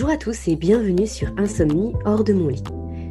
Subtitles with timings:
[0.00, 2.62] Bonjour à tous et bienvenue sur Insomnie hors de mon lit.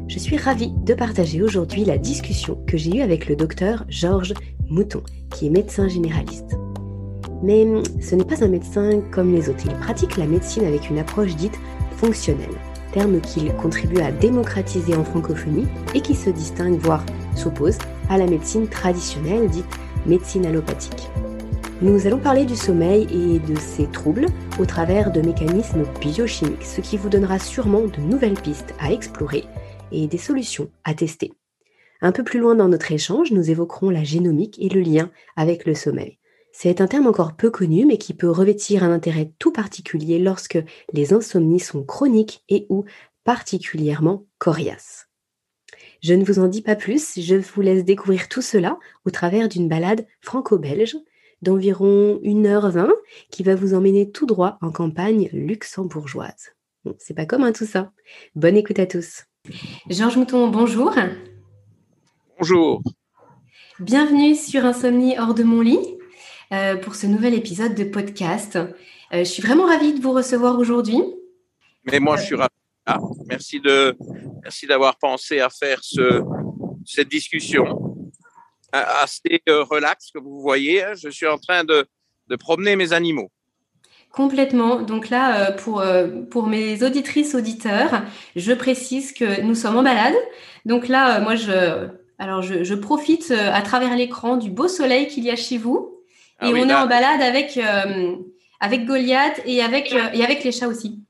[0.08, 4.32] Je suis ravie de partager aujourd'hui la discussion que j'ai eue avec le docteur Georges
[4.70, 5.02] Mouton,
[5.34, 6.56] qui est médecin généraliste.
[7.42, 7.66] Mais
[8.00, 11.36] ce n'est pas un médecin comme les autres, il pratique la médecine avec une approche
[11.36, 11.60] dite
[11.98, 12.56] fonctionnelle,
[12.92, 17.04] terme qu'il contribue à démocratiser en francophonie et qui se distingue, voire
[17.36, 17.76] s'oppose,
[18.08, 21.10] à la médecine traditionnelle dite médecine allopathique.
[21.80, 24.26] Nous allons parler du sommeil et de ses troubles
[24.58, 29.44] au travers de mécanismes biochimiques, ce qui vous donnera sûrement de nouvelles pistes à explorer
[29.92, 31.32] et des solutions à tester.
[32.00, 35.66] Un peu plus loin dans notre échange, nous évoquerons la génomique et le lien avec
[35.66, 36.18] le sommeil.
[36.50, 40.58] C'est un terme encore peu connu mais qui peut revêtir un intérêt tout particulier lorsque
[40.92, 42.86] les insomnies sont chroniques et ou
[43.22, 45.06] particulièrement coriaces.
[46.02, 49.48] Je ne vous en dis pas plus, je vous laisse découvrir tout cela au travers
[49.48, 50.96] d'une balade franco-belge
[51.42, 52.90] d'environ 1h20
[53.30, 56.54] qui va vous emmener tout droit en campagne luxembourgeoise.
[56.98, 57.92] c'est pas commun tout ça.
[58.34, 59.24] Bonne écoute à tous.
[59.88, 60.94] Georges Mouton, bonjour.
[62.38, 62.82] Bonjour.
[63.80, 65.78] Bienvenue sur Insomnie hors de mon lit
[66.52, 68.56] euh, pour ce nouvel épisode de podcast.
[68.56, 71.00] Euh, je suis vraiment ravie de vous recevoir aujourd'hui.
[71.84, 72.48] Mais moi, je suis ravie.
[72.86, 73.96] Ah, merci de,
[74.42, 76.22] merci d'avoir pensé à faire ce,
[76.84, 77.87] cette discussion
[78.72, 80.84] assez euh, relax, comme vous voyez.
[80.84, 80.94] Hein.
[80.94, 81.86] Je suis en train de,
[82.28, 83.30] de promener mes animaux.
[84.10, 84.82] Complètement.
[84.82, 88.02] Donc là, euh, pour, euh, pour mes auditrices, auditeurs,
[88.36, 90.14] je précise que nous sommes en balade.
[90.64, 95.24] Donc là, moi, je, alors je, je profite à travers l'écran du beau soleil qu'il
[95.24, 95.94] y a chez vous.
[96.40, 97.58] Ah et on est en balade avec,
[98.60, 101.00] avec Goliath et avec, et avec les chats aussi.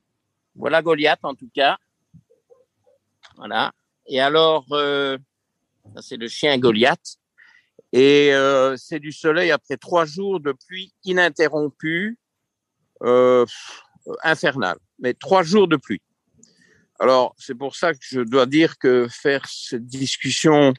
[0.54, 1.76] Voilà Goliath en tout cas.
[3.36, 3.72] Voilà.
[4.06, 4.64] Et alors,
[6.00, 7.17] c'est le chien Goliath.
[7.92, 12.18] Et euh, c'est du soleil après trois jours de pluie ininterrompue,
[13.02, 13.46] euh,
[14.22, 16.02] infernale, mais trois jours de pluie.
[17.00, 20.74] Alors, c'est pour ça que je dois dire que faire cette discussion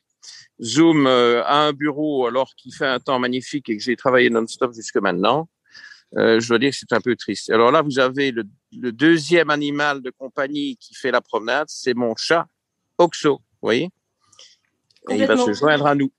[0.61, 4.29] Zoom euh, à un bureau alors qu'il fait un temps magnifique et que j'ai travaillé
[4.29, 5.47] non-stop jusque maintenant,
[6.17, 7.49] euh, je dois dire que c'est un peu triste.
[7.51, 11.93] Alors là, vous avez le, le, deuxième animal de compagnie qui fait la promenade, c'est
[11.93, 12.47] mon chat,
[12.97, 13.89] Oxo, vous voyez?
[15.09, 16.11] Et il va se joindre à nous.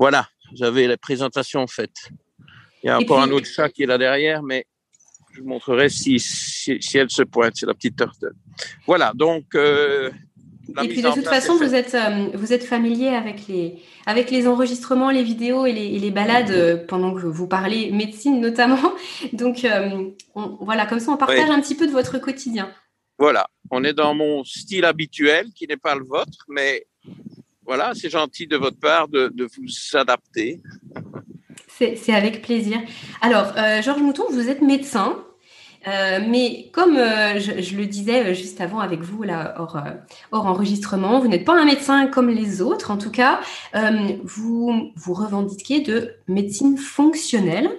[0.00, 2.08] Voilà, j'avais la présentation faite.
[2.82, 4.64] Il y a encore un autre chat qui est là derrière, mais
[5.34, 7.52] je vous montrerai si, si, elle se pointe.
[7.56, 8.32] C'est la petite turtle.
[8.86, 9.54] Voilà, donc.
[9.54, 10.10] Euh,
[10.82, 14.48] et puis de toute façon, vous êtes, euh, vous êtes familier avec les, avec les
[14.48, 18.94] enregistrements, les vidéos et les, les balades euh, pendant que vous parlez médecine notamment.
[19.34, 19.66] Donc
[20.34, 22.72] voilà, comme ça, on partage un petit peu de votre quotidien.
[23.18, 26.86] Voilà, on est dans mon style habituel qui n'est pas le vôtre, mais
[27.64, 30.60] voilà, c'est gentil de votre part de, vous adapter.
[31.68, 32.78] C'est avec plaisir.
[33.22, 35.24] Alors, euh, Georges Mouton, vous êtes médecin.
[35.88, 39.82] Euh, mais comme euh, je, le disais juste avant avec vous, là, hors,
[40.30, 42.90] hors enregistrement, vous n'êtes pas un médecin comme les autres.
[42.90, 43.40] En tout cas,
[44.22, 47.70] vous vous revendiquez de médecine fonctionnelle.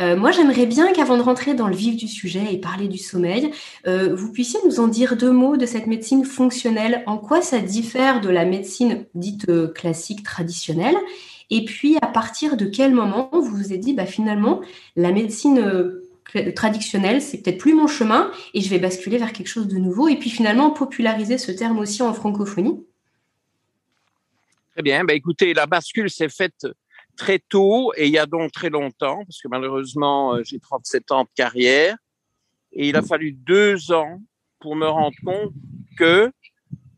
[0.00, 2.98] Euh, moi, j'aimerais bien qu'avant de rentrer dans le vif du sujet et parler du
[2.98, 3.50] sommeil,
[3.86, 7.60] euh, vous puissiez nous en dire deux mots de cette médecine fonctionnelle, en quoi ça
[7.60, 10.96] diffère de la médecine dite euh, classique, traditionnelle,
[11.50, 14.60] et puis à partir de quel moment vous vous êtes dit, bah, finalement,
[14.96, 16.00] la médecine
[16.56, 20.08] traditionnelle, c'est peut-être plus mon chemin, et je vais basculer vers quelque chose de nouveau,
[20.08, 22.84] et puis finalement populariser ce terme aussi en francophonie?
[24.72, 25.04] Très bien.
[25.04, 26.66] Bah, écoutez, la bascule s'est faite
[27.16, 31.12] très tôt et il y a donc très longtemps, parce que malheureusement, euh, j'ai 37
[31.12, 31.96] ans de carrière,
[32.72, 34.20] et il a fallu deux ans
[34.60, 35.52] pour me rendre compte
[35.96, 36.30] que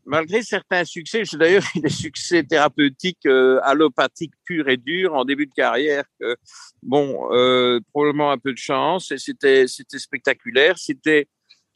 [0.05, 5.25] malgré certains succès, j'ai d'ailleurs eu des succès thérapeutiques euh, allopathiques purs et durs en
[5.25, 6.35] début de carrière, que,
[6.81, 11.27] bon, euh, probablement un peu de chance, et c'était c'était spectaculaire, c'était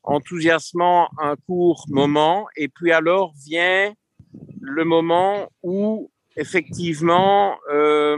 [0.04, 3.94] enthousiasmant un court moment, et puis alors vient
[4.60, 8.18] le moment où effectivement, euh,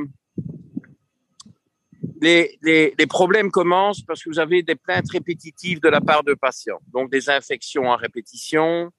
[2.21, 6.80] les, problèmes commencent parce que vous avez des plaintes répétitives de la part de patients,
[6.92, 8.92] donc des infections en répétition,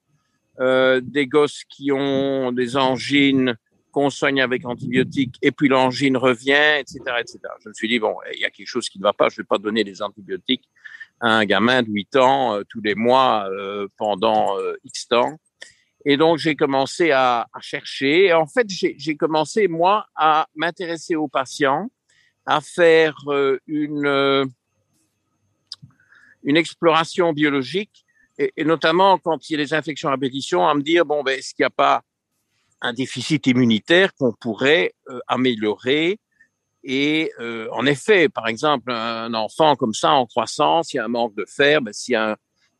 [0.59, 3.55] euh, des gosses qui ont des angines
[3.91, 7.39] qu'on soigne avec antibiotiques et puis l'angine revient, etc., etc.
[7.63, 9.37] Je me suis dit bon, il y a quelque chose qui ne va pas, je
[9.37, 10.69] vais pas donner des antibiotiques
[11.21, 13.49] à un gamin de 8 ans euh, tous les mois
[13.97, 15.39] pendant X temps.
[16.05, 18.31] Et donc, j'ai commencé à, chercher.
[18.31, 21.89] En fait, j'ai commencé, moi, à m'intéresser aux patients,
[22.45, 24.45] à faire euh, une, euh,
[26.43, 28.05] une exploration biologique,
[28.37, 31.23] et, et, notamment quand il y a des infections à répétition, à me dire, bon,
[31.23, 32.03] ben, est-ce qu'il n'y a pas
[32.81, 36.19] un déficit immunitaire qu'on pourrait euh, améliorer?
[36.87, 37.31] Et
[37.71, 41.33] en effet, par exemple, un enfant comme ça en croissance, il y a un manque
[41.33, 42.35] de fer, ben, s'il y a un,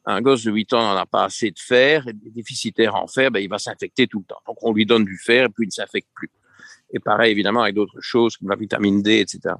[0.06, 3.32] un gosse de 8 ans n'en a pas assez de fer, et déficitaire en fer,
[3.32, 4.42] ben, il va s'infecter tout le temps.
[4.46, 6.30] Donc on lui donne du fer et puis il ne s'infecte plus.
[6.94, 9.56] Et pareil, évidemment, avec d'autres choses comme la vitamine D, etc.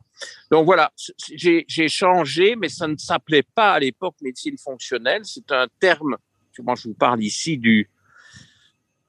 [0.52, 0.92] Donc voilà,
[1.34, 5.22] j'ai changé, mais ça ne s'appelait pas à l'époque médecine fonctionnelle.
[5.24, 6.18] C'est un terme,
[6.54, 7.90] je vous parle ici du,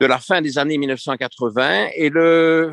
[0.01, 1.89] de la fin des années 1980.
[1.95, 2.73] Et le,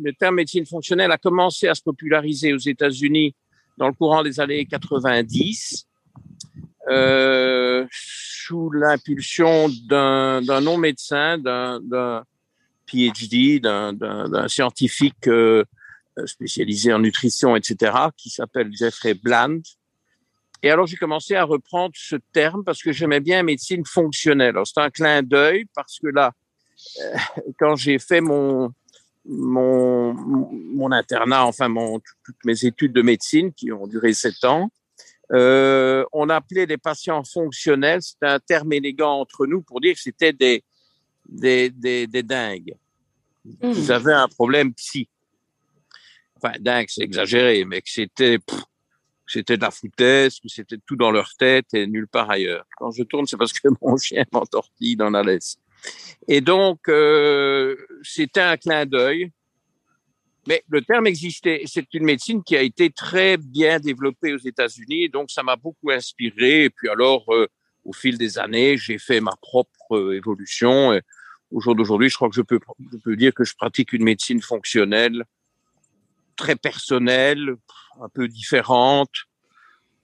[0.00, 3.34] le terme médecine fonctionnelle a commencé à se populariser aux États-Unis
[3.76, 5.88] dans le courant des années 90,
[6.88, 12.24] euh, sous l'impulsion d'un non-médecin, d'un
[12.86, 15.64] PhD, d'un scientifique euh,
[16.26, 19.60] spécialisé en nutrition, etc., qui s'appelle Jeffrey Bland.
[20.62, 24.54] Et alors j'ai commencé à reprendre ce terme parce que j'aimais bien médecine fonctionnelle.
[24.64, 26.32] C'est un clin d'œil parce que là,
[27.02, 27.16] euh,
[27.58, 28.72] quand j'ai fait mon,
[29.26, 34.70] mon, mon internat, enfin mon, toutes mes études de médecine qui ont duré sept ans,
[35.32, 40.00] euh, on appelait les patients fonctionnels, c'était un terme élégant entre nous pour dire que
[40.00, 40.62] c'était des,
[41.28, 42.74] des, des, des dingues.
[43.44, 43.70] Mmh.
[43.70, 45.08] Ils avaient un problème psy.
[46.36, 48.38] Enfin, dingue, c'est exagéré, mais que c'était,
[49.26, 52.66] c'était de la foutaise, que c'était tout dans leur tête et nulle part ailleurs.
[52.76, 55.56] Quand je tourne, c'est parce que mon chien m'entortille dans la laisse.
[56.28, 59.30] Et donc, euh, c'était un clin d'œil.
[60.46, 61.62] Mais le terme existait.
[61.66, 65.90] C'est une médecine qui a été très bien développée aux États-Unis, donc ça m'a beaucoup
[65.90, 66.64] inspiré.
[66.64, 67.46] Et puis alors, euh,
[67.84, 71.00] au fil des années, j'ai fait ma propre euh, évolution.
[71.50, 72.60] au jour d'aujourd'hui, je crois que je peux,
[72.92, 75.24] je peux dire que je pratique une médecine fonctionnelle,
[76.36, 77.56] très personnelle,
[78.00, 79.12] un peu différente,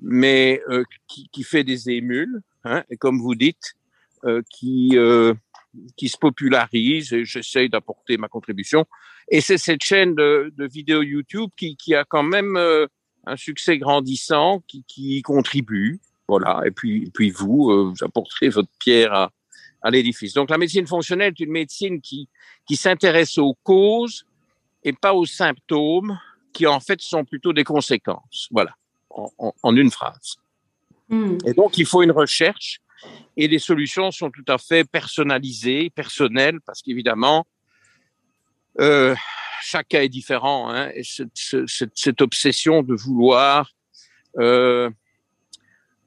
[0.00, 3.74] mais euh, qui, qui, fait des émules, hein, et comme vous dites,
[4.24, 5.34] euh, qui euh,
[5.96, 8.86] qui se popularise et j'essaye d'apporter ma contribution.
[9.28, 12.86] Et c'est cette chaîne de, de vidéos YouTube qui, qui a quand même euh,
[13.26, 16.00] un succès grandissant, qui, qui y contribue.
[16.26, 16.62] Voilà.
[16.66, 19.30] Et puis, puis vous, euh, vous apporterez votre pierre à,
[19.82, 20.34] à l'édifice.
[20.34, 22.28] Donc la médecine fonctionnelle est une médecine qui,
[22.66, 24.24] qui s'intéresse aux causes
[24.82, 26.18] et pas aux symptômes,
[26.52, 28.48] qui en fait sont plutôt des conséquences.
[28.50, 28.74] Voilà,
[29.10, 30.36] en, en, en une phrase.
[31.08, 31.38] Mmh.
[31.46, 32.80] Et donc il faut une recherche
[33.36, 37.46] et les solutions sont tout à fait personnalisées, personnelles, parce qu'évidemment,
[38.80, 39.14] euh,
[39.88, 40.70] cas est différent.
[40.70, 43.70] Hein, et cette, obsession de vouloir
[44.38, 44.90] euh,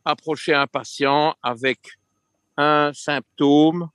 [0.06, 1.80] approcher un patient avec
[2.58, 3.90] un symptôme,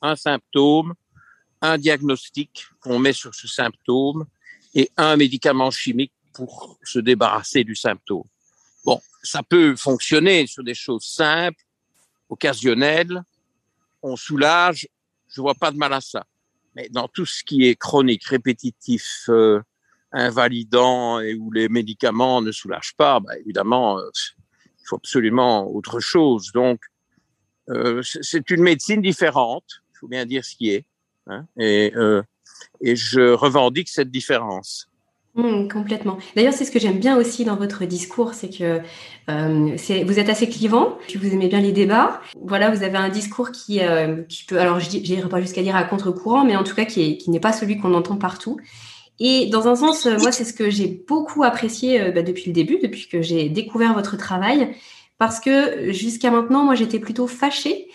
[0.00, 0.94] un symptôme,
[1.60, 4.26] un diagnostic qu'on met sur ce symptôme
[4.74, 8.24] et un médicament chimique pour se débarrasser du symptôme.
[9.24, 11.62] Ça peut fonctionner sur des choses simples,
[12.28, 13.22] occasionnelles.
[14.02, 14.86] On soulage,
[15.28, 16.24] je vois pas de mal à ça.
[16.76, 19.60] Mais dans tout ce qui est chronique, répétitif, euh,
[20.12, 24.10] invalidant et où les médicaments ne soulagent pas, bah, évidemment, euh,
[24.80, 26.52] il faut absolument autre chose.
[26.52, 26.80] Donc,
[27.70, 29.64] euh, c'est une médecine différente.
[29.94, 30.86] Il faut bien dire ce qui est.
[31.26, 32.22] Hein, et, euh,
[32.80, 34.88] et je revendique cette différence.
[35.36, 36.16] Mmh, complètement.
[36.36, 38.80] D'ailleurs, c'est ce que j'aime bien aussi dans votre discours, c'est que
[39.28, 39.76] euh,
[40.06, 42.20] vous êtes assez clivant, puis vous aimez bien les débats.
[42.40, 45.74] Voilà, vous avez un discours qui, euh, qui peut, alors je n'irai pas jusqu'à dire
[45.74, 48.58] à contre-courant, mais en tout cas qui, est, qui n'est pas celui qu'on entend partout.
[49.18, 52.52] Et dans un sens, moi, c'est ce que j'ai beaucoup apprécié euh, bah, depuis le
[52.52, 54.70] début, depuis que j'ai découvert votre travail,
[55.18, 57.88] parce que jusqu'à maintenant, moi, j'étais plutôt fâchée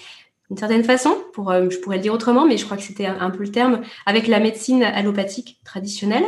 [0.50, 3.05] d'une certaine façon, pour, euh, je pourrais le dire autrement, mais je crois que c'était
[3.05, 6.25] un peu le terme, avec la médecine allopathique traditionnelle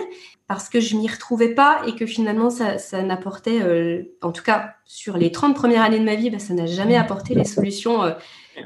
[0.51, 4.43] parce que je m'y retrouvais pas et que finalement ça, ça n'apportait, euh, en tout
[4.43, 7.45] cas sur les 30 premières années de ma vie, bah, ça n'a jamais apporté les
[7.45, 8.11] solutions euh,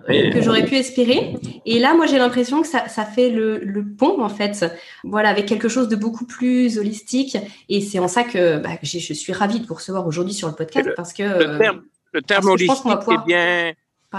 [0.10, 1.36] que j'aurais pu espérer.
[1.68, 4.66] Et là, moi j'ai l'impression que ça, ça fait le, le, pont en fait,
[5.04, 7.38] voilà, avec quelque chose de beaucoup plus holistique.
[7.70, 10.56] Et c'est en ça que bah, je suis ravie de vous recevoir aujourd'hui sur le
[10.56, 13.74] podcast le, parce que le terme, le terme holistique est bien,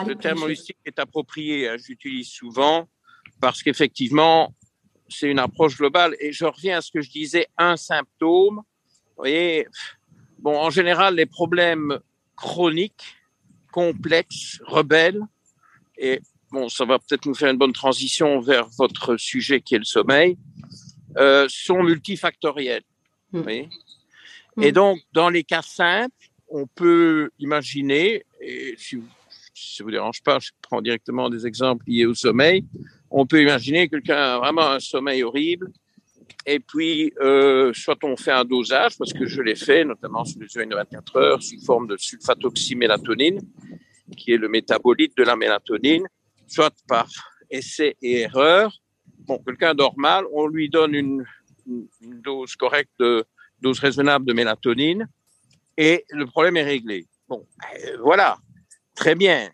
[0.06, 1.68] le terme holistique est approprié.
[1.68, 2.86] Hein, J'utilise souvent
[3.40, 4.54] parce qu'effectivement
[5.08, 6.16] c'est une approche globale.
[6.20, 8.56] Et je reviens à ce que je disais, un symptôme.
[8.56, 9.66] Vous voyez,
[10.38, 11.98] bon, en général, les problèmes
[12.36, 13.16] chroniques,
[13.72, 15.22] complexes, rebelles,
[15.98, 16.20] et
[16.50, 19.84] bon, ça va peut-être nous faire une bonne transition vers votre sujet qui est le
[19.84, 20.36] sommeil,
[21.16, 22.84] euh, sont multifactoriels.
[23.32, 23.68] Vous voyez
[24.56, 24.62] mmh.
[24.62, 29.02] Et donc, dans les cas simples, on peut imaginer, et si,
[29.56, 32.64] si ça vous dérange pas, je prends directement des exemples liés au sommeil,
[33.10, 35.72] on peut imaginer quelqu'un a vraiment un sommeil horrible.
[36.44, 40.40] Et puis, euh, soit on fait un dosage, parce que je l'ai fait, notamment sur
[40.40, 43.40] les de 24 heures, sous forme de sulfatoxymélatonine,
[44.16, 46.06] qui est le métabolite de la mélatonine,
[46.46, 47.08] soit par
[47.50, 48.72] essai et erreur.
[49.20, 51.24] Bon, quelqu'un dort mal, on lui donne une,
[51.66, 53.24] une dose correcte, de,
[53.60, 55.08] dose raisonnable de mélatonine,
[55.76, 57.06] et le problème est réglé.
[57.28, 57.44] Bon,
[57.86, 58.38] euh, voilà.
[58.96, 59.50] Très bien.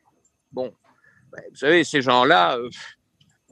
[0.52, 0.72] Bon,
[1.30, 2.70] ben, vous savez, ces gens-là, euh,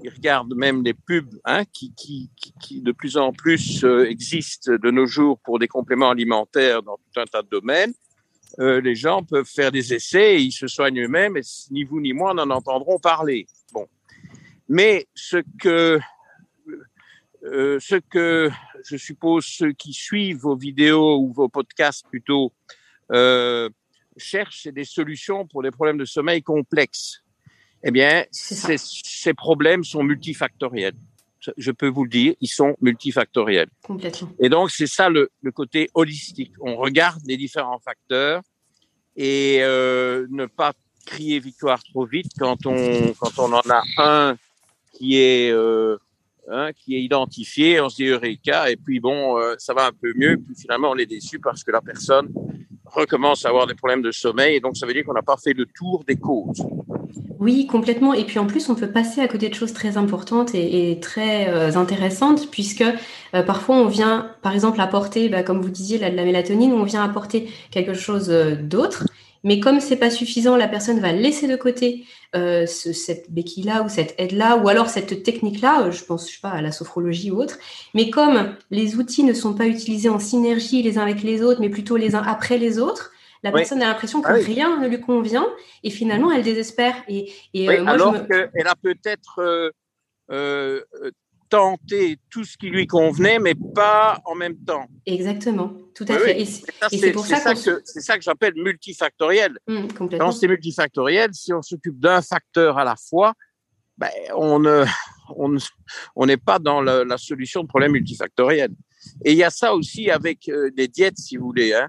[0.03, 2.31] ils regardent même les pubs hein, qui, qui,
[2.61, 6.97] qui, de plus en plus euh, existent de nos jours pour des compléments alimentaires dans
[6.97, 7.93] tout un tas de domaines.
[8.59, 12.01] Euh, les gens peuvent faire des essais et ils se soignent eux-mêmes et ni vous
[12.01, 13.47] ni moi n'en entendrons parler.
[13.73, 13.87] Bon,
[14.69, 16.01] mais ce que
[17.45, 18.51] euh, ce que
[18.85, 22.53] je suppose ceux qui suivent vos vidéos ou vos podcasts plutôt
[23.13, 23.69] euh,
[24.17, 27.23] cherchent, des solutions pour des problèmes de sommeil complexes.
[27.83, 30.97] Eh bien, ces problèmes sont multifactoriels.
[31.57, 33.71] Je peux vous le dire, ils sont multifactoriels.
[33.83, 34.31] Complètement.
[34.39, 36.53] Et donc, c'est ça le, le, côté holistique.
[36.61, 38.43] On regarde les différents facteurs
[39.17, 40.75] et euh, ne pas
[41.07, 44.37] crier victoire trop vite quand on, quand on en a un
[44.93, 45.97] qui est euh,
[46.53, 49.93] Hein, qui est identifié, on se dit Eureka, et puis bon, euh, ça va un
[49.93, 52.29] peu mieux, puis finalement on est déçu parce que la personne
[52.93, 55.37] recommence à avoir des problèmes de sommeil, et donc ça veut dire qu'on n'a pas
[55.37, 56.63] fait le tour des causes.
[57.39, 58.13] Oui, complètement.
[58.13, 61.49] Et puis en plus, on peut passer à côté de choses très importantes et, très
[61.49, 66.03] euh, intéressantes, puisque euh, parfois on vient, par exemple, apporter, bah, comme vous disiez, de
[66.03, 69.05] la mélatonine, on vient apporter quelque chose d'autre.
[69.43, 72.05] Mais comme c'est pas suffisant, la personne va laisser de côté
[72.35, 76.35] euh, ce, cette béquille-là ou cette aide-là, ou alors cette technique-là, euh, je pense je
[76.35, 77.59] sais pas à la sophrologie ou autre.
[77.95, 81.61] Mais comme les outils ne sont pas utilisés en synergie les uns avec les autres,
[81.61, 84.87] mais plutôt les uns après les autres, la personne a l'impression que ah rien ne
[84.87, 85.47] lui convient
[85.83, 86.95] et finalement elle désespère.
[87.09, 89.41] Et, et euh, moi, alors qu'elle a peut-être
[90.31, 90.83] euh,
[91.51, 94.87] tenter tout ce qui lui convenait, mais pas en même temps.
[95.05, 96.41] Exactement, tout à fait.
[96.41, 99.59] Et c'est pour ça, que c'est ça que j'appelle multifactoriel.
[99.67, 99.89] Mmh,
[100.19, 103.35] Quand c'est multifactoriel, si on s'occupe d'un facteur à la fois,
[103.99, 104.85] ben, on ne
[106.17, 108.71] on n'est pas dans la, solution de problème multifactoriel.
[109.25, 111.75] Et il y a ça aussi avec euh, des diètes, si vous voulez.
[111.75, 111.89] Hein.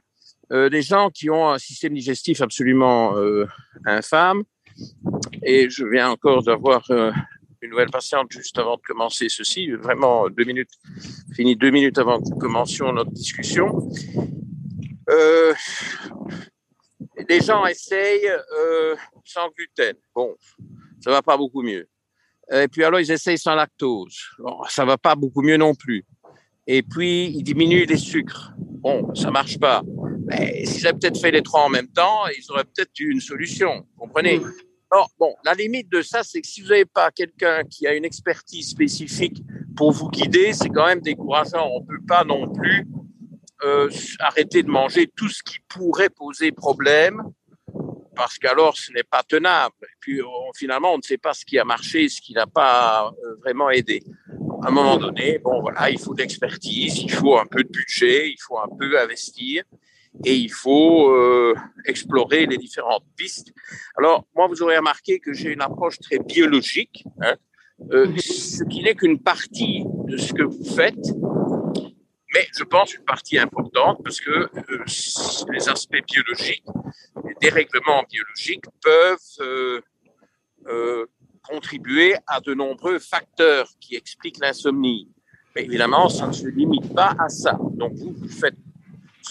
[0.51, 3.45] Euh, des gens qui ont un système digestif absolument euh,
[3.85, 4.43] infâme.
[5.43, 7.11] Et je viens encore d'avoir euh,
[7.61, 10.71] une nouvelle patiente juste avant de commencer ceci, vraiment deux minutes,
[11.33, 13.89] fini deux minutes avant que nous commencions notre discussion.
[15.09, 15.53] Euh,
[17.29, 19.95] les gens essayent euh, sans gluten.
[20.15, 20.35] Bon,
[20.99, 21.87] ça va pas beaucoup mieux.
[22.51, 24.17] Et puis alors ils essayent sans lactose.
[24.39, 26.03] Bon, ça va pas beaucoup mieux non plus.
[26.67, 28.53] Et puis ils diminuent les sucres.
[28.57, 29.83] Bon, ça marche pas.
[30.25, 33.21] Mais s'ils avaient peut-être fait les trois en même temps, ils auraient peut-être eu une
[33.21, 33.87] solution.
[33.97, 34.07] Vous
[34.91, 37.93] comprenez bon, la limite de ça, c'est que si vous n'avez pas quelqu'un qui a
[37.93, 39.41] une expertise spécifique
[39.75, 41.67] pour vous guider, c'est quand même décourageant.
[41.67, 42.87] On ne peut pas non plus
[43.63, 47.21] euh, arrêter de manger tout ce qui pourrait poser problème,
[48.15, 49.75] parce qu'alors ce n'est pas tenable.
[49.83, 50.19] Et puis
[50.55, 53.69] finalement, on ne sait pas ce qui a marché, ce qui n'a pas euh, vraiment
[53.69, 54.03] aidé.
[54.63, 57.69] À un moment donné, bon voilà, il faut de l'expertise, il faut un peu de
[57.69, 59.63] budget, il faut un peu investir
[60.25, 63.53] et il faut euh, explorer les différentes pistes.
[63.97, 67.35] Alors, moi, vous aurez remarqué que j'ai une approche très biologique, hein,
[67.91, 71.07] euh, ce qui n'est qu'une partie de ce que vous faites,
[72.33, 76.65] mais je pense une partie importante parce que euh, les aspects biologiques,
[77.25, 79.81] les dérèglements biologiques peuvent
[81.43, 85.09] contribuer à de nombreux facteurs qui expliquent l'insomnie.
[85.55, 87.57] Mais évidemment, ça ne se limite pas à ça.
[87.73, 88.55] Donc, vous, vous faites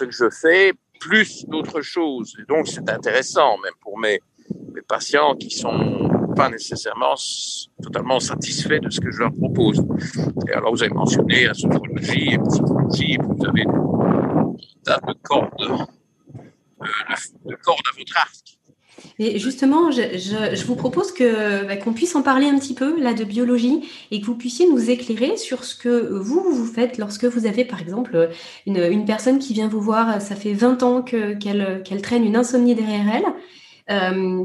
[0.01, 2.37] ce que je fais, plus d'autres choses.
[2.41, 4.21] Et donc, c'est intéressant, même pour mes,
[4.89, 7.15] patients qui sont pas nécessairement
[7.81, 9.85] totalement satisfaits de ce que je leur propose.
[10.49, 15.53] Et alors, vous avez mentionné la sophrologie et psychologie, vous avez des tas de cordes,
[15.61, 16.87] euh,
[17.45, 18.60] de cordes à votre arc.
[19.19, 23.15] Et justement, je, vous propose que bah, qu'on puisse en parler un petit peu là
[23.15, 27.25] de biologie et que vous puissiez nous éclairer sur ce que vous vous faites lorsque
[27.25, 28.31] vous avez par exemple
[28.67, 32.25] une, une personne qui vient vous voir, ça fait 20 ans que, qu'elle, qu'elle traîne
[32.25, 33.25] une insomnie derrière elle.
[33.91, 34.45] Euh,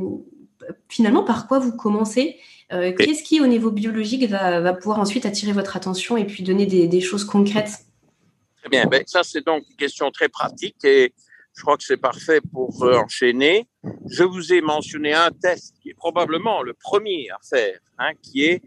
[0.89, 2.38] finalement, par quoi vous commencez?
[2.74, 6.43] Euh, Qu'est-ce qui, au niveau biologique, va, va, pouvoir ensuite attirer votre attention et puis
[6.43, 7.85] donner des, des choses concrètes?
[8.59, 8.85] Très bien.
[8.88, 11.13] Ben, ça, c'est donc une question très pratique et
[11.55, 13.67] je crois que c'est parfait pour euh, enchaîner.
[14.09, 18.43] Je vous ai mentionné un test qui est probablement le premier à faire, hein, qui
[18.43, 18.62] est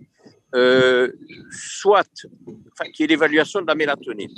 [0.55, 1.13] euh,
[1.51, 2.09] soit,
[2.73, 4.33] enfin, qui est l'évaluation de la mélatonine.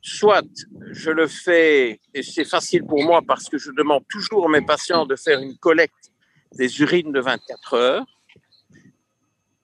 [0.00, 0.46] Soit
[0.92, 4.64] je le fais, et c'est facile pour moi parce que je demande toujours à mes
[4.64, 6.10] patients de faire une collecte
[6.56, 8.06] des urines de 24 heures,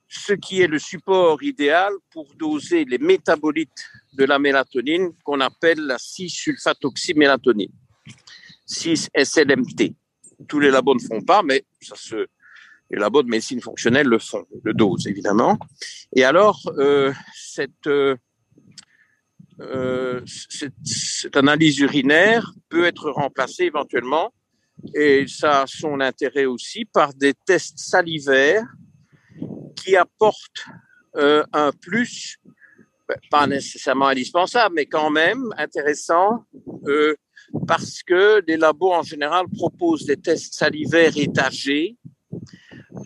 [0.09, 5.81] ce qui est le support idéal pour doser les métabolites de la mélatonine qu'on appelle
[5.81, 7.73] la 6-sulfatoxymélatonine.
[8.67, 9.95] 6 SLMT.
[10.49, 12.27] Tous les labos ne font pas, mais ça se,
[12.91, 15.59] les labos de médecine fonctionnelle le font, le dose évidemment.
[16.15, 18.17] Et alors, euh, cette, euh,
[19.61, 24.33] euh cette, cette, analyse urinaire peut être remplacée éventuellement
[24.95, 28.67] et ça a son intérêt aussi, par des tests salivaires
[29.77, 30.67] qui apportent
[31.17, 32.39] euh, un plus,
[33.09, 36.45] ben, pas nécessairement indispensable, mais quand même intéressant,
[36.87, 37.15] euh,
[37.67, 41.97] parce que les labos en général proposent des tests salivaires étagés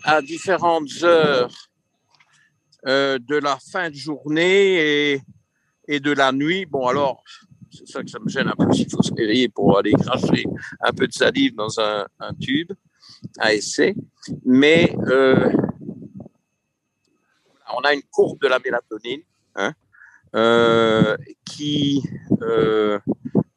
[0.03, 1.51] à différentes heures
[2.87, 5.21] euh, de la fin de journée
[5.87, 6.65] et, de la nuit.
[6.65, 7.23] Bon, alors,
[7.69, 10.45] c'est ça que ça me gêne un peu s'il faut se réveiller pour aller cracher
[10.79, 12.05] un peu de salive dans un,
[12.39, 12.71] tube
[13.39, 13.93] à essai.
[14.45, 15.51] Mais euh,
[17.77, 19.21] on a une courbe de la mélatonine
[19.55, 19.73] hein,
[20.35, 22.01] euh, qui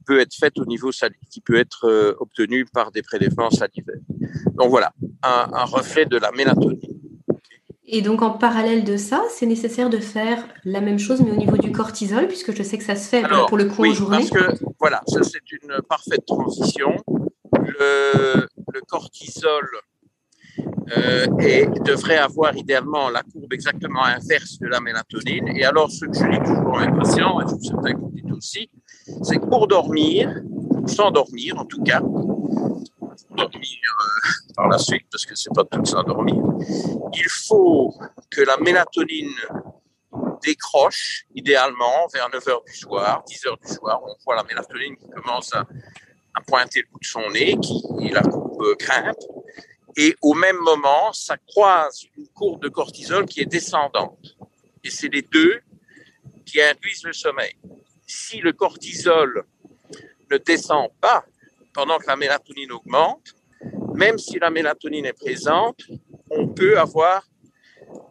[0.05, 3.97] peut être faite au niveau salive, qui peut être euh, obtenue par des prélèvements salivaires.
[4.55, 4.93] Donc voilà,
[5.23, 6.81] un, un reflet de la mélatonine.
[7.87, 11.37] Et donc en parallèle de ça, c'est nécessaire de faire la même chose, mais au
[11.37, 13.91] niveau du cortisol, puisque je sais que ça se fait Alors, pour le coup oui,
[13.91, 14.17] en journée.
[14.19, 16.97] Parce que voilà, ça c'est une parfaite transition.
[17.53, 19.69] Le, le cortisol
[20.97, 25.49] euh, et devrait avoir idéalement la courbe exactement inverse de la mélatonine.
[25.57, 28.01] Et alors, ce que je dis toujours à mes patients, et je suis certain que
[28.01, 28.71] vous dites aussi,
[29.23, 30.35] c'est que pour dormir,
[30.87, 36.43] s'endormir en tout cas, dormir euh, par la suite, parce que c'est pas tout s'endormir,
[37.13, 37.95] il faut
[38.31, 39.33] que la mélatonine
[40.45, 44.01] décroche, idéalement, vers 9 heures du soir, 10 heures du soir.
[44.05, 45.67] On voit la mélatonine qui commence à,
[46.47, 49.17] pointer le bout de son nez, qui la courbe grimpe.
[49.97, 54.37] Et au même moment, ça croise une courbe de cortisol qui est descendante.
[54.83, 55.61] Et c'est les deux
[56.45, 57.55] qui induisent le sommeil.
[58.07, 59.45] Si le cortisol
[60.31, 61.25] ne descend pas
[61.73, 63.35] pendant que la mélatonine augmente,
[63.95, 65.81] même si la mélatonine est présente,
[66.31, 67.27] on peut avoir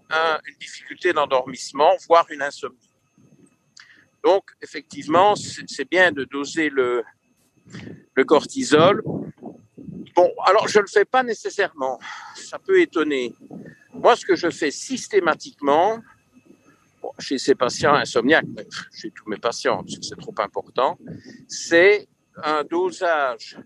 [0.09, 2.89] un- une difficulté d'endormissement, voire une insomnie.
[4.23, 7.03] Donc, effectivement, c'est bien de doser le
[8.25, 9.03] cortisol.
[10.15, 11.99] Bon, alors je ne le fais pas nécessairement.
[12.35, 13.33] Ça peut étonner.
[13.93, 16.01] Moi, ce que je fais systématiquement,
[17.19, 20.97] chez ces patients insomniaques, mais chez tous mes patients, parce que c'est trop important,
[21.47, 22.07] c'est
[22.43, 23.57] un dosage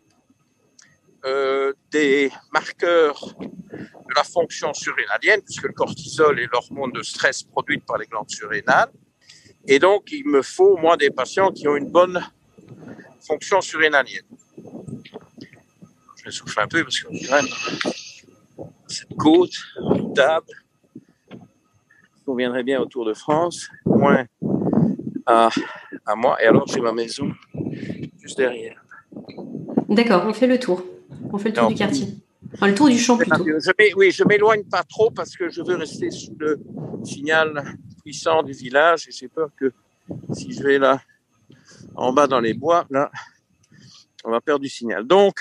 [1.26, 7.86] euh, des marqueurs de la fonction surrénalienne, puisque le cortisol est l'hormone de stress produite
[7.86, 8.92] par les glandes surrénales.
[9.68, 12.24] Et donc, il me faut, moi, des patients qui ont une bonne
[13.20, 14.24] fonction surrénalienne.
[16.28, 17.42] Je vais souffler un peu parce qu'on dirait
[18.88, 19.54] cette côte,
[20.14, 20.48] table,
[22.26, 24.26] conviendrait bien autour de France, moins
[25.26, 25.50] à,
[26.06, 26.42] à moi.
[26.44, 27.32] Et alors, j'ai ma maison
[28.20, 28.84] juste derrière.
[29.88, 30.84] D'accord, on fait le tour.
[31.32, 31.70] On fait le tour Non.
[31.70, 32.08] du quartier.
[32.56, 33.46] Enfin, le tour du champ plutôt.
[33.46, 36.60] Je oui, je m'éloigne pas trop parce que je veux rester sous le
[37.06, 39.72] signal puissant du village et j'ai peur que
[40.34, 41.00] si je vais là
[41.96, 43.10] en bas dans les bois, là,
[44.26, 45.06] on va perdre du signal.
[45.06, 45.36] Donc,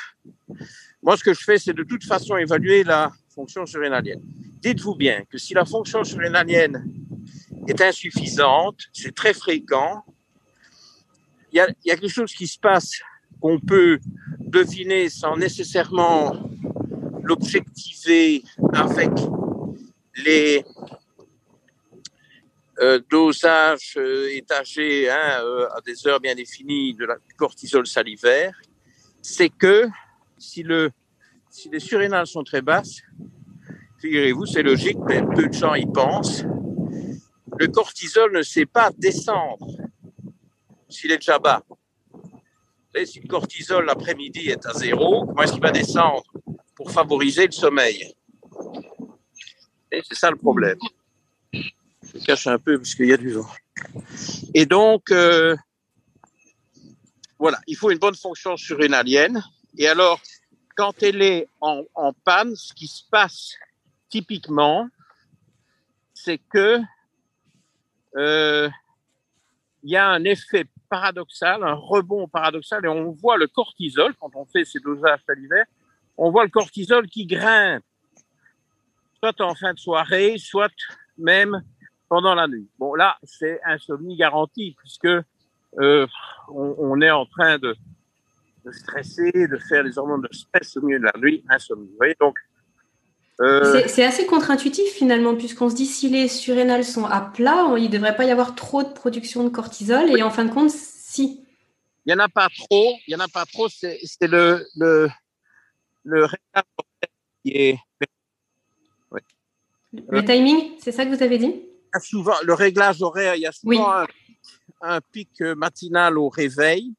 [1.03, 4.23] moi, ce que je fais, c'est de toute façon évaluer la fonction surrénalienne.
[4.61, 6.85] Dites-vous bien que si la fonction surrénalienne
[7.69, 10.05] est insuffisante, c'est très fréquent,
[11.53, 13.01] il y a, quelque chose qui se passe
[13.41, 13.99] qu'on peut
[14.41, 16.51] deviner sans nécessairement
[17.23, 18.43] l'objectiver
[18.73, 19.11] avec
[20.25, 20.65] les
[22.81, 28.55] euh, dosages euh, étagés hein, euh, à des heures bien définies de la cortisol salivaire,
[29.23, 29.89] c'est que
[30.39, 30.91] si, le,
[31.51, 33.03] si les surrénales sont très basses,
[34.01, 36.45] figurez-vous, c'est logique, mais peu de gens y pensent,
[37.59, 39.67] le cortisol ne sait pas descendre
[40.89, 41.63] s'il est déjà bas.
[42.93, 46.23] Savez, si le cortisol l'après-midi est à zéro, comment est-ce qu'il va descendre
[46.75, 48.15] pour favoriser le sommeil?
[49.93, 50.79] Et c'est ça le problème.
[51.53, 53.49] Je cache un peu parce qu'il y a du vent.
[54.55, 55.57] Et donc, euh,
[57.39, 59.43] voilà, il faut une bonne fonction surrénalienne.
[59.79, 60.21] Et alors,
[60.77, 63.55] quand elle est en, panne, ce qui se passe
[64.09, 64.89] typiquement,
[66.15, 66.81] c'est que
[68.17, 68.69] euh,
[69.83, 74.31] il y a un effet paradoxal, un rebond paradoxal, et on voit le cortisol quand
[74.35, 75.67] on fait ces dosages salivaires
[76.19, 77.85] on voit le cortisol qui grimpe,
[79.21, 80.73] soit en fin de soirée, soit
[81.19, 81.63] même
[82.09, 82.69] pendant la nuit.
[82.79, 85.09] Bon, là, c'est insomnie garantie, puisque
[85.79, 86.07] euh,
[86.49, 87.77] on, est en train de,
[88.67, 91.87] de, stresser, de faire les hormones de stress au milieu de la nuit, insomnie.
[91.87, 92.37] Vous voyez, donc.
[93.41, 93.83] Euh...
[93.87, 97.89] C'est assez contre-intuitif finalement, puisqu'on se dit si les surrénales sont à plat, il ne
[97.89, 101.45] devrait pas y avoir trop de production de cortisol, et en fin de compte, si.
[102.05, 105.09] Il n'y en a pas trop, il n'y en a pas trop, c'est le, le,
[106.05, 106.27] le
[107.43, 107.79] qui est.
[110.09, 111.55] Le timing, c'est ça que vous avez dit?
[112.03, 114.07] Souvent, Le réglage horaire, il y a souvent oui.
[114.83, 116.93] un, un, pic matinal au réveil,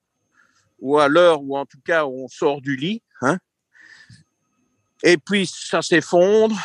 [0.80, 3.02] ou à l'heure où en tout cas on sort du lit.
[3.22, 3.38] Hein.
[5.04, 6.58] Et puis ça s'effondre.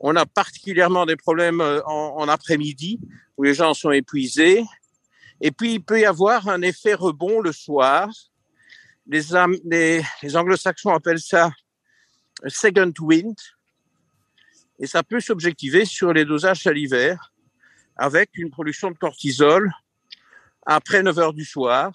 [0.00, 3.00] On a particulièrement des problèmes euh, en, après-midi
[3.36, 4.64] où les gens sont épuisés.
[5.40, 8.08] Et puis il peut y avoir un effet rebond le soir.
[9.06, 9.22] Les,
[9.64, 11.50] les, les anglo-saxons appellent ça
[12.48, 13.36] second wind.
[14.78, 17.32] Et ça peut s'objectiver sur les dosages salivaires
[17.96, 19.70] avec une production de cortisol
[20.66, 21.92] après 9 heures du soir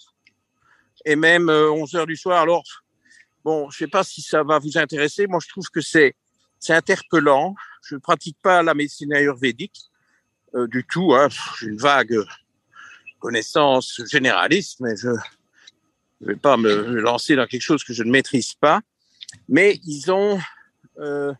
[1.07, 2.41] et même euh, 11 heures du soir.
[2.41, 2.63] Alors,
[3.45, 5.25] bon, je sais pas si ça va vous intéresser.
[5.25, 6.15] Moi, je trouve que c'est
[6.59, 7.55] c'est interpellant.
[7.81, 9.79] Je ne pratique pas la médecine ayurvédique
[10.53, 11.15] euh, du tout.
[11.15, 11.29] Hein.
[11.59, 12.17] J'ai une vague
[13.19, 18.11] connaissance généraliste, mais je ne vais pas me lancer dans quelque chose que je ne
[18.11, 18.81] maîtrise pas.
[19.47, 20.39] Mais ils ont
[20.99, 21.33] euh,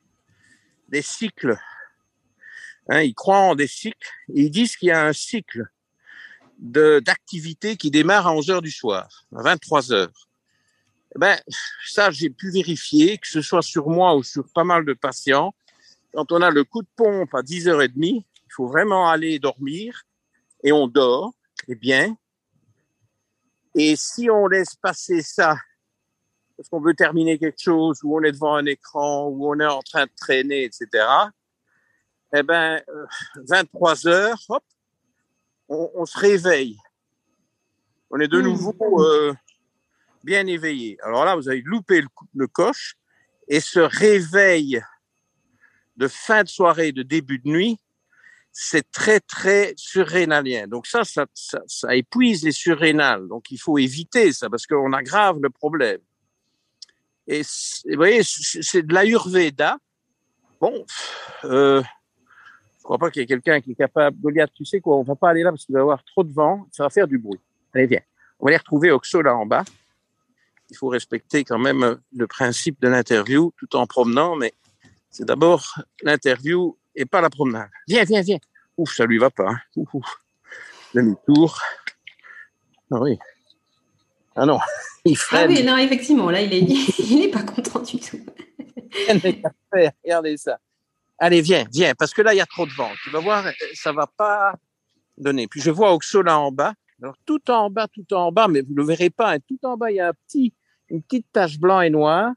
[0.88, 1.58] des cycles.
[2.90, 4.08] Hein, ils croient en des cycles.
[4.34, 5.68] Ils disent qu'il y a un cycle
[6.58, 10.28] de d'activité qui démarre à 11 heures du soir, à 23 heures.
[11.16, 11.40] Eh Ben,
[11.88, 15.54] ça, j'ai pu vérifier, que ce soit sur moi ou sur pas mal de patients.
[16.14, 20.04] Quand on a le coup de pompe à 10h30, il faut vraiment aller dormir
[20.64, 21.34] et on dort,
[21.68, 22.16] eh bien.
[23.76, 25.58] Et si on laisse passer ça,
[26.56, 29.66] parce qu'on veut terminer quelque chose, ou on est devant un écran, ou on est
[29.66, 30.88] en train de traîner, etc.,
[32.34, 33.06] eh ben, euh,
[33.48, 34.64] 23 heures, hop,
[35.70, 36.78] on, on se réveille.
[38.10, 38.44] On est de Mmh.
[38.44, 39.34] nouveau euh,
[40.24, 40.98] bien éveillé.
[41.04, 42.96] Alors là, vous avez loupé le, le coche
[43.48, 44.82] et ce réveil
[45.98, 47.80] de fin de soirée, de début de nuit,
[48.52, 50.68] c'est très, très surrénalien.
[50.68, 53.28] Donc ça, ça, ça, ça épuise les surrénales.
[53.28, 56.00] Donc il faut éviter ça parce qu'on aggrave le problème.
[57.28, 59.78] Et vous voyez, c'est de l'ayurveda.
[60.62, 60.86] Bon,
[61.44, 61.84] euh,
[62.88, 64.18] crois pas qu'il y ait quelqu'un qui est capable.
[64.22, 66.24] Goliath, tu sais quoi, on va pas aller là parce qu'il va y avoir trop
[66.24, 67.40] de vent, ça va faire du bruit.
[67.74, 68.00] Allez, viens.
[68.40, 69.66] On va aller retrouver Oxo là en bas.
[70.70, 74.54] Il faut respecter quand même le principe de l'interview tout en promenant, mais
[75.10, 77.70] c'est d'abord l'interview et pas la promenade.
[77.88, 78.40] Viens, viens, viens.
[78.78, 79.50] Ouf, ça lui va pas.
[79.50, 79.60] Hein.
[79.76, 80.22] Ouf, ouf.
[80.94, 81.60] Demi-tour.
[82.92, 83.20] Ah oui.
[84.36, 84.60] Ah non,
[85.06, 86.62] il Ah oui, non, effectivement, là, il est,
[87.00, 88.26] il est pas content du tout.
[88.92, 89.92] Rien n'est à faire.
[90.04, 90.58] Regardez ça.
[91.20, 92.92] Allez, viens, viens, parce que là, il y a trop de vent.
[93.04, 94.54] Tu vas voir, euh, ça va pas
[95.18, 95.48] donner.
[95.48, 96.74] Puis je vois Oxo là en bas.
[97.02, 99.34] Alors, tout en bas, tout en bas, mais vous le verrez pas.
[99.34, 100.54] hein, tout en bas, il y a un petit,
[100.90, 102.32] une petite tache blanc et noire.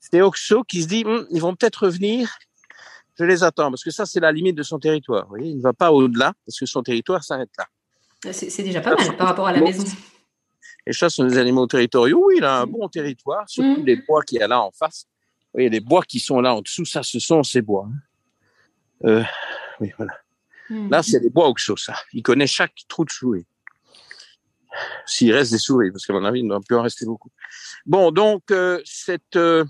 [0.00, 2.30] C'était Oxo qui se dit, Hum, ils vont peut-être revenir.
[3.18, 5.24] Je les attends, parce que ça, c'est la limite de son territoire.
[5.24, 7.66] Vous voyez, il ne va pas au-delà, parce que son territoire s'arrête là.
[8.32, 9.84] C'est c'est déjà pas mal par rapport à la maison.
[10.86, 12.22] Les chats sont des animaux territoriaux.
[12.26, 13.86] Oui, il a un bon territoire, surtout Mhm.
[13.86, 15.06] les bois qu'il y a là en face.
[15.52, 17.86] Voyez, les bois qui sont là en dessous, ça, ce sont ces bois.
[17.88, 17.96] hein.
[19.04, 19.22] Euh,
[19.80, 20.12] oui, voilà.
[20.70, 20.90] Hmm.
[20.90, 21.94] Là, c'est les bois Oxo, ça.
[22.12, 23.46] Il connaît chaque trou de souris.
[25.06, 27.30] S'il reste des souris, parce qu'à mon avis, il ne doit plus en rester beaucoup.
[27.84, 29.64] Bon, donc, euh, cette, euh,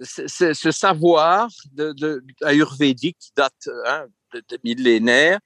[0.00, 5.38] ce savoir de, de, ayurvédique qui date hein, de, de millénaires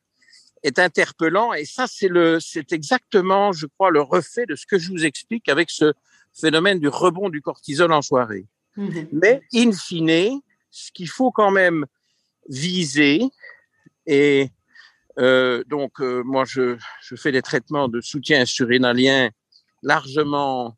[0.62, 1.52] est interpellant.
[1.52, 5.04] Et ça, c'est le, c'est exactement, je crois, le reflet de ce que je vous
[5.04, 5.92] explique avec ce
[6.38, 8.46] phénomène du rebond du cortisol en soirée.
[8.76, 9.08] Mhm.
[9.12, 11.86] Mais, in fine, ce qu'il faut quand même
[12.48, 13.22] viser,
[14.06, 14.50] et
[15.18, 19.30] euh, donc euh, moi je, je fais des traitements de soutien surrénalien
[19.82, 20.76] largement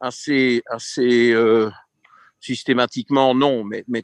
[0.00, 1.70] assez, assez euh,
[2.40, 4.02] systématiquement, non, mais, mais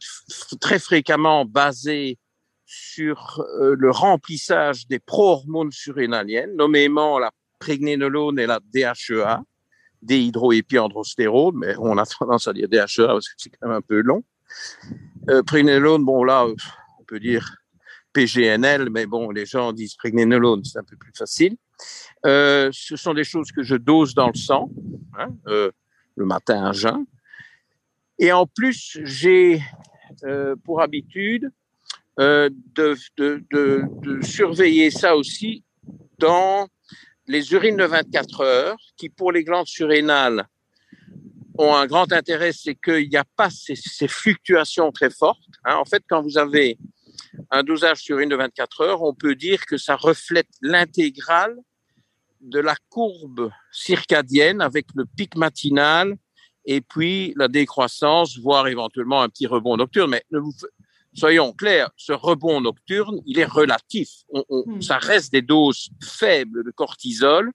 [0.61, 2.19] très fréquemment basés
[2.65, 9.43] sur euh, le remplissage des pro-hormones surrénaliennes, nommément la prégnénolone et la DHEA,
[10.03, 14.01] déhydroépiandrostérone, mais on a tendance à dire DHEA parce que c'est quand même un peu
[14.01, 14.25] long.
[15.31, 15.43] Euh,
[15.99, 16.55] bon là, euh,
[17.01, 17.57] on peut dire
[18.13, 21.57] PGNL, mais bon, les gens disent prégnénolone, c'est un peu plus facile.
[22.27, 24.71] Euh, ce sont des choses que je dose dans le sang,
[25.19, 25.71] hein, euh,
[26.17, 27.05] le matin à jeun.
[28.19, 29.61] Et en plus, j'ai
[30.63, 31.51] pour habitude
[32.17, 32.51] de,
[33.17, 35.65] de, de, de surveiller ça aussi
[36.19, 36.69] dans
[37.27, 40.47] les urines de 24 heures, qui pour les glandes surrénales
[41.59, 45.41] ont un grand intérêt, c'est qu'il n'y a pas ces, ces fluctuations très fortes.
[45.65, 45.77] hein.
[45.77, 46.79] En fait, quand vous avez
[47.51, 51.57] un dosage sur urine de 24 heures, on peut dire que ça reflète l'intégrale
[52.41, 56.17] de la courbe circadienne avec le pic matinal
[56.67, 60.11] et puis la décroissance, voire éventuellement un petit rebond nocturne.
[60.11, 60.53] Mais ne vous,
[61.15, 64.09] soyons clairs, ce rebond nocturne, il est relatif.
[64.31, 64.81] On, on, Hmm.
[64.83, 67.51] Ça reste des doses faibles de cortisol,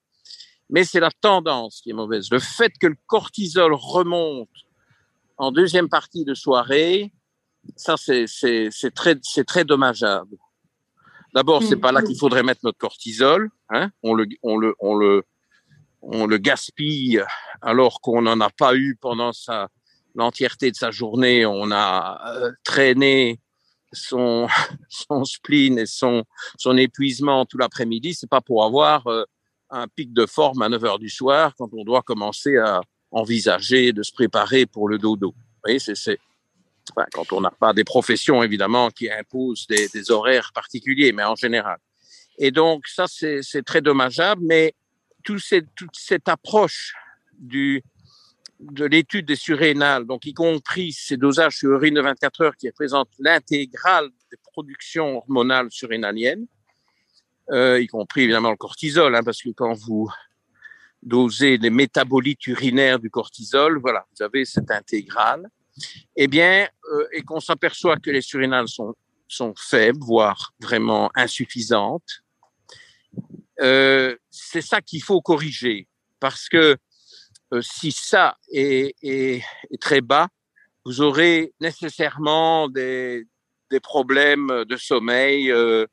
[0.70, 2.30] mais c'est la tendance qui est mauvaise.
[2.32, 4.50] Le fait que le cortisol remonte
[5.38, 7.12] en deuxième partie de soirée,
[7.76, 8.26] ça c'est
[8.94, 10.38] très c'est très dommageable.
[11.34, 11.82] D'abord, c'est Mm.
[11.82, 13.92] pas là qu'il faudrait mettre notre cortisol, hein.
[14.04, 15.24] On le on le on le
[16.02, 17.22] on le gaspille
[17.62, 19.70] alors qu'on n'en a pas eu pendant sa
[20.16, 23.40] l'entièreté de sa journée, on a euh, traîné
[23.94, 24.48] son,
[24.90, 26.24] son spleen et son,
[26.58, 29.24] son épuisement tout l'après-midi, c'est pas pour avoir euh,
[29.70, 33.94] un pic de forme à 9 heures du soir quand on doit commencer à envisager
[33.94, 35.30] de se préparer pour le dodo.
[35.30, 36.20] Vous voyez, c'est,
[36.92, 41.36] enfin, quand on n'a pas des professions évidemment qui imposent des, horaires particuliers, mais en
[41.36, 41.78] général.
[42.38, 44.74] Et donc ça, c'est, très dommageable, mais
[45.24, 46.94] tout cette, toute cette approche
[47.38, 47.84] du,
[48.60, 52.68] de l'étude des surrénales, donc y compris ces dosages sur urine de 24 heures qui
[52.68, 56.46] représentent l'intégrale des productions hormonales surrénaliennes,
[57.52, 60.10] y compris évidemment le cortisol, hein, parce que quand vous
[61.02, 65.50] dosez les métabolites urinaires du cortisol, voilà, vous avez cette intégrale,
[66.16, 68.94] eh bien, euh, et qu'on s'aperçoit que les surrénales sont,
[69.28, 72.24] sont faibles, voire vraiment insuffisantes,
[73.62, 75.88] euh, c'est ça qu'il faut corriger,
[76.20, 76.78] parce que
[77.54, 80.28] euh, si ça est, est, est, très bas,
[80.86, 83.26] vous aurez nécessairement des,
[83.72, 85.86] des problèmes de sommeil, euh,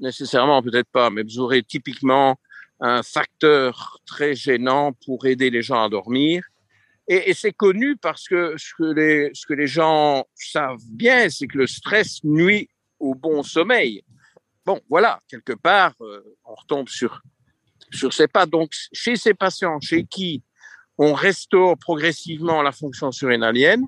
[0.00, 2.38] nécessairement peut-être pas, mais vous aurez typiquement
[2.80, 6.44] un facteur très gênant pour aider les gens à dormir.
[7.08, 11.46] Et, c'est connu parce que ce que les, ce que les gens savent bien, c'est
[11.46, 14.02] que le stress nuit au bon sommeil.
[14.64, 17.22] Bon, voilà, quelque part, euh, on retombe sur,
[17.92, 18.46] sur ces pas.
[18.46, 20.42] Donc, chez ces patients, chez qui
[20.98, 23.86] on restaure progressivement la fonction surrénalienne,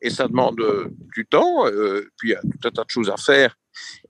[0.00, 2.90] et ça demande euh, du temps, euh, puis il y a tout un tas de
[2.90, 3.56] choses à faire.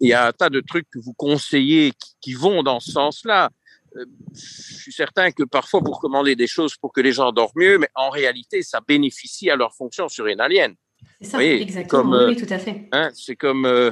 [0.01, 2.93] Il y a un tas de trucs que vous conseillez qui, qui vont dans ce
[2.93, 3.51] sens-là.
[3.97, 7.53] Euh, je suis certain que parfois vous recommandez des choses pour que les gens dorment
[7.57, 10.75] mieux, mais en réalité, ça bénéficie à leur fonction surrénalienne.
[11.21, 12.89] C'est ça, voyez, exactement, comme, oui, tout à fait.
[12.93, 13.91] Hein, c'est comme euh,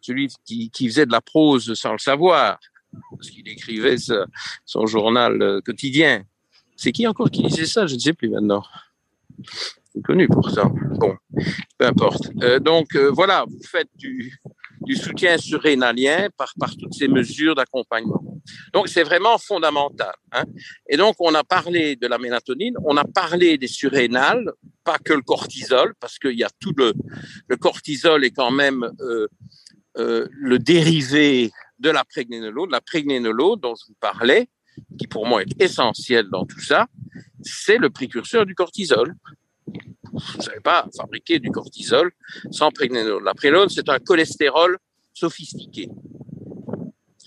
[0.00, 2.58] celui qui, qui, faisait de la prose sans le savoir,
[3.10, 4.26] parce qu'il écrivait ce,
[4.64, 6.24] son journal euh, quotidien.
[6.76, 7.86] C'est qui encore qui disait ça?
[7.86, 8.62] Je ne sais plus maintenant.
[9.94, 10.70] C'est connu pour ça.
[10.98, 11.16] Bon,
[11.78, 12.30] peu importe.
[12.42, 14.38] Euh, donc euh, voilà, vous faites du,
[14.94, 18.22] soutien surrénalien par, par toutes ces mesures d'accompagnement.
[18.72, 20.14] Donc c'est vraiment fondamental.
[20.32, 20.44] Hein.
[20.88, 24.52] Et donc on a parlé de la mélatonine, on a parlé des surrénales,
[24.84, 26.92] pas que le cortisol, parce qu'il y a tout le,
[27.48, 28.88] le cortisol est quand même
[29.98, 34.48] euh, le dérivé de la prégnénolone, la prégnénolone dont je vous parlais,
[34.98, 36.86] qui pour moi est essentiel dans tout ça,
[37.42, 39.14] c'est le précurseur du cortisol.
[40.12, 42.10] Vous ne savez pas fabriquer du cortisol
[42.50, 43.24] sans prégnénolone.
[43.24, 44.78] La prégnénolone, c'est un cholestérol
[45.12, 45.88] sophistiqué.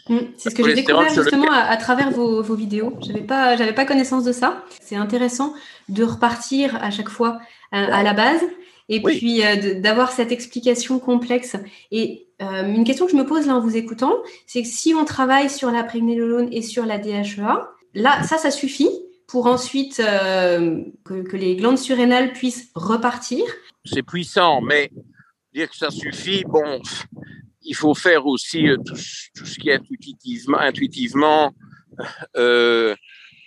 [0.09, 2.97] Mmh, c'est ce que j'ai découvert justement à, à, travers vos, vos vidéos.
[3.05, 4.63] J'avais pas, j'avais pas connaissance de ça.
[4.81, 5.53] C'est intéressant
[5.87, 7.39] de repartir à chaque fois
[7.71, 8.41] à, à la base
[8.89, 9.17] et oui.
[9.17, 11.55] puis euh, d'avoir cette explication complexe.
[11.91, 14.93] Et euh, une question que je me pose là en vous écoutant, c'est que si
[14.95, 18.89] on travaille sur la prégnénolone et sur la DHEA, là, ça, ça suffit
[19.29, 23.45] pour ensuite euh, que, les glandes surrénales puissent repartir.
[23.85, 24.91] C'est puissant, mais
[25.53, 26.81] dire que ça suffit, bon,
[27.61, 31.53] il faut faire aussi euh, tout, ce qui intuitivement, intuitivement
[32.37, 32.95] euh,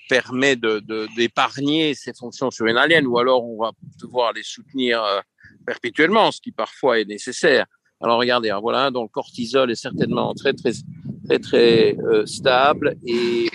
[0.09, 5.03] permet d'épargner de, de, ces fonctions surrénaliennes, ou alors on va devoir les soutenir
[5.67, 7.67] perpétuellement, ce qui parfois est nécessaire.
[8.01, 10.73] Alors regardez, hein, voilà, donc le cortisol est certainement très très
[11.25, 13.49] très très stable et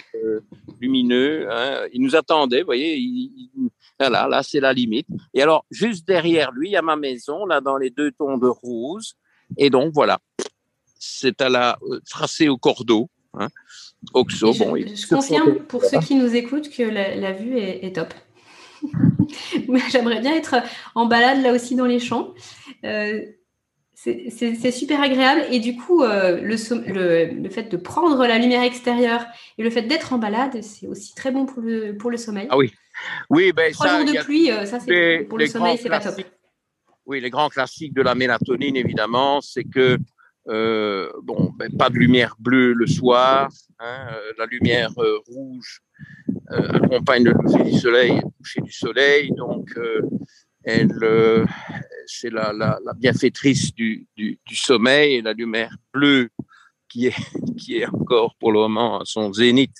[0.79, 1.47] lumineux.
[1.51, 1.85] Hein.
[1.93, 2.97] Il nous attendait, vous voyez.
[2.97, 5.07] Il, il, voilà, là c'est la limite.
[5.33, 8.37] Et alors juste derrière lui, il y a ma maison, là dans les deux tons
[8.37, 9.15] de rose.
[9.57, 10.19] Et donc voilà,
[10.99, 13.09] c'est à la euh, tracé au cordeau.
[13.33, 13.47] Hein.
[14.13, 14.75] Oxo, je, bon.
[14.75, 18.13] Je confirme pour ceux qui nous écoutent que la, la vue est, est top.
[19.91, 20.55] J'aimerais bien être
[20.95, 22.33] en balade là aussi dans les champs.
[22.83, 23.21] Euh,
[23.99, 26.55] c'est super agréable et du coup, euh, le,
[26.93, 29.25] le, le, fait de prendre la lumière extérieure
[29.57, 32.47] et le fait d'être en balade, c'est aussi très bon pour le, pour le sommeil.
[32.51, 32.71] Ah oui,
[33.31, 35.99] oui, ben trois ça, jours de pluie, euh, ça c'est pour le sommeil, c'est pas
[35.99, 36.13] top.
[37.07, 39.97] Oui, les grands classiques de la mélatonine, évidemment, c'est que
[40.47, 44.91] euh, bon, ben, pas de lumière bleue le soir, hein, la lumière
[45.27, 45.81] rouge
[46.49, 49.75] accompagne le lever du soleil, le coucher du soleil, donc
[50.67, 51.45] elle,
[52.05, 56.29] c'est la, la, la, bienfaitrice du, du, du, sommeil et la lumière bleue
[56.89, 57.15] qui est,
[57.57, 59.75] qui est encore pour le moment à son zénith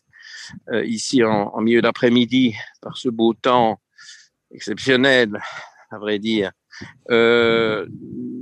[0.83, 3.79] ici en, en milieu d'après-midi par ce beau temps
[4.51, 5.39] exceptionnel,
[5.91, 6.51] à vrai dire
[7.09, 7.87] euh,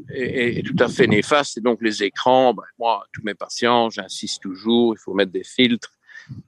[0.09, 1.57] est, est, tout à fait néfaste.
[1.57, 5.43] Et donc les écrans, ben, moi, tous mes patients, j'insiste toujours, il faut mettre des
[5.43, 5.91] filtres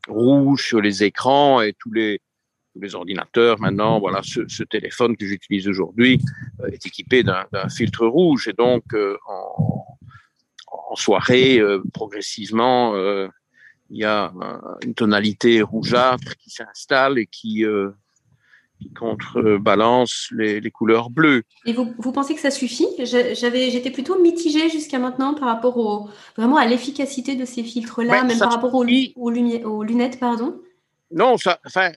[0.07, 2.19] rouges sur les écrans et tous les
[2.77, 6.19] tous les ordinateurs maintenant, voilà, ce, ce téléphone que j'utilise aujourd'hui
[6.61, 9.85] euh, est équipé d'un filtre rouge et donc euh, en,
[10.91, 13.27] en, soirée, euh, progressivement, euh,
[13.89, 14.33] il y a
[14.85, 17.63] une tonalité rougeâtre qui s'installe et qui
[18.79, 21.43] qui contrebalance les, les couleurs bleues.
[21.65, 22.85] Et vous, vous pensez que ça suffit?
[22.99, 28.23] J'avais, j'étais plutôt mitigée jusqu'à maintenant par rapport au, vraiment à l'efficacité de ces filtres-là,
[28.23, 30.61] même par rapport aux, aux, aux, lunettes, pardon?
[31.11, 31.91] Non, ça, enfin,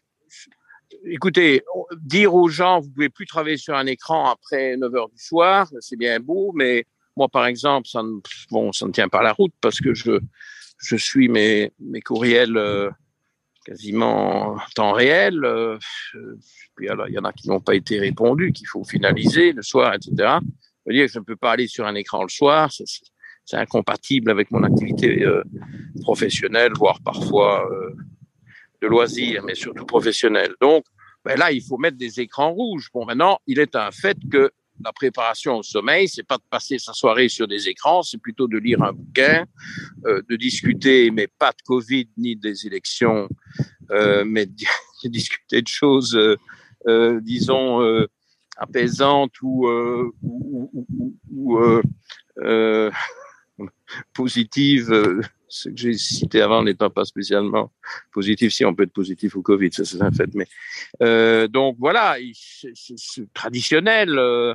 [1.04, 1.62] écoutez,
[2.00, 5.70] dire aux gens, vous pouvez plus travailler sur un écran après 9 heures du soir,
[5.80, 6.84] c'est bien beau, mais
[7.16, 10.12] moi, par exemple, ça ne, bon, ça ne tient pas la route parce que je,
[10.78, 12.90] je suis mes, mes courriels euh,
[13.64, 15.44] quasiment en temps réel.
[15.44, 15.78] Euh,
[16.88, 19.94] alors, il y en a qui n'ont pas été répondus, qu'il faut finaliser le soir,
[19.94, 20.38] etc.
[20.86, 22.70] Je veux dire que je ne peux pas aller sur un écran le soir.
[22.72, 25.42] C'est incompatible avec mon activité euh,
[26.02, 27.68] professionnelle, voire parfois
[28.80, 30.54] de loisirs, mais surtout professionnelle.
[30.60, 30.84] Donc,
[31.24, 32.88] ben là, il faut mettre des écrans rouges.
[32.92, 34.50] Bon, maintenant, il est un fait que
[34.82, 38.48] la préparation au sommeil, c'est pas de passer sa soirée sur des écrans, c'est plutôt
[38.48, 39.44] de lire un bouquin,
[40.06, 43.28] euh, de discuter, mais pas de Covid ni des élections,
[43.90, 44.54] euh, mais de,
[45.04, 46.36] discuter de choses, euh,
[46.86, 48.06] euh disons, euh,
[48.56, 51.58] apaisantes ou, euh, ou, ou, ou
[54.14, 54.92] positives
[55.50, 57.72] ce que j'ai cité avant n'étant pas spécialement
[58.12, 58.54] positif.
[58.54, 60.32] Si on peut être positif au Covid, ça c'est un fait.
[60.34, 60.46] Mais
[61.02, 64.18] euh, donc voilà, c'est traditionnel.
[64.18, 64.54] Euh,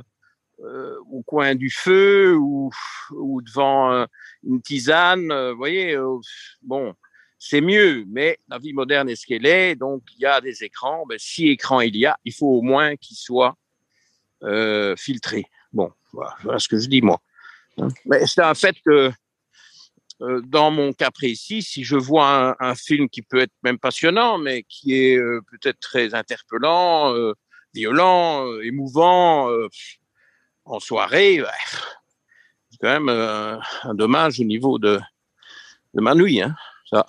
[0.60, 2.70] euh, au coin du feu ou,
[3.42, 4.06] devant
[4.42, 5.98] une tisane, vous voyez,
[6.62, 6.94] bon,
[7.38, 10.64] c'est mieux, mais la vie moderne est ce qu'elle est, donc il y a des
[10.64, 13.54] écrans, ben, si écran il y a, il faut au moins qu'ils soient
[14.96, 15.44] filtrés.
[15.74, 17.20] Bon, voilà, voilà, ce que je dis moi.
[17.76, 17.88] Hein.
[18.06, 19.12] Mais c'est un fait que
[20.20, 24.38] dans mon cas précis, si je vois un, un, film qui peut être même passionnant,
[24.38, 27.34] mais qui est euh, peut-être très interpellant, euh,
[27.74, 29.50] violent, émouvant,
[30.64, 31.52] en soirée, bah,
[32.70, 34.98] c'est quand même un dommage au niveau de,
[35.94, 36.40] de ma nuit.
[36.40, 36.54] Hein,
[36.88, 37.06] ça.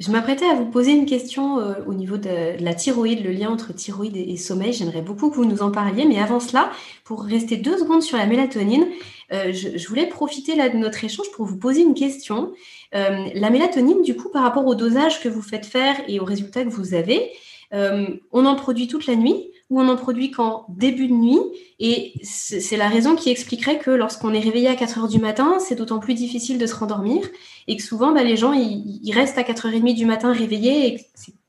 [0.00, 3.48] Je m'apprêtais à vous poser une question euh, au niveau de, la thyroïde, le lien
[3.48, 4.72] entre thyroïde et, sommeil.
[4.72, 6.72] J'aimerais beaucoup que vous nous en parliez, mais avant cela,
[7.04, 8.88] pour rester deux secondes sur la mélatonine,
[9.32, 12.52] euh, je, voulais profiter de notre échange pour vous poser une question.
[12.96, 16.24] Euh, la mélatonine, du coup, par rapport au dosage que vous faites faire et aux
[16.24, 17.30] résultats que vous avez,
[17.72, 21.40] on en produit toute la nuit on en produit qu'en début de nuit.
[21.78, 25.58] Et c'est la raison qui expliquerait que lorsqu'on est réveillé à 4 heures du matin,
[25.58, 27.22] c'est d'autant plus difficile de se rendormir
[27.66, 31.00] et que souvent, bah, les gens, ils, ils, restent à 4h30 du matin réveillés et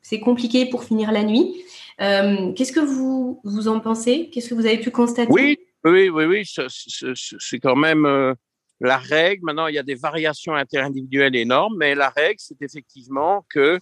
[0.01, 1.53] c'est compliqué pour finir la nuit.
[2.01, 4.29] Euh, Qu'est-ce que vous, vous en pensez?
[4.31, 5.31] Qu'est-ce que vous avez pu constater?
[5.31, 8.33] Oui, oui, oui, oui, c'est quand même euh,
[8.81, 9.45] la règle.
[9.45, 13.79] Maintenant, il y a des variations interindividuelles énormes, mais la règle, c'est effectivement que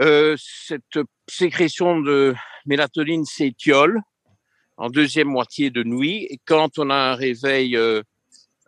[0.00, 0.98] euh, cette
[1.28, 2.34] sécrétion de
[2.66, 4.00] mélatonine s'étiole
[4.76, 6.26] en deuxième moitié de nuit.
[6.30, 8.02] Et quand on a un réveil euh,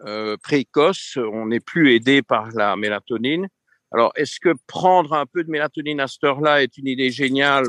[0.01, 3.49] euh, précoce, on n'est plus aidé par la mélatonine.
[3.93, 7.67] Alors, est-ce que prendre un peu de mélatonine à cette heure-là est une idée géniale?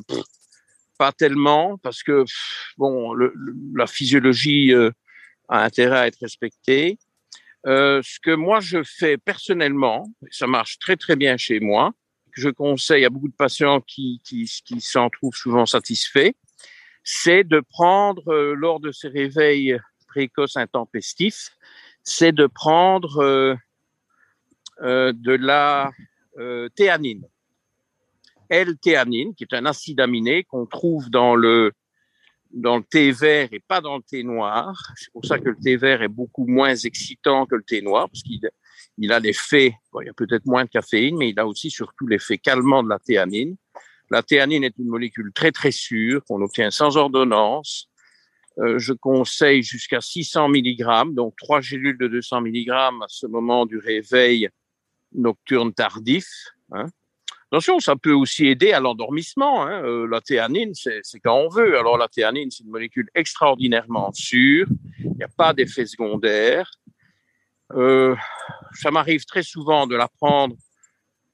[0.97, 2.23] Pas tellement, parce que
[2.77, 3.13] bon,
[3.75, 4.91] la physiologie euh,
[5.49, 6.97] a intérêt à être respectée.
[7.65, 11.93] Ce que moi je fais personnellement, ça marche très très bien chez moi,
[12.35, 14.19] que je conseille à beaucoup de patients qui,
[14.79, 16.33] s'en trouvent souvent satisfaits,
[17.03, 21.51] c'est de prendre, euh, lors de ces réveils précoces intempestifs,
[22.03, 23.55] c'est de prendre euh,
[24.81, 25.91] euh, de la
[26.75, 27.25] théanine.
[28.49, 31.71] L-théanine, qui est un acide aminé qu'on trouve dans le
[32.55, 34.93] dans le thé vert et pas dans le thé noir.
[34.95, 38.09] C'est pour ça que le thé vert est beaucoup moins excitant que le thé noir,
[38.09, 38.39] parce qu'il
[38.97, 42.07] il a l'effet, il y a peut-être moins de caféine, mais il a aussi surtout
[42.07, 43.57] l'effet calmant de la théanine.
[44.09, 47.89] La théanine est une molécule très très sûre qu'on obtient sans ordonnance.
[48.59, 53.65] Euh, je conseille jusqu'à 600 mg, donc trois gélules de 200 mg à ce moment
[53.65, 54.47] du réveil
[55.13, 56.27] nocturne tardif.
[56.71, 56.85] Hein.
[57.55, 59.65] Attention, ça peut aussi aider à l'endormissement.
[59.65, 59.81] Hein.
[59.85, 61.79] Euh, la théanine, c'est quand on veut.
[61.79, 64.67] Alors la théanine, c'est une molécule extraordinairement sûre.
[64.99, 66.69] Il n'y a pas d'effet secondaire.
[67.71, 68.13] Euh,
[68.73, 70.57] ça m'arrive très souvent de la prendre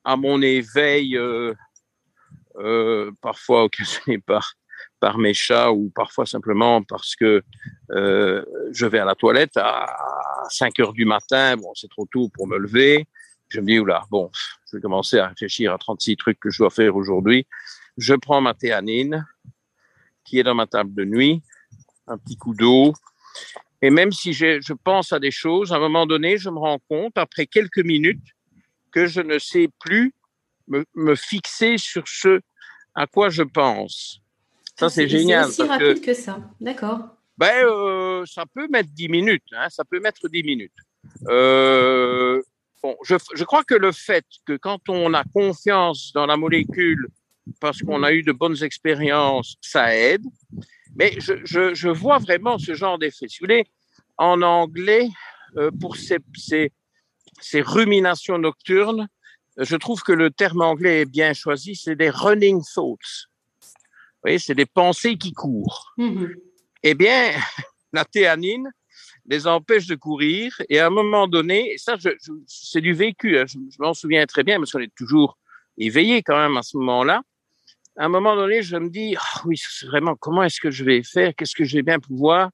[0.04, 1.56] à mon éveil, euh,
[3.20, 4.54] parfois occasionné par
[5.00, 7.42] par mes chats ou parfois simplement parce que
[7.90, 9.88] je vais à la toilette à
[10.52, 11.58] 5 heures du matin.
[11.58, 13.08] Bon, c'est trop tôt pour me lever.
[13.50, 14.30] Je me dis, oula, bon,
[14.72, 17.46] je vais commencer à réfléchir à 36 trucs que je dois faire aujourd'hui.
[17.98, 19.26] Je prends ma théanine
[20.24, 21.42] qui est dans ma table de nuit,
[22.08, 22.94] un petit coup d'eau
[23.82, 26.80] et même si je pense à des choses, à un moment donné, je me rends
[26.88, 28.24] compte, après quelques minutes,
[28.92, 30.14] que je ne sais plus
[30.68, 32.42] me, me fixer sur ce
[32.94, 34.22] à quoi je pense.
[34.78, 35.46] Ça, c'est génial.
[35.46, 36.40] C'est aussi rapide que, que ça.
[36.60, 37.00] D'accord.
[37.38, 39.44] Ben, euh, ça peut mettre 10 minutes.
[39.54, 40.74] Hein, ça peut mettre 10 minutes.
[41.28, 42.42] Euh,
[42.84, 47.08] bon, je, je crois que le fait que quand on a confiance dans la molécule
[47.60, 50.24] parce qu'on a eu de bonnes expériences, ça aide.
[50.96, 53.28] Mais je, je, je vois vraiment ce genre d'effet.
[53.28, 53.66] Si vous voulez,
[54.18, 55.10] en anglais,
[55.58, 56.72] euh, pour ces, ces,
[57.42, 59.08] ces ruminations nocturnes,
[59.58, 63.28] je trouve que le terme anglais est bien choisi, c'est des running thoughts.
[63.62, 65.94] Vous voyez, c'est des pensées qui courent.
[65.98, 66.36] Mhm.
[66.84, 67.32] Eh bien,
[67.94, 68.72] la théanine
[69.28, 72.94] les empêche de courir et à un moment donné, et ça, je, je- c'est du
[72.94, 75.38] vécu, hein, je, m'en souviens très bien parce qu'on est toujours
[75.78, 77.22] éveillé quand même à ce moment-là.
[77.98, 81.04] À un moment donné, je me dis, Ah oui, vraiment, comment est-ce que je vais
[81.04, 81.34] faire?
[81.36, 82.50] Qu'est-ce que je vais bien pouvoir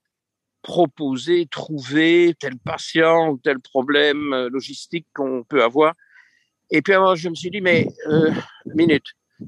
[0.62, 5.94] proposer, trouver tel patient ou tel problème euh, logistique qu'on peut avoir?
[6.70, 8.32] Et puis alors, je me suis dit, mais euh,
[8.76, 9.06] minute,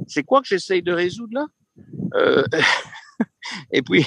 [0.07, 1.45] c'est quoi que j'essaye de résoudre là?
[2.15, 2.43] Euh,
[3.71, 4.05] Et puis,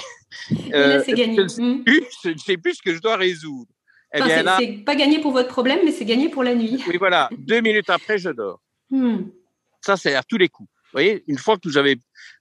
[0.69, 1.35] Là, euh, c'est gagné.
[1.37, 1.83] je ne sais Mhm.
[1.83, 3.71] plus, je ne sais plus ce que je dois résoudre.
[4.13, 6.43] Eh Enfin, bien c'est- là, c'est pas gagné pour votre problème, mais c'est gagné pour
[6.43, 6.83] la nuit.
[6.87, 8.61] oui, voilà, deux minutes après, je dors.
[8.91, 9.31] Mhm.
[9.81, 10.69] Ça, c'est à tous les coups.
[10.69, 11.97] Vous voyez, une fois que vous avez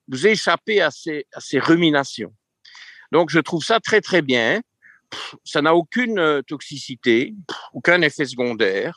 [0.09, 2.33] vous échappé à ces, à ces ruminations.
[3.11, 4.61] Donc, je trouve ça très, très bien.
[5.11, 8.95] Pff, Ça n'a aucune euh, toxicité, pff, aucun effet secondaire.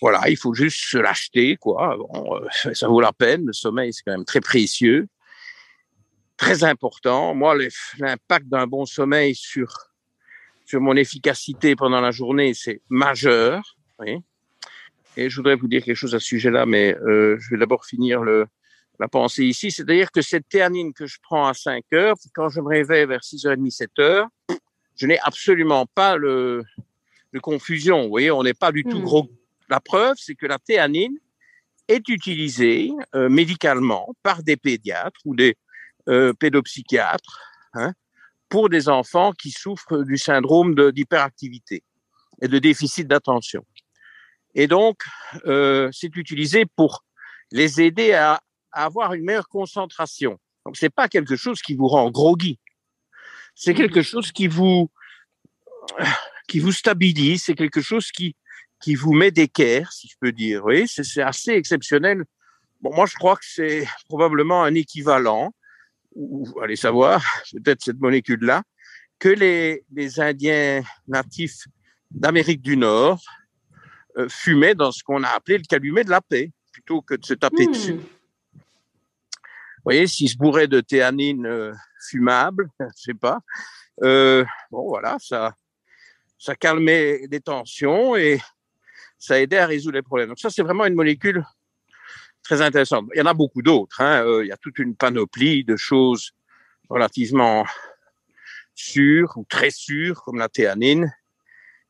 [0.00, 1.96] Voilà, il faut juste se l'acheter, quoi.
[1.96, 3.46] Bon, euh, ça vaut la peine.
[3.46, 5.06] Le sommeil, c'est quand même très précieux,
[6.40, 7.34] très important.
[7.34, 7.54] Moi,
[7.98, 9.68] l'impact d'un bon sommeil sur
[10.64, 13.76] sur mon efficacité pendant la journée, c'est majeur.
[13.98, 14.20] voyez.
[15.16, 17.84] Et je voudrais vous dire quelque chose à ce sujet-là, mais euh, je vais d'abord
[17.84, 18.46] finir le,
[19.00, 19.72] la pensée ici.
[19.72, 23.20] C'est-à-dire que cette théanine que je prends à 5 heures, quand je me réveille vers
[23.20, 24.28] 6h30, 7 heures,
[24.94, 26.62] je n'ai absolument pas le,
[27.32, 28.04] de confusion.
[28.04, 29.04] Vous voyez, on n'est pas du tout Hmm.
[29.04, 29.28] gros.
[29.68, 31.18] La preuve, c'est que la théanine
[31.88, 35.56] est utilisée euh, médicalement par des pédiatres ou des
[36.08, 37.40] euh, pédopsychiatres
[37.74, 37.92] hein,
[38.48, 41.82] pour des enfants qui souffrent du syndrome d'hyperactivité
[42.42, 43.64] et de déficit d'attention.
[44.54, 45.04] Et donc,
[45.46, 47.04] euh, c'est utilisé pour
[47.52, 48.40] les aider à,
[48.72, 50.38] à avoir une meilleure concentration.
[50.66, 52.58] Donc, c'est pas quelque chose qui vous rend groggy.
[53.54, 54.90] C'est quelque chose qui vous
[56.48, 57.44] qui vous stabilise.
[57.44, 58.36] C'est quelque chose qui
[58.80, 60.64] qui vous met d'équerre, si je peux dire.
[60.64, 62.24] Oui, c'est c'est assez exceptionnel.
[62.80, 65.52] Bon, moi, je crois que c'est probablement un équivalent,
[66.14, 68.62] ou allez savoir, peut-être cette molécule-là,
[69.18, 71.66] que les, les Indiens natifs
[72.10, 73.22] d'Amérique du Nord
[74.16, 77.24] euh, fumaient dans ce qu'on a appelé le calumet de la paix, plutôt que de
[77.24, 77.70] se taper Hmm.
[77.70, 77.92] dessus.
[77.92, 81.72] Vous voyez, s'ils se bourraient de théanine euh,
[82.08, 83.40] fumable, je sais pas,
[84.02, 85.54] euh, bon voilà, ça,
[86.38, 88.40] ça calmait les tensions et
[89.18, 90.28] ça aidait à résoudre les problèmes.
[90.28, 91.44] Donc ça, c'est vraiment une molécule
[92.50, 93.06] très intéressante.
[93.14, 94.00] Il y en a beaucoup d'autres.
[94.00, 94.24] Hein.
[94.24, 96.32] euh, il y a toute une panoplie de choses
[96.88, 97.64] relativement
[98.74, 101.14] sûres ou très sûres, comme la théanine,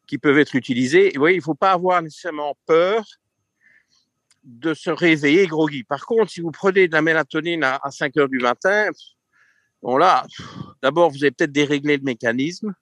[0.07, 1.13] qui peuvent être utilisées.
[1.15, 3.03] Vous voyez, il faut pas avoir nécessairement peur
[4.45, 5.83] de se réveiller groggy.
[5.83, 8.91] Par contre, si vous prenez de la mélatonine à, à 5 heures du matin,
[9.83, 10.27] bon là,
[10.83, 12.75] d'abord, vous avez peut-être déréglé le mécanisme.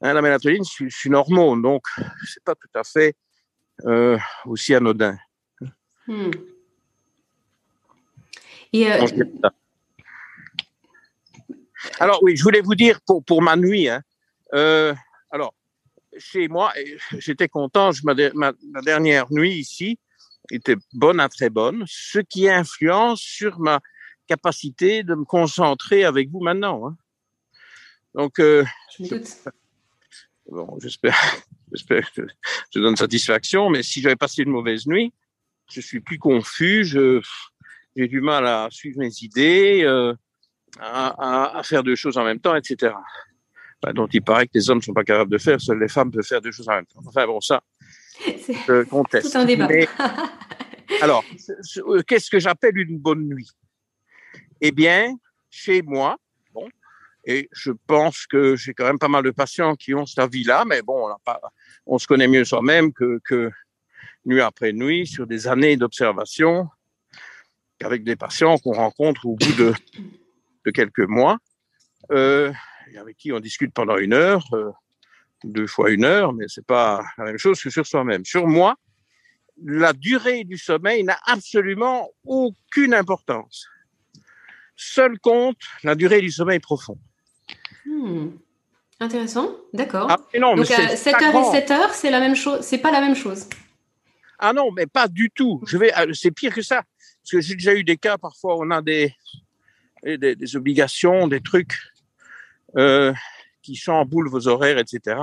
[0.00, 1.82] Hein, la mélatonine, c'est une hormone, donc
[2.24, 3.16] c'est pas tout à fait
[3.84, 5.18] euh, aussi anodin.
[6.06, 6.30] Hmm.
[8.72, 9.06] Et euh.
[12.00, 13.88] Alors oui, je voulais vous dire pour, pour ma nuit.
[13.88, 14.02] Hein,
[14.54, 14.94] euh,
[15.30, 15.54] alors,
[16.18, 16.72] chez moi,
[17.18, 17.92] j'étais content.
[17.92, 19.98] Je, ma, ma, ma dernière nuit ici
[20.50, 23.80] était bonne à très bonne, ce qui influence sur ma
[24.26, 26.88] capacité de me concentrer avec vous maintenant.
[26.88, 26.96] Hein.
[28.14, 28.64] Donc, euh,
[28.98, 29.04] je
[30.48, 31.16] bon, j'espère,
[31.72, 32.22] j'espère que
[32.74, 33.70] je donne satisfaction.
[33.70, 35.12] Mais si j'avais passé une mauvaise nuit,
[35.70, 36.84] je suis plus confus.
[36.84, 37.20] Je,
[37.96, 40.14] j'ai du mal à suivre mes idées, euh,
[40.78, 41.08] à,
[41.54, 42.94] à, à, faire deux choses en même temps, etc.
[43.82, 45.88] Enfin, dont il paraît que les hommes ne sont pas capables de faire, seules les
[45.88, 47.00] femmes peuvent faire deux choses en même temps.
[47.06, 47.62] Enfin bon, ça,
[48.26, 49.32] je conteste.
[49.32, 49.68] Tout un débat.
[49.68, 49.88] Mais,
[51.00, 51.24] alors,
[52.06, 53.50] qu'est-ce que j'appelle une bonne nuit?
[54.60, 55.14] Eh bien,
[55.50, 56.16] chez moi,
[56.52, 56.68] bon,
[57.24, 60.64] et je pense que j'ai quand même pas mal de patients qui ont cette avis-là,
[60.66, 61.40] mais bon, on, a pas,
[61.86, 63.50] on se connaît mieux soi-même que, que
[64.26, 66.68] nuit après nuit sur des années d'observation
[67.84, 69.72] avec des patients qu'on rencontre au bout de,
[70.64, 71.38] de quelques mois,
[72.10, 72.52] euh,
[72.92, 74.70] et avec qui on discute pendant une heure, euh,
[75.44, 78.24] deux fois une heure, mais c'est pas la même chose que sur soi-même.
[78.24, 78.76] Sur moi,
[79.64, 83.66] la durée du sommeil n'a absolument aucune importance.
[84.76, 86.98] Seul compte la durée du sommeil profond.
[87.84, 88.28] Hmm.
[88.98, 90.06] Intéressant, d'accord.
[90.10, 93.46] Ah, Donc à 7h et 7h, c'est la même chose, c'est pas la même chose.
[94.38, 95.62] Ah non, mais pas du tout.
[95.66, 96.82] Je vais, c'est pire que ça.
[97.22, 99.14] Parce que j'ai déjà eu des cas, parfois, on a des,
[100.04, 101.76] des, des obligations, des trucs
[102.76, 103.12] euh,
[103.62, 105.18] qui chamboulent vos horaires, etc.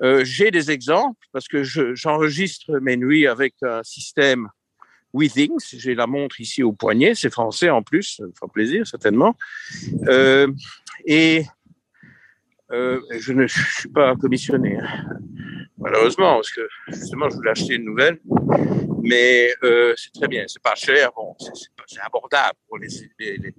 [0.00, 4.48] Euh, j'ai des exemples parce que j'enregistre mes nuits avec un système
[5.12, 5.76] Withings.
[5.76, 9.36] J'ai la montre ici au poignet, c'est français en plus, ça me fera plaisir certainement.
[10.06, 10.50] Euh,
[11.04, 11.44] et
[12.72, 15.04] euh, je ne suis pas commissionné, hein.
[15.78, 18.18] malheureusement, parce que justement, je voulais acheter une nouvelle.
[19.02, 23.54] Mais euh, c'est très bien, c'est pas cher, bon, c'est abordable pour les, les,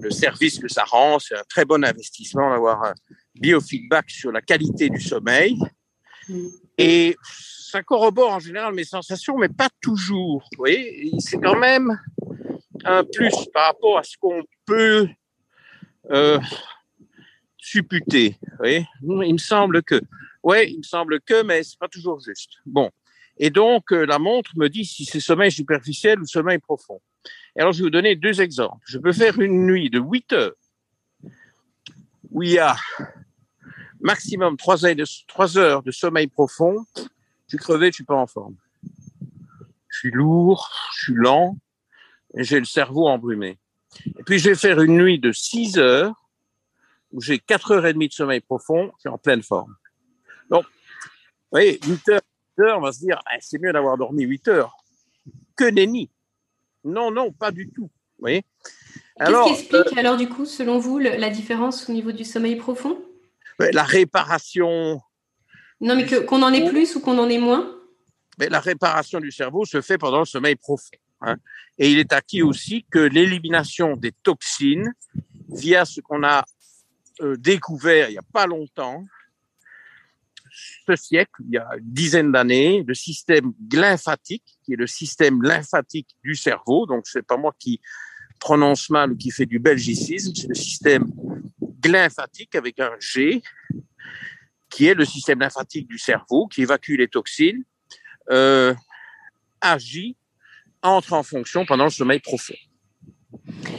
[0.00, 1.18] le service que ça rend.
[1.18, 2.94] C'est un très bon investissement d'avoir un
[3.34, 5.58] biofeedback sur la qualité du sommeil.
[6.28, 6.48] Mm.
[6.78, 10.48] Et ça corrobore en général mes sensations, mais pas toujours.
[10.52, 12.00] Vous voyez, c'est quand même
[12.84, 15.06] un plus par rapport à ce qu'on peut
[16.10, 16.38] euh,
[17.74, 20.00] Vous voyez il me semble que,
[20.42, 22.58] ouais, il me semble que, mais c'est pas toujours juste.
[22.66, 22.90] Bon,
[23.36, 27.00] et donc euh, la montre me dit si c'est sommeil superficiel ou sommeil profond.
[27.56, 28.84] Et alors je vais vous donner deux exemples.
[28.86, 30.52] Je peux faire une nuit de 8 heures
[32.30, 32.76] où il y a
[34.00, 36.84] maximum 3 heures de, 3 heures de sommeil profond
[37.48, 38.56] je suis crevé, je suis pas en forme.
[39.88, 41.56] Je suis lourd, je suis lent,
[42.34, 43.58] j'ai le cerveau embrumé.
[44.06, 46.27] Et puis, je vais faire une nuit de 6 heures,
[47.12, 49.74] où j'ai 4 heures et demie de sommeil profond, je suis en pleine forme.
[50.50, 52.20] Donc, vous voyez, 8 heures,
[52.58, 54.76] 8 heures on va se dire, ah, c'est mieux d'avoir dormi 8 heures.
[55.56, 56.10] Que nenni.
[56.84, 57.90] Non, non, pas du tout.
[57.90, 58.44] Vous voyez?
[59.18, 62.56] Qu'est-ce qui explique euh, alors, du coup, selon vous, la différence au niveau du sommeil
[62.56, 62.98] profond?
[63.58, 65.00] La réparation
[65.80, 67.74] non, mais qu'on en ait plus ou qu'on en ait moins?
[68.38, 70.96] Mais La réparation du cerveau se fait pendant le sommeil profond.
[71.20, 71.36] Hein.
[71.78, 74.92] Et il est acquis aussi que l'élimination des toxines
[75.48, 76.44] via ce qu'on a
[77.20, 79.04] euh, découvert il n'y a pas longtemps,
[80.86, 85.42] ce siècle, il y a une dizaine d'années, le système lymphatique, qui est le système
[85.42, 87.80] lymphatique du cerveau, donc c'est pas moi qui
[88.40, 91.06] prononce mal ou qui fait du belgicisme, c'est le système
[91.84, 93.42] lymphatique avec un G,
[94.70, 97.64] qui est le système lymphatique du cerveau, qui évacue les toxines,
[98.30, 98.74] euh,
[99.60, 100.16] agit,
[100.82, 102.54] entre en fonction pendant le sommeil profond.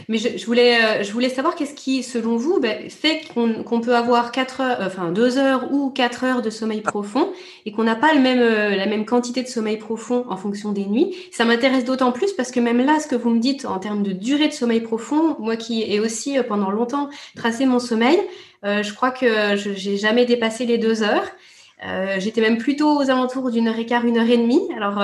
[0.07, 3.95] Mais je, voulais, euh, je voulais savoir qu'est-ce qui, selon vous, ben, fait qu'on peut
[3.95, 7.32] avoir quatre heures, enfin deux heures ou quatre heures de sommeil profond
[7.65, 10.72] et qu'on n'a pas le même, euh, la même quantité de sommeil profond en fonction
[10.72, 11.15] des nuits.
[11.32, 14.03] Ça m'intéresse d'autant plus parce que même là, ce que vous me dites en termes
[14.03, 18.20] de durée de sommeil profond, moi qui ai aussi euh, pendant longtemps tracé mon sommeil,
[18.63, 21.32] je crois que je n'ai jamais dépassé les deux heures.
[22.17, 24.61] J'étais même plutôt aux alentours d'une heure et quart, une heure et demie.
[24.76, 25.01] Alors,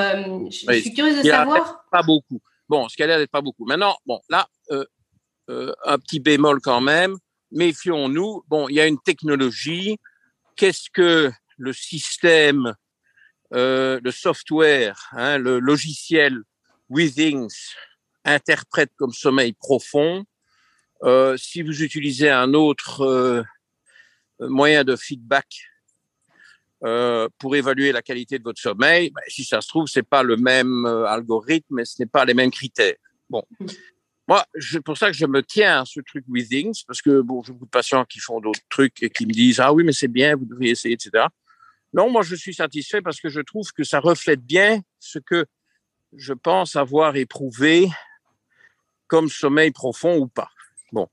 [0.49, 1.86] je, suis curieuse de savoir.
[1.89, 2.41] Pas beaucoup.
[2.68, 3.66] Bon, ce qui a l'air d'être pas beaucoup.
[3.66, 4.86] Maintenant, bon, là, euh,
[5.49, 7.18] euh, un petit bémol quand même.
[7.51, 8.43] Méfions-nous.
[8.47, 9.97] Bon, il y a une technologie.
[10.55, 12.74] Qu'est-ce que le système,
[13.53, 16.39] euh, le software, hein, le logiciel
[16.89, 17.53] Withings
[18.24, 20.26] interprète comme sommeil profond?
[21.38, 23.45] Si vous utilisez un autre
[24.39, 25.45] moyen de feedback
[26.84, 30.23] euh, pour évaluer la qualité de votre sommeil, ben, si ça se trouve, c'est pas
[30.23, 32.95] le même euh, algorithme et ce n'est pas les mêmes critères.
[33.30, 33.43] Bon.
[33.59, 33.65] Mm.
[34.28, 37.43] Moi, c'est pour ça que je me tiens à ce truc Withings, parce que bon,
[37.43, 39.93] j'ai beaucoup de patients qui font d'autres trucs et qui me disent ah oui mais
[39.93, 41.28] c'est bien, vous devriez essayer, etc.
[41.93, 45.45] Non, moi je suis satisfait parce que je trouve que ça reflète bien ce que
[46.17, 47.88] je pense avoir éprouvé
[49.07, 50.49] comme sommeil profond ou pas.
[50.91, 51.07] Bon,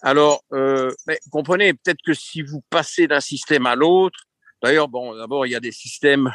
[0.00, 4.28] alors euh, mais comprenez peut-être que si vous passez d'un système à l'autre,
[4.64, 6.32] D'ailleurs, bon, d'abord, il y a des systèmes.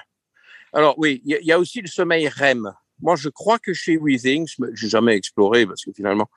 [0.72, 2.72] Alors oui, il y, a aussi le sommeil REM.
[3.02, 6.30] Moi, je crois que chez Withings, j'ai jamais exploré parce que finalement,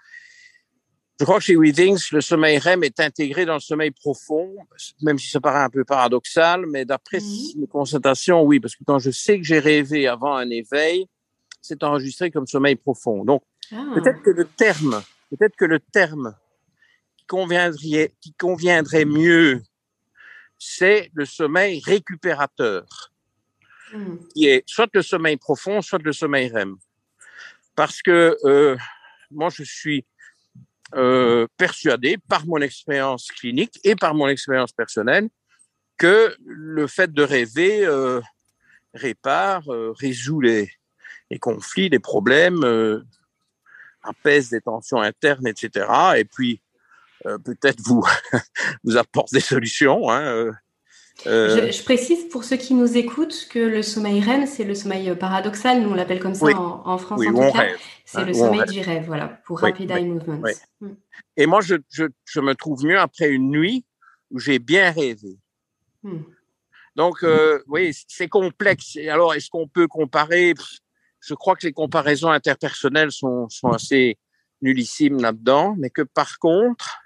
[1.20, 4.56] je crois que chez Withings, le sommeil REM est intégré dans le sommeil profond,
[5.02, 7.60] même si ça paraît un peu paradoxal, mais d'après mhm.
[7.60, 11.04] mes constatations, oui, parce que quand je sais que j'ai rêvé avant un éveil,
[11.60, 13.22] c'est enregistré comme sommeil profond.
[13.22, 13.84] Donc, ah.
[13.94, 16.34] peut-être que le terme, peut-être que le terme
[17.18, 19.62] qui conviendrait, qui conviendrait mieux
[20.64, 22.84] c'est le sommeil récupérateur,
[23.92, 24.16] hmm.
[24.32, 26.76] qui est soit le sommeil profond, soit le sommeil REM.
[27.74, 28.76] Parce que euh,
[29.32, 30.06] moi, je suis
[30.94, 35.28] euh, persuadé par mon expérience clinique et par mon expérience personnelle
[35.98, 38.20] que le fait de rêver euh,
[38.94, 40.70] répare, résout les,
[41.30, 43.02] les, conflits, les problèmes,
[44.04, 45.86] apaise des tensions internes, etc.
[46.18, 46.60] Et puis,
[47.44, 48.04] peut-être vous
[48.84, 50.10] vous apporte des solutions.
[50.10, 50.52] Hein, euh,
[51.26, 51.70] euh.
[51.70, 55.80] je, précise pour ceux qui nous écoutent que le sommeil REM, c'est le sommeil paradoxal,
[55.80, 57.66] nous on l'appelle comme ça en, France en tout cas.
[58.04, 60.42] C'est hein, le sommeil du rêve, voilà, pour Rapid Eye Movements.
[60.80, 60.88] Mm.
[61.36, 63.84] Et moi, je, je, je, me trouve mieux après une nuit
[64.30, 65.38] où j'ai bien rêvé.
[66.02, 66.22] Mm.
[66.96, 67.24] Donc,
[67.68, 68.96] oui, c'est complexe.
[69.08, 70.54] Alors, est-ce qu'on peut comparer?
[71.20, 74.18] Je crois que les comparaisons interpersonnelles sont, sont assez
[74.60, 77.01] nullissimes là-dedans, mais que par contre,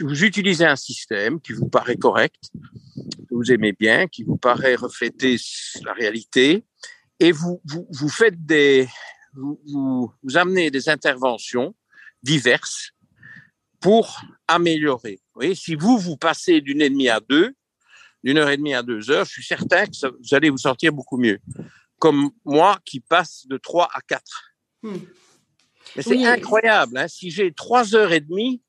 [0.00, 2.50] vous utilisez un système qui vous paraît correct,
[2.94, 5.36] que vous aimez bien, qui vous paraît refléter
[5.84, 6.64] la réalité,
[7.20, 8.88] et vous, vous, vous faites des,
[9.34, 11.74] vous, vous, vous amenez des interventions
[12.22, 12.90] diverses
[13.80, 15.20] pour améliorer.
[15.34, 17.54] Vous voyez, si vous, vous passez d'une et demie à deux,
[18.22, 20.58] d'une heure et demie à deux heures, je suis certain que ça, vous allez vous
[20.58, 21.38] sortir beaucoup mieux.
[21.98, 24.54] Comme moi qui passe de trois à quatre.
[24.82, 24.96] Hmm.
[25.94, 26.26] Mais c'est Oui.
[26.26, 26.96] incroyable.
[26.96, 27.08] Hein?
[27.08, 28.62] Si j'ai trois heures et demie,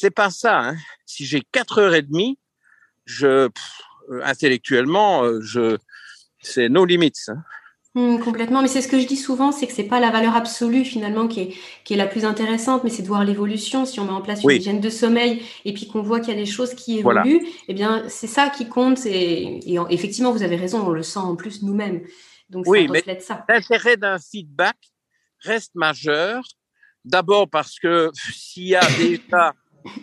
[0.00, 0.58] c'est pas ça.
[0.60, 0.76] Hein?
[1.06, 2.38] Si j'ai quatre heures et demie,
[3.04, 5.76] je, pff, euh, intellectuellement, euh, je,
[6.40, 7.12] c'est no limits.
[7.28, 7.42] Hein?
[7.94, 10.36] Hmm, complètement, mais c'est ce que je dis souvent, c'est que c'est pas la valeur
[10.36, 13.84] absolue finalement qui est, qui est la plus intéressante, mais c'est de voir l'évolution.
[13.84, 14.56] Si on met en place une Oui.
[14.58, 17.26] hygiène de sommeil et puis qu'on voit qu'il y a des choses qui Voilà.
[17.26, 19.04] évoluent, eh bien c'est ça qui compte.
[19.06, 22.02] Et, et en- effectivement, vous avez raison, on le sent en plus nous-mêmes.
[22.48, 23.44] Donc Oui, ça mais- ça.
[23.48, 24.76] L'intérêt d'un feedback
[25.40, 26.44] reste majeur.
[27.04, 29.52] D'abord parce que s'il y a déjà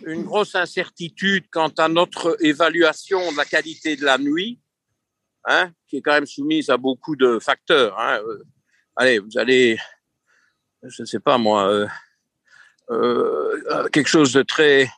[0.06, 4.60] une grosse incertitude quant à notre évaluation de la qualité de la nuit,
[5.46, 8.00] hein, qui est quand même soumise à beaucoup de facteurs.
[8.00, 8.20] Hein.
[8.28, 8.44] euh,
[8.96, 9.78] allez, vous allez,
[10.84, 11.88] je ne sais pas moi, euh,
[12.90, 14.90] euh, quelque chose de très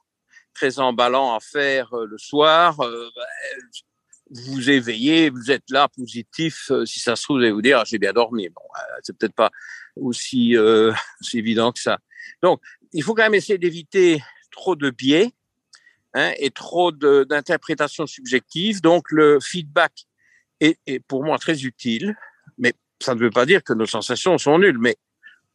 [0.53, 2.75] très emballant à faire le soir.
[4.30, 6.69] vous vous éveillez, vous êtes là, positif.
[6.86, 8.49] si ça se trouve, vous allez vous dire, ah, j'ai bien dormi.
[8.49, 8.61] Bon,
[9.01, 9.51] c'est peut-être pas
[9.95, 11.97] aussi, aussi évident que ça.
[12.43, 12.61] Donc,
[12.91, 14.21] il faut quand même essayer d'éviter
[14.51, 15.31] trop de biais
[16.13, 18.81] hein, et trop d'interprétations subjectives.
[18.81, 20.05] Donc, le feedback
[20.59, 22.15] est, est pour moi très utile,
[22.57, 24.79] mais ça ne veut pas dire que nos sensations sont nulles.
[24.79, 24.97] Mais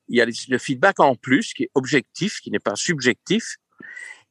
[0.09, 3.57] il y a le feedback en plus qui est objectif, qui n'est pas subjectif.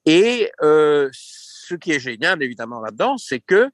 [0.05, 3.70] Et euh, ce qui est génial, évidemment, là-dedans, c'est que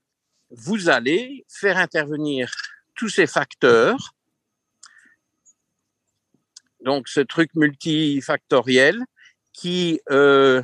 [0.51, 2.51] vous allez faire intervenir
[2.95, 4.15] tous ces facteurs,
[6.83, 9.03] donc ce truc multifactoriel
[9.53, 10.61] qui euh,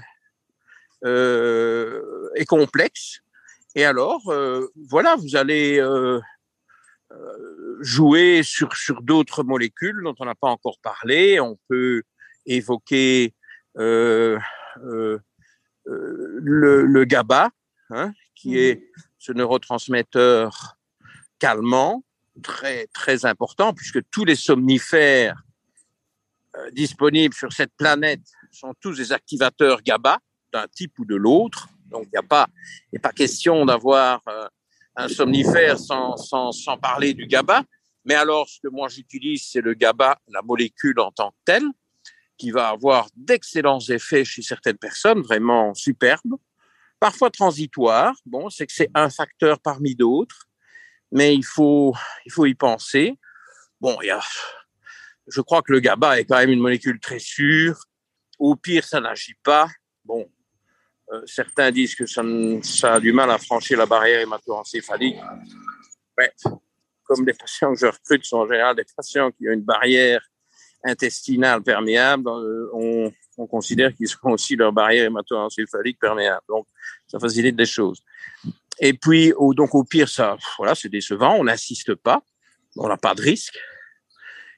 [1.05, 3.21] euh, est complexe.
[3.75, 6.19] Et alors, euh, voilà, vous allez euh,
[7.11, 11.39] euh, jouer sur, sur d'autres molécules dont on n'a pas encore parlé.
[11.41, 12.03] On peut
[12.45, 13.33] évoquer
[13.75, 14.39] le,
[15.85, 17.49] le GABA,
[17.89, 20.77] hein, qui est ce neurotransmetteur
[21.39, 22.05] calmant,
[22.41, 25.41] très, très important, puisque tous les somnifères
[26.71, 30.19] disponibles sur cette planète sont tous des activateurs GABA,
[30.55, 31.69] d'un type ou de l'autre.
[31.89, 32.47] Donc, il n'y a pas,
[32.91, 34.47] n'est pas question d'avoir euh,
[34.95, 37.63] un somnifère sans, sans, sans parler du GABA.
[38.05, 41.67] Mais alors, ce que moi j'utilise, c'est le GABA, la molécule en tant que telle,
[42.37, 46.35] qui va avoir d'excellents effets chez certaines personnes, vraiment superbes
[46.99, 48.15] parfois transitoire.
[48.25, 50.47] Bon, c'est que c'est un facteur parmi d'autres,
[51.11, 51.93] mais il faut,
[52.25, 53.17] il faut y penser.
[53.79, 54.21] Bon, y a,
[55.27, 57.77] je crois que le GABA est quand même une molécule très sûre.
[58.39, 59.67] Au pire, ça n'agit pas.
[60.03, 60.27] Bon,
[61.11, 62.23] euh, certains disent que ça,
[62.93, 65.17] a du mal à franchir la barrière hémato-encéphalique.
[67.03, 70.21] Comme les patients que je recrute sont en général des patients qui ont une barrière
[70.83, 76.43] intestinale perméable, euh, on, on considère qu'ils ont aussi leur barrière hémato-encéphalique perméable.
[76.47, 76.67] Donc,
[77.07, 78.01] ça facilite des choses.
[78.79, 82.21] Et puis, au, donc au pire, ça, voilà, c'est décevant, on n'insiste pas,
[82.77, 83.57] on n'a pas de risque.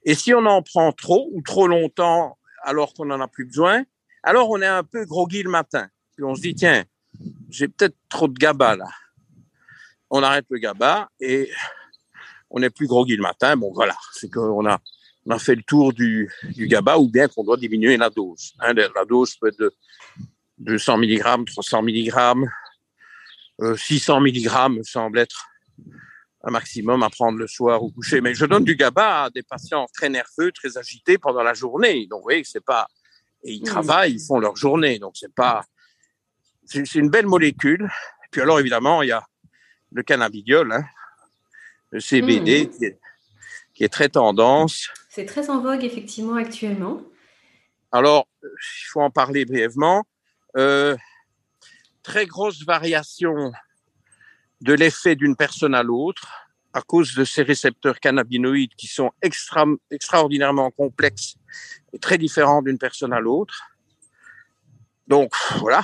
[0.04, 3.84] Et si on en prend trop ou trop longtemps alors qu'on n'en a plus besoin,
[4.24, 5.90] alors on est un peu groggy le matin.
[6.18, 6.84] Puis on se dit, tiens,
[7.52, 8.88] j'ai peut-être trop de GABA là.
[10.10, 11.52] On arrête le GABA et
[12.50, 13.56] on est plus groggy le matin.
[13.56, 14.80] Bon, voilà, c'est qu'on a,
[15.28, 18.54] on a fait le tour du, du GABA ou bien qu'on doit diminuer la dose.
[18.62, 19.72] Hein, la dose peut être de
[20.58, 22.12] 200 mg, 300 mg,
[23.62, 25.46] euh, 600 mg me semble être
[26.44, 28.22] un maximum à prendre le soir au coucher.
[28.22, 32.08] Mais je donne du GABA à des patients très nerveux, très agités pendant la journée.
[32.08, 32.88] Donc, vous voyez que c'est pas,
[33.44, 33.66] et ils Mhm.
[33.68, 34.98] travaillent, ils font leur journée.
[34.98, 35.64] Donc, c'est pas,
[36.68, 37.90] c'est une belle molécule.
[38.32, 39.26] Puis alors, évidemment, il y a
[39.92, 40.84] le cannabidiol, hein,
[41.92, 42.70] le CBD, Mhm.
[42.78, 43.00] qui, est,
[43.74, 44.90] qui est très tendance.
[45.10, 47.02] C'est très en vogue effectivement actuellement.
[47.92, 50.06] Alors, il faut en parler brièvement.
[50.58, 50.96] Euh,
[52.04, 53.52] très grosse variation
[54.62, 56.28] de l'effet d'une personne à l'autre
[56.74, 61.36] à cause de ces récepteurs cannabinoïdes qui sont extra, extraordinairement complexes
[61.94, 63.64] et très différents d'une personne à l'autre.
[65.08, 65.82] Donc, voilà,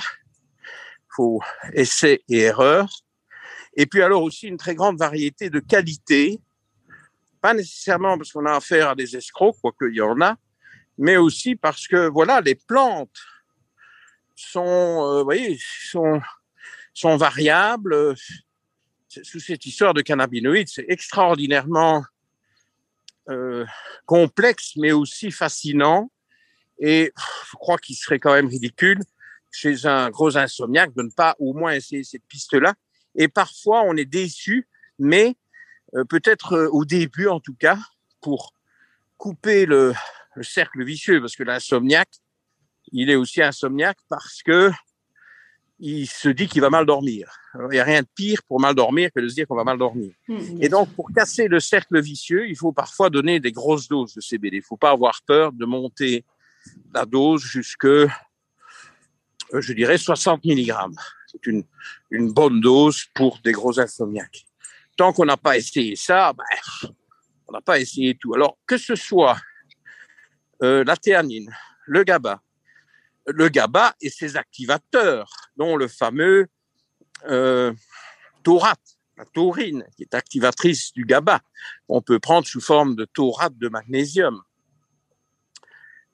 [1.14, 1.42] faut
[1.72, 2.88] essai et erreur.
[3.76, 6.40] Et puis alors aussi une très grande variété de qualité,
[7.40, 10.36] pas nécessairement parce qu'on a affaire à des escrocs, quoique il y en a,
[10.98, 13.18] mais aussi parce que voilà, les plantes
[14.34, 15.58] sont, euh, vous voyez,
[15.90, 16.20] sont,
[16.92, 18.14] sont variables.
[19.22, 22.04] Sous cette histoire de cannabinoïdes, c'est extraordinairement
[23.28, 23.64] euh,
[24.06, 26.10] complexe, mais aussi fascinant.
[26.78, 29.00] Et je crois qu'il serait quand même ridicule
[29.54, 32.74] chez un gros insomniaque de ne pas au moins essayer cette piste-là.
[33.14, 34.66] Et parfois, on est déçu,
[34.98, 35.36] mais
[36.08, 37.78] peut-être au début en tout cas,
[38.20, 38.52] pour
[39.16, 39.94] couper le,
[40.34, 42.20] le cercle vicieux, parce que l'insomniaque,
[42.92, 44.70] il est aussi insomniaque parce que
[45.80, 47.36] il se dit qu'il va mal dormir.
[47.54, 49.64] il n'y a rien de pire pour mal dormir que de se dire qu'on va
[49.64, 50.14] mal dormir.
[50.28, 54.14] Mmh, et donc, pour casser le cercle vicieux, il faut parfois donner des grosses doses
[54.14, 54.56] de CBD.
[54.56, 56.24] Il ne faut pas avoir peur de monter
[56.94, 58.08] la dose jusque, euh,
[59.60, 60.72] je dirais, 60 mg.
[61.26, 61.64] C'est une,
[62.10, 64.46] une bonne dose pour des gros insomniaques.
[64.96, 66.44] Tant qu'on n'a pas essayé ça, ben,
[67.48, 68.34] on n'a pas essayé tout.
[68.34, 69.38] Alors, que ce soit
[70.62, 71.54] euh, la théanine,
[71.86, 72.40] le GABA,
[73.26, 76.46] le GABA et ses activateurs, dont le fameux
[77.26, 77.72] euh,
[78.42, 81.40] taurate, la taurine, qui est activatrice du GABA.
[81.88, 84.42] On peut prendre sous forme de taurate de magnésium.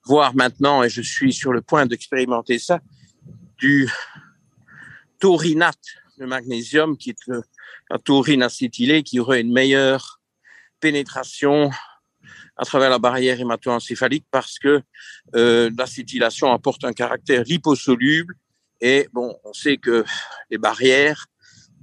[0.05, 2.81] Voir maintenant, et je suis sur le point d'expérimenter ça,
[3.61, 3.89] du
[5.19, 5.79] taurinate
[6.19, 7.33] de magnésium, qui est
[7.91, 10.21] la taurine acétylée, qui aurait une meilleure
[10.81, 11.71] pénétration
[12.57, 14.83] à travers la barrière hémato-encéphalique parce que
[15.35, 18.35] euh, l'acétylation apporte un caractère liposoluble
[18.81, 20.05] et bon, on sait que
[20.51, 21.27] les barrières,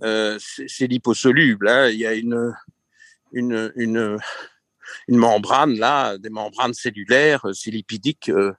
[0.03, 1.67] euh, c'est liposoluble.
[1.67, 1.89] Hein.
[1.89, 2.53] Il y a une,
[3.31, 4.17] une, une,
[5.07, 8.29] une, membrane là, des membranes cellulaires, euh, c'est lipidique.
[8.29, 8.53] Euh,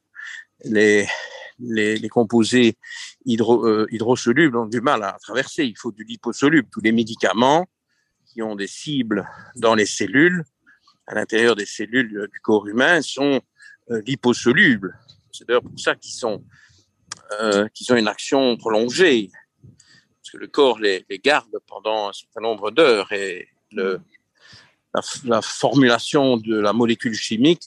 [0.64, 1.06] les,
[1.58, 2.76] les, composés
[3.24, 5.64] hydro, euh, hydrosolubles ont du mal à traverser.
[5.64, 6.68] Il faut du liposoluble.
[6.70, 7.66] Tous les médicaments
[8.26, 10.44] qui ont des cibles dans les cellules
[11.08, 13.40] à l'intérieur des cellules du corps humain sont
[13.90, 14.98] euh, liposolubles.
[15.32, 16.12] C'est d'ailleurs pour ça qu'ils
[17.40, 19.30] euh, qu'ils ont une action prolongée,
[19.62, 23.98] parce que le corps les, garde pendant un certain nombre d'heures et la,
[25.24, 27.62] la, formulation de la molécule chimique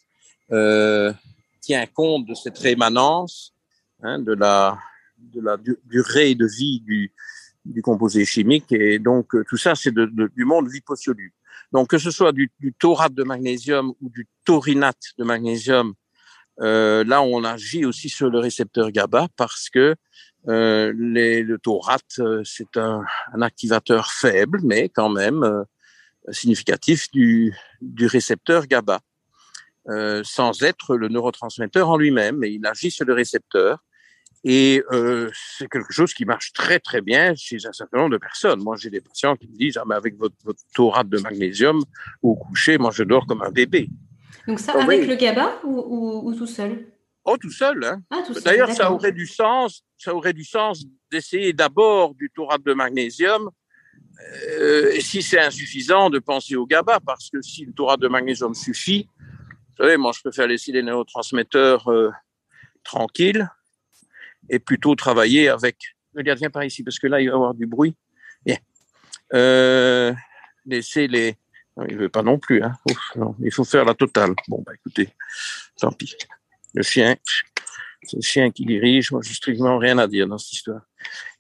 [0.52, 1.12] euh,
[1.60, 3.54] tient compte de cette rémanence,
[4.02, 4.78] hein, de la
[5.18, 7.14] de la durée de vie du,
[7.64, 11.34] du composé chimique et donc tout ça c'est de, de, du monde liposoluble.
[11.72, 15.94] Donc, que ce soit du, du taurate de magnésium ou du taurinate de magnésium,
[16.60, 19.96] euh, là, on agit aussi sur le récepteur GABA parce que
[20.48, 25.64] euh, les, le taurate, euh, c'est un, un, activateur faible, mais quand même euh,
[26.32, 29.00] significatif du, du récepteur GABA,
[29.88, 32.38] euh, sans être le neurotransmetteur en lui-même.
[32.38, 33.84] Mais il agit sur le récepteur
[34.44, 38.18] et euh, c'est quelque chose qui marche très très bien chez un certain nombre de
[38.18, 38.62] personnes.
[38.62, 41.84] Moi, j'ai des patients qui me disent ah mais avec votre, votre taurate de magnésium
[42.24, 43.90] au coucher, moi je dors comme un bébé.
[44.48, 45.08] Donc ça Donc, avec oui.
[45.08, 46.88] le GABA ou, ou, ou, tout seul?
[47.24, 47.84] Oh tout seul.
[47.84, 48.02] Hein.
[48.10, 49.84] Ah, D'ailleurs, ça aurait du sens.
[49.96, 53.52] Ça aurait du sens d'essayer d'abord du taurate de magnésium.
[54.50, 58.08] Euh, et si c'est insuffisant, de penser au GABA, parce que si le taurate de
[58.08, 62.10] magnésium suffit, vous savez, moi je préfère laisser les neurotransmetteurs euh,
[62.84, 63.48] tranquilles
[64.52, 65.78] et plutôt travailler avec.
[66.16, 67.96] Regarde, viens par ici parce que là il va y avoir du bruit.
[68.46, 68.58] Bien.
[69.34, 70.14] Euh,
[70.66, 71.38] laisser les.
[71.78, 72.62] Non, il veut pas non plus.
[72.62, 72.74] Hein.
[73.40, 74.36] Il faut faire la totale.
[74.48, 75.10] Bon bah écoutez,
[75.80, 76.16] tant pis.
[76.74, 77.16] Le chien,
[78.04, 79.12] c'est le chien qui dirige.
[79.12, 80.82] Moi, j'ai strictement rien à dire dans cette histoire.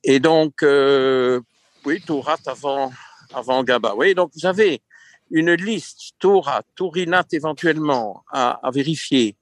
[0.03, 1.41] Et donc, euh,
[1.85, 2.93] oui, Torah avant
[3.33, 3.93] avant GABA.
[3.95, 4.81] Oui, donc vous avez
[5.29, 9.35] une liste Torah, Taurinate éventuellement à, à vérifier,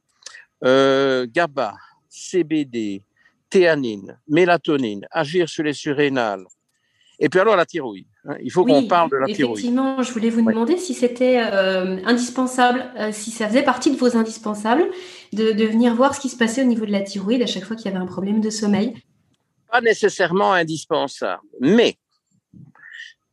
[0.63, 1.75] euh, GABA,
[2.09, 3.03] CBD,
[3.49, 6.45] théanine, mélatonine, agir sur les surrénales.
[7.19, 8.07] Et puis alors la thyroïde.
[8.25, 8.35] Hein.
[8.41, 9.65] Il faut oui, qu'on parle de la effectivement, thyroïde.
[9.65, 13.97] Effectivement, je voulais vous demander si c'était euh, indispensable, euh, si ça faisait partie de
[13.97, 14.87] vos indispensables,
[15.33, 17.65] de, de, venir voir ce qui se passait au niveau de la thyroïde à chaque
[17.65, 18.93] fois qu'il y avait un problème de sommeil.
[19.69, 21.97] Pas nécessairement indispensable, mais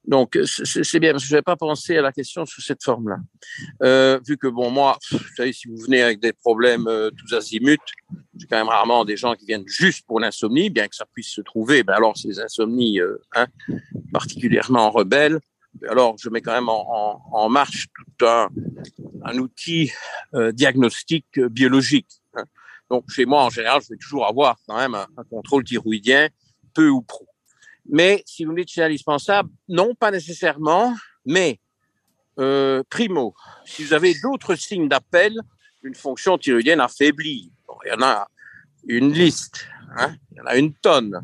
[0.07, 3.19] donc, c'est bien, parce que je n'avais pas pensé à la question sous cette forme-là.
[3.83, 7.35] Euh, vu que, bon, moi, vous savez, si vous venez avec des problèmes euh, tous
[7.35, 7.79] azimuts,
[8.39, 11.31] j'ai quand même rarement des gens qui viennent juste pour l'insomnie, bien que ça puisse
[11.31, 11.83] se trouver.
[11.83, 13.47] Ben alors, ces insomnies euh, hein,
[14.13, 15.41] particulièrement rebelles,
[15.75, 18.49] ben alors je mets quand même en, en, en marche tout un,
[19.25, 19.91] un outil
[20.35, 22.13] euh, diagnostique biologique.
[22.35, 22.45] Hein.
[22.91, 26.29] Donc, chez moi, en général, je vais toujours avoir quand même un, un contrôle thyroïdien,
[26.75, 27.27] peu ou prou.
[27.89, 30.95] Mais si vous me dites c'est indispensable, non, pas nécessairement.
[31.25, 31.61] Mais
[32.39, 33.35] euh, primo,
[33.65, 35.41] si vous avez d'autres signes d'appel,
[35.83, 38.29] une fonction thyroïdienne affaiblie, bon, il y en a
[38.87, 39.67] une liste,
[39.97, 41.21] hein, il y en a une tonne.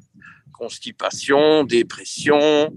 [0.52, 2.72] Constipation, dépression,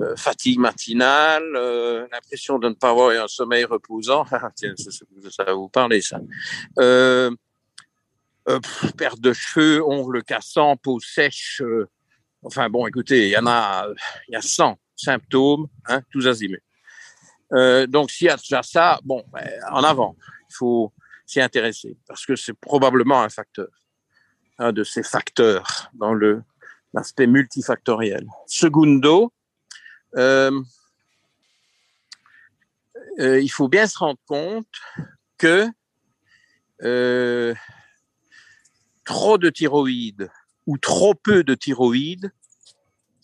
[0.00, 4.24] euh, fatigue matinale, euh, l'impression de ne pas avoir un sommeil reposant.
[4.56, 4.90] Tiens, ça,
[5.30, 6.20] ça, va vous parler, ça.
[6.78, 7.30] Euh,
[8.46, 11.62] pff, perte de cheveux, ongles cassants, peau sèche,
[12.42, 13.86] Enfin bon, écoutez, il y en a,
[14.28, 16.62] il y a 100 symptômes, hein, tous azimuts.
[17.52, 20.16] Euh, donc s'il y a déjà ça, bon, ben, en avant,
[20.48, 20.92] il faut
[21.26, 23.68] s'y intéresser parce que c'est probablement un facteur,
[24.58, 26.42] un de ces facteurs dans le
[26.92, 28.26] l'aspect multifactoriel.
[28.46, 29.32] Segundo,
[30.16, 30.50] euh,
[33.18, 34.66] il faut bien se rendre compte
[35.38, 35.68] que
[39.04, 40.30] trop de thyroïde
[40.66, 42.32] ou trop peu de thyroïde,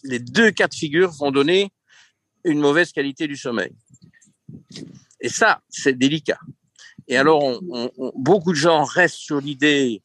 [0.03, 1.72] les deux cas de figure vont donner
[2.45, 3.72] une mauvaise qualité du sommeil.
[5.20, 6.39] Et ça, c'est délicat.
[7.09, 7.61] Et alors,
[8.16, 10.03] beaucoup de gens restent sur l'idée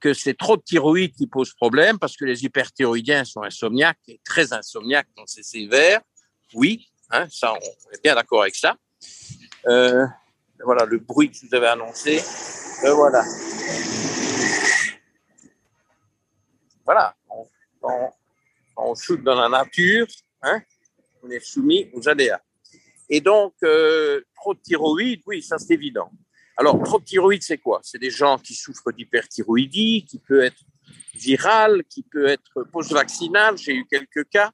[0.00, 4.20] que c'est trop de thyroïde qui pose problème parce que les hyperthyroïdiens sont insomniaques et
[4.24, 6.00] très insomniaques quand c'est sévère.
[6.54, 8.76] Oui, hein, ça, on est bien d'accord avec ça.
[9.66, 10.06] Euh,
[10.64, 12.22] voilà le bruit que vous avais annoncé.
[12.84, 13.24] Euh, voilà.
[16.86, 17.14] Voilà.
[17.82, 18.10] On,
[18.76, 20.06] on, shoot dans la nature,
[20.42, 20.62] hein,
[21.22, 22.40] on est soumis aux ADA.
[23.08, 26.10] Et donc, euh, trop de thyroïde, oui, ça c'est évident.
[26.56, 27.80] Alors, trop de thyroïde, c'est quoi?
[27.82, 30.62] C'est des gens qui souffrent d'hyperthyroïdie, qui peut être
[31.14, 33.58] virale, qui peut être post-vaccinale.
[33.58, 34.50] J'ai eu quelques cas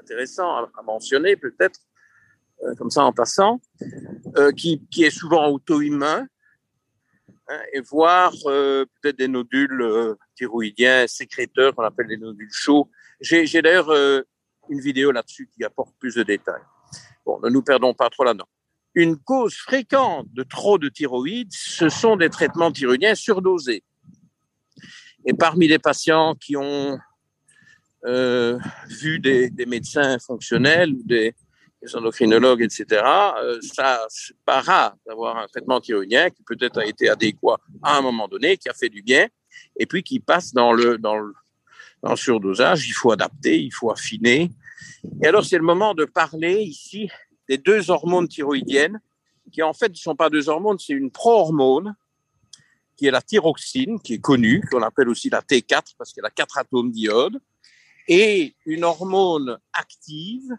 [0.00, 1.80] intéressants à, mentionner, peut-être,
[2.62, 3.60] euh, comme ça en passant,
[4.36, 6.26] euh, qui, qui, est souvent auto-immun,
[7.48, 12.90] hein, et voir euh, peut-être des nodules thyroïdiens sécréteurs qu'on appelle des nodules chauds.
[13.20, 13.90] J'ai d'ailleurs
[14.68, 16.62] une vidéo là-dessus qui apporte plus de détails.
[17.24, 18.48] Bon, ne nous perdons pas trop là-dedans.
[18.94, 23.84] Une cause fréquente de trop de thyroïde, ce sont des traitements thyroïdiens surdosés.
[25.26, 26.98] Et parmi les patients qui ont
[28.06, 31.34] euh, vu des, médecins fonctionnels, des,
[31.82, 33.02] des endocrinologues, etc.,
[33.38, 37.98] euh, ça, c'est pas rare d'avoir un traitement thyroïdien qui peut-être a été adéquat à
[37.98, 39.28] un moment donné, qui a fait du bien,
[39.78, 41.32] et puis qui passe dans le, dans le,
[42.02, 42.88] dans le surdosage.
[42.88, 44.50] Il faut adapter, il faut affiner.
[45.22, 47.10] Et alors, c'est le moment de parler ici
[47.48, 49.00] des deux hormones thyroïdiennes,
[49.52, 51.94] qui en fait ne sont pas deux hormones, c'est une pro-hormone,
[52.96, 56.30] qui est la thyroxine, qui est connue, qu'on appelle aussi la T4 parce qu'elle a
[56.30, 57.38] quatre atomes d'iode,
[58.08, 60.56] et une hormone active,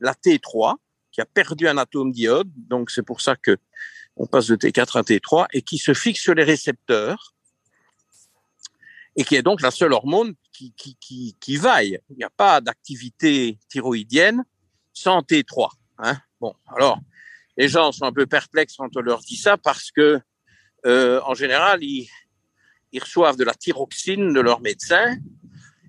[0.00, 0.76] la T3,
[1.12, 3.56] qui a perdu un atome d'iode, donc c'est pour ça que
[4.16, 7.34] on passe de T4 à T3, et qui se fixe sur les récepteurs,
[9.16, 11.98] et qui est donc la seule hormone qui, qui, qui, vaille.
[12.10, 14.44] Il n'y a pas d'activité thyroïdienne
[14.92, 15.70] sans T3.
[15.98, 16.98] Hein bon, alors,
[17.56, 20.20] les gens sont un peu perplexes quand on leur dit ça parce que,
[20.84, 22.08] euh, en général, ils,
[22.92, 25.16] ils, reçoivent de la thyroxine de leur médecin.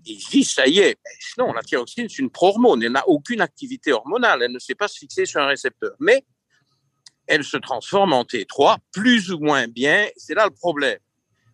[0.09, 0.97] Et disent, ça y est.
[1.37, 2.81] non, la thyroxine, c'est une pro-hormone.
[2.81, 4.43] Elle n'a aucune activité hormonale.
[4.43, 5.91] Elle ne sait pas se fixer sur un récepteur.
[5.99, 6.23] Mais
[7.27, 10.07] elle se transforme en T3 plus ou moins bien.
[10.15, 10.99] C'est là le problème.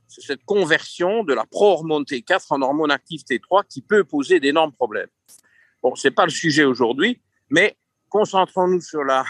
[0.08, 4.72] C'est cette conversion de la pro-hormone T4 en hormone active T3 qui peut poser d'énormes
[4.72, 5.10] problèmes.
[5.82, 7.76] Bon, c'est pas le sujet aujourd'hui, mais
[8.10, 9.26] concentrons-nous sur la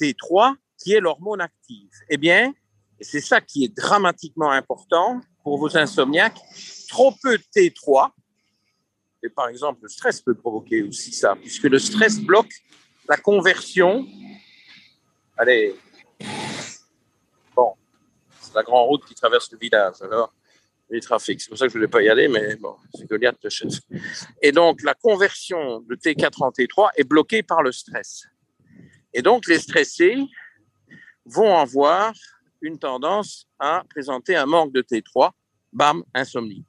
[0.00, 1.90] T3, qui est l'hormone active.
[2.10, 2.52] Eh bien,
[3.00, 6.38] c'est ça qui est dramatiquement important pour vos insomniaques,
[6.88, 8.10] trop peu de T3,
[9.22, 12.52] et par exemple, le stress peut provoquer aussi ça, puisque le stress bloque
[13.08, 14.06] la conversion.
[15.36, 15.74] Allez,
[17.54, 17.74] bon,
[18.40, 20.32] c'est la grande route qui traverse le village, alors
[20.88, 21.40] les trafics.
[21.40, 23.50] C'est pour ça que je ne voulais pas y aller, mais bon, c'est Goliath le
[23.50, 23.74] chef.
[24.40, 28.26] Et donc, la conversion de T4 en T3 est bloquée par le stress.
[29.12, 30.16] Et donc, les stressés
[31.24, 32.12] vont avoir
[32.60, 35.30] une tendance à présenter un manque de T3,
[35.72, 36.64] bam, insomnie.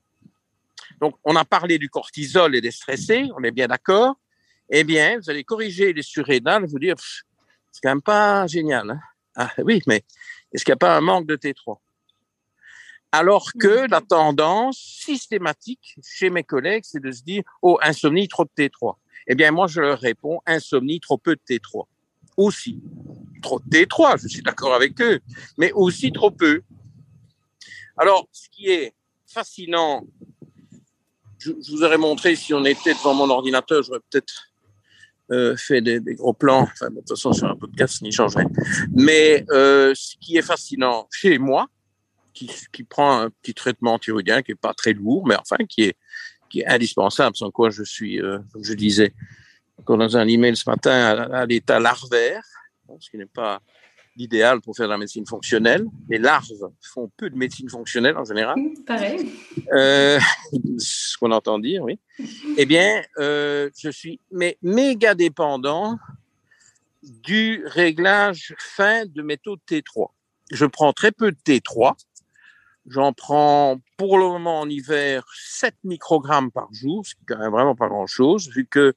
[1.00, 4.16] Donc, on a parlé du cortisol et des stressés, on est bien d'accord.
[4.70, 6.96] Eh bien, vous allez corriger les surrénales, vous dire,
[7.72, 8.90] c'est quand même pas génial.
[8.90, 9.00] Hein.
[9.36, 10.04] ah oui, mais
[10.52, 11.78] est-ce qu'il n'y a pas un manque de T3
[13.12, 18.44] alors que la tendance systématique chez mes collègues, c'est de se dire, oh, insomnie, trop
[18.44, 18.96] de T3.
[19.28, 21.86] Eh bien, moi, je leur réponds, insomnie, trop peu de T3.
[22.36, 22.82] Aussi.
[23.42, 25.20] Trop de T3, je suis d'accord avec eux,
[25.58, 26.62] mais aussi trop peu.
[27.98, 28.94] Alors, ce qui est
[29.26, 30.06] fascinant,
[31.48, 34.50] je, vous aurais montré, si on était devant mon ordinateur, j'aurais peut-être
[35.32, 36.68] euh, fait des, gros plans.
[36.82, 38.48] De toute façon, sur un podcast, ça n'y changerait.
[38.94, 41.68] Mais euh, ce qui est fascinant chez moi,
[42.34, 45.98] qui, prend un petit traitement thyroïdien qui est pas très lourd, mais enfin qui est,
[46.50, 49.14] qui est indispensable, sans quoi je suis, euh, comme je disais
[49.88, 50.92] dans un email ce matin,
[51.32, 52.44] à, l'état larvaire,
[52.90, 53.62] hein, ce qui n'est pas
[54.18, 55.86] l'idéal pour faire de la médecine fonctionnelle.
[56.10, 56.48] Les larves
[56.82, 58.58] font peu de médecine fonctionnelle en général.
[58.86, 59.32] Pareil.
[59.74, 60.20] Euh,
[60.78, 62.00] ce qu'on entend dire, oui.
[62.58, 65.98] Eh bien, euh, je suis mais méga dépendant
[67.04, 70.10] du réglage fin de méthode T3.
[70.52, 71.96] Je prends très peu de T3
[72.88, 77.40] J'en prends pour le moment en hiver 7 microgrammes par jour, ce qui est quand
[77.40, 78.94] même vraiment pas grand-chose, vu que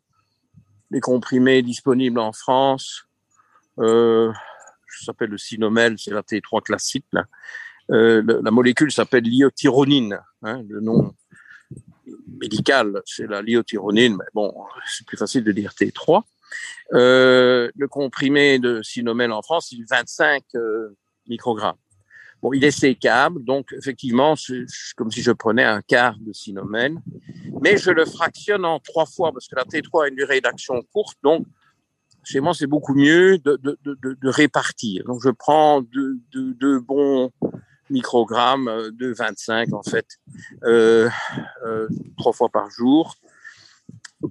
[0.92, 3.08] les comprimés disponibles en France,
[3.80, 4.32] euh,
[4.98, 7.06] ça s'appelle le Sinomel, c'est la T3 classique.
[7.90, 11.14] Euh, la molécule s'appelle l'iotyronine, hein, le nom
[12.40, 14.52] médical, c'est la lyotyronine, mais bon,
[14.86, 16.22] c'est plus facile de dire T3.
[16.94, 20.96] Euh, le comprimé de Sinomel en France, il est 25 euh,
[21.28, 21.76] microgrammes.
[22.42, 24.64] Bon, il est sécable, donc effectivement, c'est
[24.96, 26.96] comme si je prenais un quart de Sinomel,
[27.60, 30.80] mais je le fractionne en trois fois parce que la T3 a une durée d'action
[30.90, 31.46] courte, donc
[32.24, 35.04] chez moi, c'est beaucoup mieux de, de, de, de, répartir.
[35.04, 37.30] Donc, je prends deux, deux, bons
[37.88, 40.06] microgrammes euh, de 25 en fait,
[40.64, 41.08] euh,
[41.66, 43.16] euh, trois fois par jour,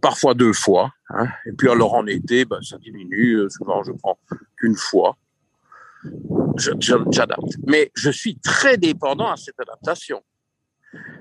[0.02, 0.94] parfois deux fois.
[1.10, 1.28] Hein.
[1.46, 3.50] Et puis alors en été, ben, ça diminue.
[3.50, 4.20] Souvent, je prends
[4.58, 5.18] qu'une fois.
[6.56, 7.58] J'adapte.
[7.68, 10.24] Mais je suis très dépendant à cette adaptation.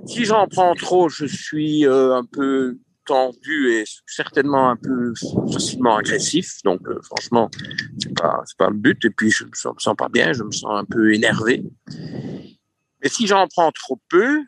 [0.06, 2.78] Si j'en prends trop, je suis un peu
[3.08, 5.14] tendu et certainement un peu
[5.50, 6.62] facilement agressif.
[6.62, 7.50] Donc, euh, franchement,
[7.98, 9.02] c'est pas, pas le but.
[9.06, 11.64] Et puis, je me sens pas bien, je me sens un peu énervé.
[13.02, 14.42] Mais si j'en prends trop peu,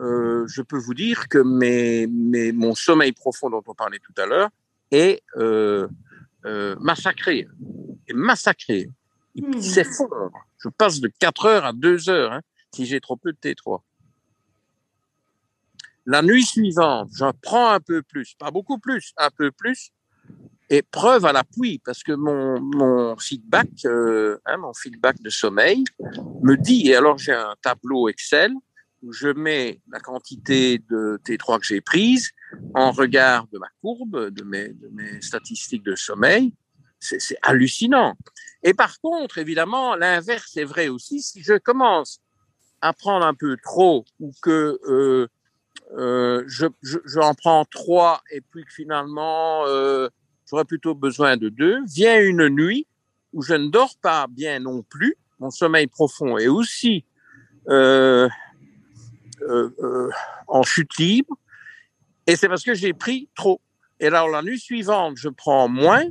[0.00, 4.14] euh, je peux vous dire que mes, mes, mon sommeil profond dont on parlait tout
[4.22, 4.50] à l'heure
[4.92, 5.88] est euh,
[6.80, 7.48] massacré.
[8.06, 8.88] Est massacré.
[9.34, 9.60] Il mmh.
[9.60, 10.30] s'effondre.
[10.58, 12.40] Je passe de 4 heures à 2 heures hein,
[12.72, 13.80] si j'ai trop peu de T3.
[16.04, 19.92] La nuit suivante, j'en prends un peu plus, pas beaucoup plus, un peu plus,
[20.68, 25.84] et preuve à l'appui, parce que mon, mon feedback, euh, hein, mon feedback de sommeil
[26.42, 28.52] me dit, et alors j'ai un tableau Excel
[29.02, 32.30] où je mets la quantité de T3 que j'ai prise
[32.74, 36.54] en regard de ma courbe, de mes, de mes statistiques de sommeil.
[37.00, 38.14] C'est hallucinant.
[38.62, 41.20] Et par contre, évidemment, l'inverse est vrai aussi.
[41.20, 42.20] Si je commence
[42.80, 45.26] à prendre un peu trop ou que euh,
[45.96, 50.08] euh, je, je, prends trois et puis finalement euh,
[50.48, 51.84] j'aurais plutôt besoin de deux.
[51.86, 52.86] Vient une nuit
[53.32, 57.04] où je ne dors pas bien non plus, mon sommeil profond est aussi
[57.68, 58.28] euh,
[59.42, 60.10] euh, euh
[60.48, 61.38] en chute libre,
[62.26, 63.60] et c'est parce que j'ai pris trop.
[64.00, 66.04] Et alors la nuit suivante, je prends moins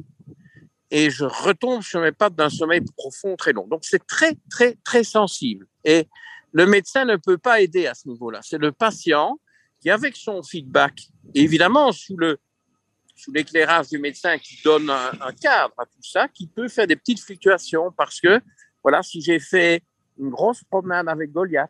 [0.89, 3.67] et je retombe sur mes pattes d'un sommeil profond très long.
[3.67, 5.67] Donc c'est très très très sensible.
[5.83, 6.07] Et
[6.51, 8.39] le médecin ne peut pas aider à ce niveau-là.
[8.41, 9.39] C'est le patient
[9.81, 11.01] qui, avec son feedback,
[11.33, 12.37] évidemment sous le
[13.21, 16.95] sous l'éclairage du médecin qui donne un, cadre à tout ça, qui peut faire des
[16.95, 18.41] petites fluctuations parce que,
[18.81, 19.83] voilà, si j'ai fait
[20.17, 21.69] une grosse promenade avec Goliath,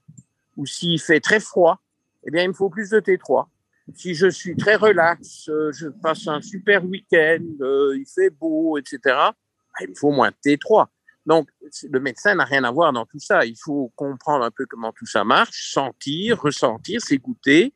[0.56, 1.82] ou s'il fait très froid,
[2.26, 3.48] eh bien, il me faut plus de T3.
[3.96, 8.78] Si je suis très relax, euh, je passe un super week-end, euh, il fait beau,
[8.78, 9.34] etc., bah,
[9.82, 10.88] il me faut moins de T3.
[11.26, 11.50] Donc,
[11.90, 13.46] le médecin n'a rien à voir dans tout ça.
[13.46, 17.74] Il faut comprendre un peu comment tout ça marche, sentir, ressentir, s'écouter,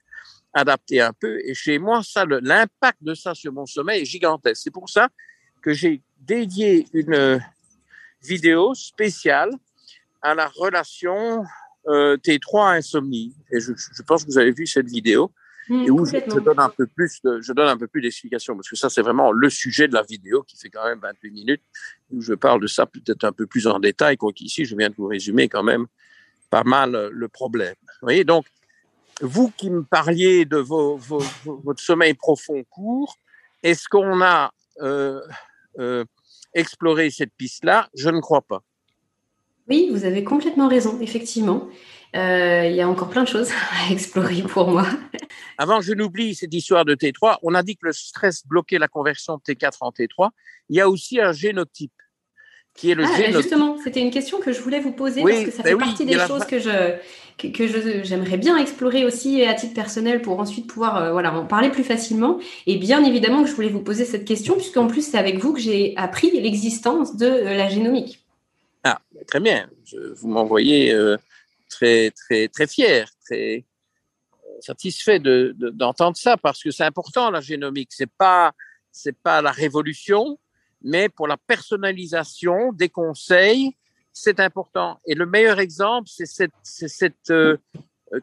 [0.56, 1.40] adapter un peu.
[1.46, 4.62] Et chez moi, ça, l'impact de ça sur mon sommeil est gigantesque.
[4.64, 5.10] C'est pour ça
[5.62, 7.40] que j'ai dédié une euh,
[8.24, 9.52] vidéo spéciale
[10.22, 11.44] à la relation
[11.88, 13.36] euh, T3 insomnie.
[13.52, 15.32] Et je, je, pense que vous avez vu cette vidéo.
[15.68, 18.00] Mmh, et où je, je, donne un peu plus de, je donne un peu plus
[18.00, 21.00] d'explications parce que ça c'est vraiment le sujet de la vidéo qui fait quand même
[21.00, 21.64] 28 minutes
[22.12, 24.92] où je parle de ça peut-être un peu plus en détail quoi qu'ici je viens
[24.92, 25.88] de vous résumer quand même
[26.52, 27.74] pas mal euh, le problème.
[27.82, 28.46] Vous voyez donc
[29.22, 33.18] vous qui me parliez de vos, vos, votre sommeil profond court,
[33.64, 34.52] est-ce qu'on a
[34.82, 35.22] euh,
[35.80, 36.06] euh,
[36.54, 37.90] exploré cette piste-là?
[37.96, 38.62] Je ne crois pas.
[39.68, 41.68] Oui, vous avez complètement raison, effectivement.
[42.16, 43.50] Euh, il y a encore plein de choses
[43.88, 44.86] à explorer pour moi.
[45.58, 48.78] Avant que je n'oublie cette histoire de T3, on a dit que le stress bloquait
[48.78, 50.30] la conversion de T4 en T3.
[50.70, 51.92] Il y a aussi un génotype
[52.76, 55.52] qui est le ah, Justement, c'était une question que je voulais vous poser parce que
[55.52, 56.96] ça ben fait partie des choses que je
[57.38, 61.70] que, j'aimerais bien explorer aussi à titre personnel pour ensuite pouvoir euh, voilà en parler
[61.70, 62.40] plus facilement.
[62.66, 65.54] Et bien évidemment que je voulais vous poser cette question puisqu'en plus c'est avec vous
[65.54, 68.26] que j'ai appris l'existence de euh, la génomique.
[68.84, 69.70] Ah, très bien.
[70.18, 71.18] vous m'envoyez euh,
[71.70, 73.66] très très très fier, très
[74.62, 77.90] satisfait de, d'entendre ça parce que c'est important la génomique.
[77.92, 78.54] C'est pas
[78.92, 80.40] c'est pas la révolution,
[80.82, 83.76] mais pour la personnalisation des conseils,
[84.16, 85.00] c'est important.
[85.06, 87.58] Et le meilleur exemple, c'est cette, euh,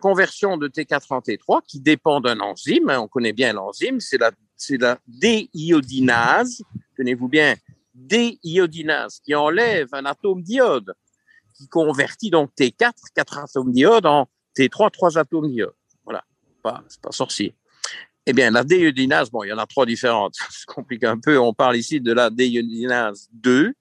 [0.01, 2.91] conversion de T4 en T3 qui dépend d'un enzyme.
[2.91, 6.63] On connaît bien l'enzyme, c'est la, déiodinase.
[6.97, 7.57] Tenez-vous bien,
[7.95, 10.95] déiodinase qui enlève un atome d'iode,
[11.55, 15.75] qui convertit donc T4, 4 atomes d'iode, en T3, 3 atomes d'iode.
[16.05, 16.25] Voilà,
[16.89, 17.55] c'est pas sorcier.
[18.25, 20.37] Eh bien, la déiodinase, bon, il y en a trois différentes.
[20.51, 21.39] Ça complique un peu.
[21.39, 23.75] On parle ici de la déiodinase 2.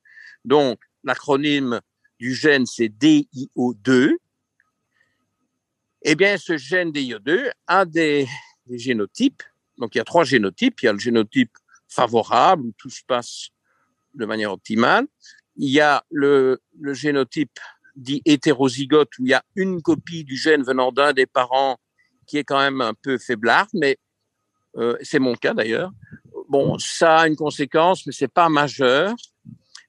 [0.43, 1.80] Donc, l'acronyme
[2.22, 4.15] du gène, c'est DIO2.
[6.03, 8.28] Eh bien, ce gène DIO2 a des,
[8.69, 9.41] génotypes.
[9.80, 10.84] Donc, il y a trois génotypes.
[10.84, 11.57] Il y a le génotype
[11.88, 13.49] favorable, où tout se passe
[14.13, 15.07] de manière optimale.
[15.55, 17.59] Il y a le, le génotype
[17.95, 21.80] dit hétérozygote, où il y a une copie du gène venant d'un des parents
[22.28, 23.97] qui est quand même un peu faiblard, mais
[24.78, 25.91] euh, c'est mon cas d'ailleurs.
[26.49, 29.15] bon, ça a une conséquence, mais c'est pas majeur.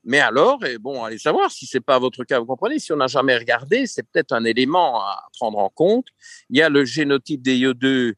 [0.05, 2.97] Mais alors, et bon, allez savoir si c'est pas votre cas, vous comprenez, si on
[2.97, 6.07] n'a jamais regardé, c'est peut-être un élément à prendre en compte.
[6.51, 8.15] Il y a le génotype des IO2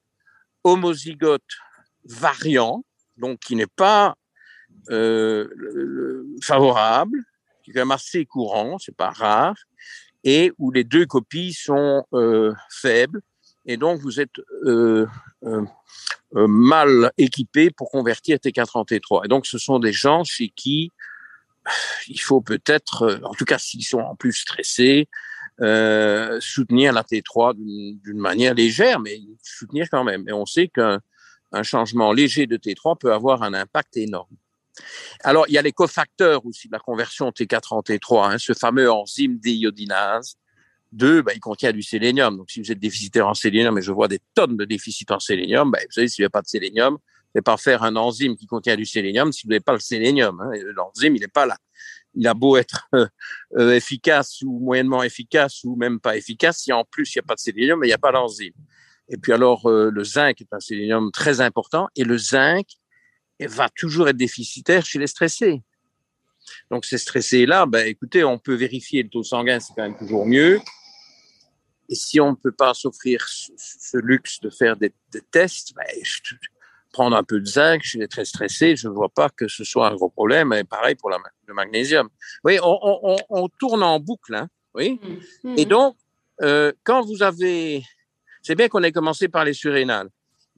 [0.65, 1.43] homozygote
[2.05, 2.85] variant,
[3.19, 4.15] donc qui n'est pas
[4.91, 5.47] euh,
[6.43, 7.19] favorable,
[7.63, 9.57] qui est quand même assez courant, c'est pas rare,
[10.23, 13.21] et où les deux copies sont euh, faibles,
[13.67, 15.07] et donc vous êtes euh,
[15.45, 15.65] euh,
[16.37, 19.25] euh mal équipé pour convertir T4 en T3.
[19.25, 20.91] Et donc ce sont des gens chez qui
[22.09, 25.09] il faut peut-être, euh, en tout cas s'ils sont en plus stressés,
[25.61, 30.29] euh, soutenir la T3 d'une manière légère, mais soutenir quand même.
[30.29, 31.01] Et on sait qu'un
[31.63, 34.37] changement léger de T3 peut avoir un impact énorme.
[35.23, 38.53] Alors, il y a les cofacteurs aussi de la conversion T4 en T3, hein, ce
[38.53, 40.37] fameux enzyme déiodinase.
[40.91, 42.37] 2, bah, il contient du sélénium.
[42.37, 45.21] Donc, si vous êtes déficitaire en sélénium, et je vois des tonnes de déficits en
[45.21, 46.99] sélénium, bah, vous savez, s'il n'y a pas de sélénium,
[47.35, 50.41] ne pas faire un enzyme qui contient du sélénium si vous n'avez pas le sélénium.
[50.41, 50.51] Hein.
[50.75, 51.57] L'enzyme, il n'est pas là.
[52.15, 53.07] Il a beau être euh,
[53.59, 57.27] euh, efficace ou moyennement efficace ou même pas efficace, si en plus il n'y a
[57.27, 58.55] pas de sélénium, mais il n'y a pas l'enzyme.
[59.09, 62.67] Et puis alors, euh, le zinc est un sélénium très important et le zinc
[63.41, 65.63] va toujours être déficitaire chez les stressés.
[66.71, 70.27] Donc ces stressés-là, ben, écoutez, on peut vérifier le taux sanguin, c'est quand même toujours
[70.27, 70.61] mieux.
[71.89, 74.93] Et si on ne peut pas s'offrir ce, luxe de faire des,
[75.31, 76.21] tests, ben, je,
[76.95, 79.65] prendre un peu de zinc, je suis très stressé, je ne vois pas que ce
[79.65, 80.53] soit un gros problème.
[80.53, 81.17] Et pareil pour le
[81.53, 82.09] magnésium.
[82.45, 85.01] Oui, on, tourne en boucle, hein, oui.
[85.43, 85.55] Mmh.
[85.59, 85.97] Et donc,
[86.43, 87.83] euh, quand vous avez,
[88.43, 90.09] c'est bien qu'on ait commencé par les surrénales,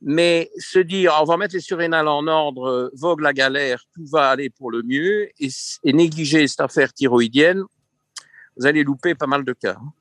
[0.02, 4.28] mais se dire, on va mettre les surrénales en ordre, vogue la galère, tout va
[4.28, 5.48] aller pour le mieux, et,
[5.92, 7.62] négliger cette affaire thyroïdienne,
[8.58, 9.78] vous allez louper pas mal de cas.
[9.80, 9.92] Hein.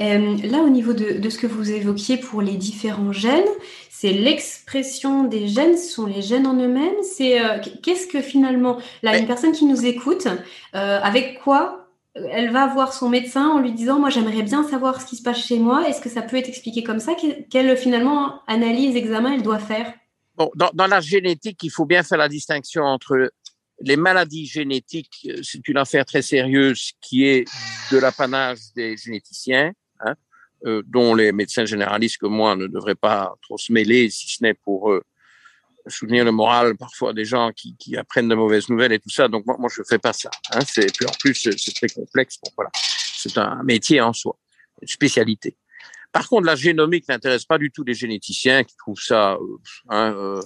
[0.00, 3.48] Euh, là, au niveau de, de, ce que vous évoquiez pour les différents gènes,
[3.90, 7.02] c'est l'expression des gènes, ce sont les gènes en eux-mêmes.
[7.02, 10.26] C'est euh, qu'est-ce que finalement, là, une personne qui nous écoute,
[10.74, 11.78] euh, avec quoi
[12.14, 15.22] elle va voir son médecin en lui disant, moi, j'aimerais bien savoir ce qui se
[15.22, 15.88] passe chez moi.
[15.88, 17.12] Est-ce que ça peut être expliqué comme ça?
[17.48, 19.94] Quelle finalement analyse, examen elle doit faire?
[20.36, 23.30] Bon, dans, dans la génétique, il faut bien faire la distinction entre
[23.84, 27.44] les maladies génétiques, c'est une affaire très sérieuse qui est
[27.90, 29.72] de l'apanage des généticiens.
[30.64, 34.44] Euh, dont les médecins généralistes comme moi ne devraient pas trop se mêler, si ce
[34.44, 35.02] n'est pour euh,
[35.88, 39.26] soutenir le moral parfois des gens qui, qui, apprennent de mauvaises nouvelles et tout ça.
[39.26, 40.30] Donc moi, moi je fais pas ça.
[40.52, 40.60] Hein.
[40.64, 42.38] C'est en plus c'est très complexe.
[42.44, 44.38] Bon, voilà, c'est un métier en soi,
[44.80, 45.56] une spécialité.
[46.12, 49.58] Par contre, la génomique n'intéresse pas du tout les généticiens qui trouvent ça euh,
[49.88, 50.42] hein, euh,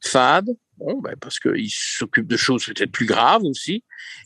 [0.00, 0.50] fade.
[0.76, 3.82] Bon, ben parce qu'ils s'occupent de choses peut-être plus graves aussi.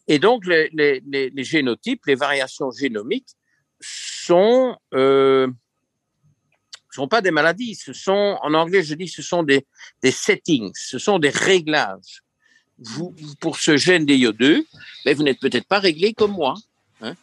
[0.06, 3.28] Et donc, les, les, les génotypes, les variations génomiques,
[3.80, 5.48] sont euh,
[6.90, 9.66] sont pas des maladies, ce sont en anglais je dis ce sont des,
[10.02, 12.22] des settings, ce sont des réglages.
[12.78, 14.64] Vous pour ce gène DIO2,
[15.04, 16.54] mais vous n'êtes peut-être pas réglé comme moi.
[17.02, 17.14] Hein.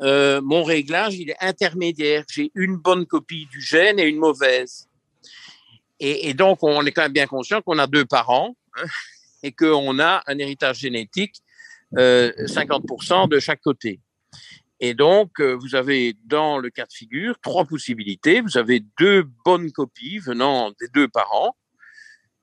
[0.00, 2.24] Euh, mon réglage il est intermédiaire.
[2.30, 4.88] J'ai une bonne copie du gène et une mauvaise.
[6.00, 8.86] Et, donc on est quand même bien conscient qu'on a deux parents hein,
[9.44, 11.36] et qu'on a un héritage génétique
[11.96, 14.00] euh, 50% de chaque côté.
[14.84, 18.40] Et donc, euh, vous avez dans le cas de figure trois possibilités.
[18.40, 21.56] Vous avez deux bonnes copies venant des deux parents.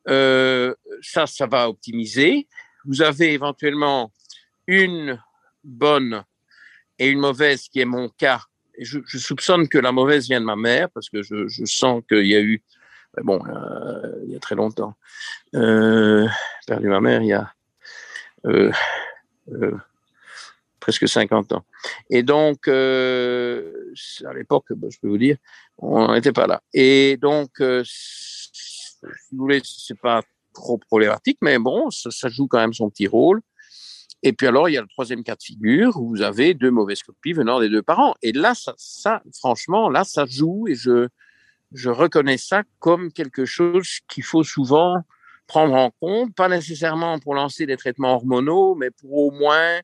[0.07, 2.47] Euh, ça, ça va optimiser.
[2.85, 4.13] Vous avez éventuellement
[4.67, 5.21] une
[5.65, 6.23] bonne
[6.97, 8.39] et une mauvaise, qui est mon cas.
[8.75, 12.01] Et je, soupçonne que la mauvaise vient de ma mère parce que je, je sens
[12.07, 12.63] qu'il y a eu,
[13.17, 14.95] bon, euh, il y a très longtemps,
[15.51, 17.53] perdu ma mère il y a
[20.89, 21.63] presque 50 ans.
[22.09, 23.93] Et donc, euh,
[24.25, 25.37] à l'époque, bah, je peux vous dire,
[25.77, 26.61] on n'était pas là.
[26.73, 28.97] Et donc, euh, si
[29.31, 33.41] vous voulez, c'est pas trop problématique, mais bon, ça, joue quand même son petit rôle.
[34.23, 36.71] Et puis alors, il y a le troisième cas de figure où vous avez deux
[36.71, 38.15] mauvaises copies venant des deux parents.
[38.21, 41.07] Et là, ça, ça franchement, là, ça joue et je,
[41.71, 45.03] je reconnais ça comme quelque chose qu'il faut souvent
[45.47, 49.79] prendre en compte, pas nécessairement pour lancer des traitements hormonaux, mais pour au moins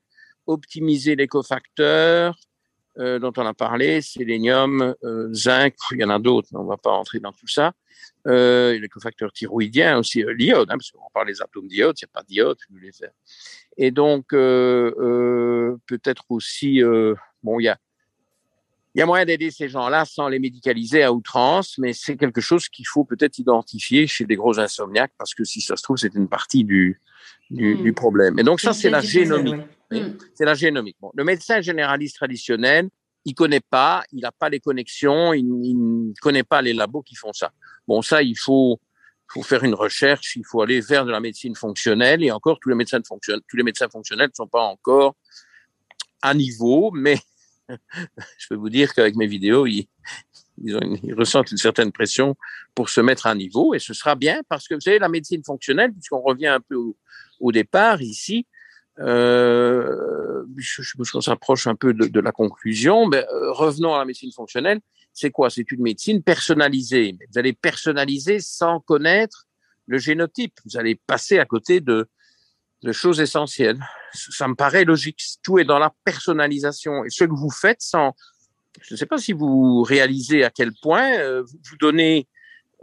[0.48, 2.38] optimiser les cofacteurs
[2.98, 6.70] euh, dont on a parlé, sélénium, euh, zinc, il y en a d'autres, on ne
[6.70, 7.74] va pas entrer dans tout ça.
[8.28, 12.06] Euh, les cofacteurs thyroïdiens aussi, euh, l'iode, hein, parce qu'on parle des atomes d'iode, il
[12.06, 13.12] n'y a pas d'iode, je voulais faire.
[13.78, 16.82] Et donc, euh, euh, peut-être aussi,
[17.44, 17.78] bon, il y a,
[18.96, 22.42] il y a moyen d'aider ces gens-là sans les médicaliser à outrance, mais c'est quelque
[22.42, 25.98] chose qu'il faut peut-être identifier chez des gros insomniaques, parce que si ça se trouve,
[25.98, 27.00] c'est une partie du,
[27.52, 27.94] du, du, hmm.
[27.94, 28.40] problème.
[28.40, 29.62] Et donc ça, c'est la génomique.
[29.92, 30.18] Hmm.
[30.34, 30.98] C'est la génomique.
[31.00, 32.90] Bon, le médecin généraliste traditionnel,
[33.26, 37.16] il connaît pas, il n'a pas les connexions, il, ne connaît pas les labos qui
[37.16, 37.52] font ça.
[37.88, 38.80] Bon, ça, il faut
[39.44, 42.24] faire une recherche, il faut aller vers de la médecine fonctionnelle.
[42.24, 45.16] Et encore, tous les médecins fonctionnels, tous les médecins fonctionnels ne sont pas encore
[46.22, 47.18] à niveau, mais
[48.38, 49.88] je peux vous dire qu'avec mes vidéos, ils,
[51.18, 52.36] ressentent une certaine pression
[52.74, 55.44] pour se mettre à niveau et ce sera bien parce que vous savez, la médecine
[55.44, 56.78] fonctionnelle, puisqu'on revient un peu
[57.40, 58.48] au, départ ici,
[59.00, 64.32] euh, je, je, s'approche un peu de, la conclusion, mais euh, revenons à la médecine
[64.32, 64.80] fonctionnelle.
[65.14, 65.50] C'est quoi?
[65.50, 67.18] C'est une médecine personnalisée.
[67.32, 69.48] Vous allez personnaliser sans connaître
[69.88, 70.54] le génotype.
[70.66, 72.08] Vous allez passer à côté de,
[72.84, 73.80] de choses essentielles.
[74.14, 75.22] Ça me paraît logique.
[75.44, 77.06] Tout est dans la personnalisation.
[77.06, 78.14] Et ce que vous faites sans,
[78.82, 82.28] je ne sais pas si vous réalisez à quel point euh, vous donnez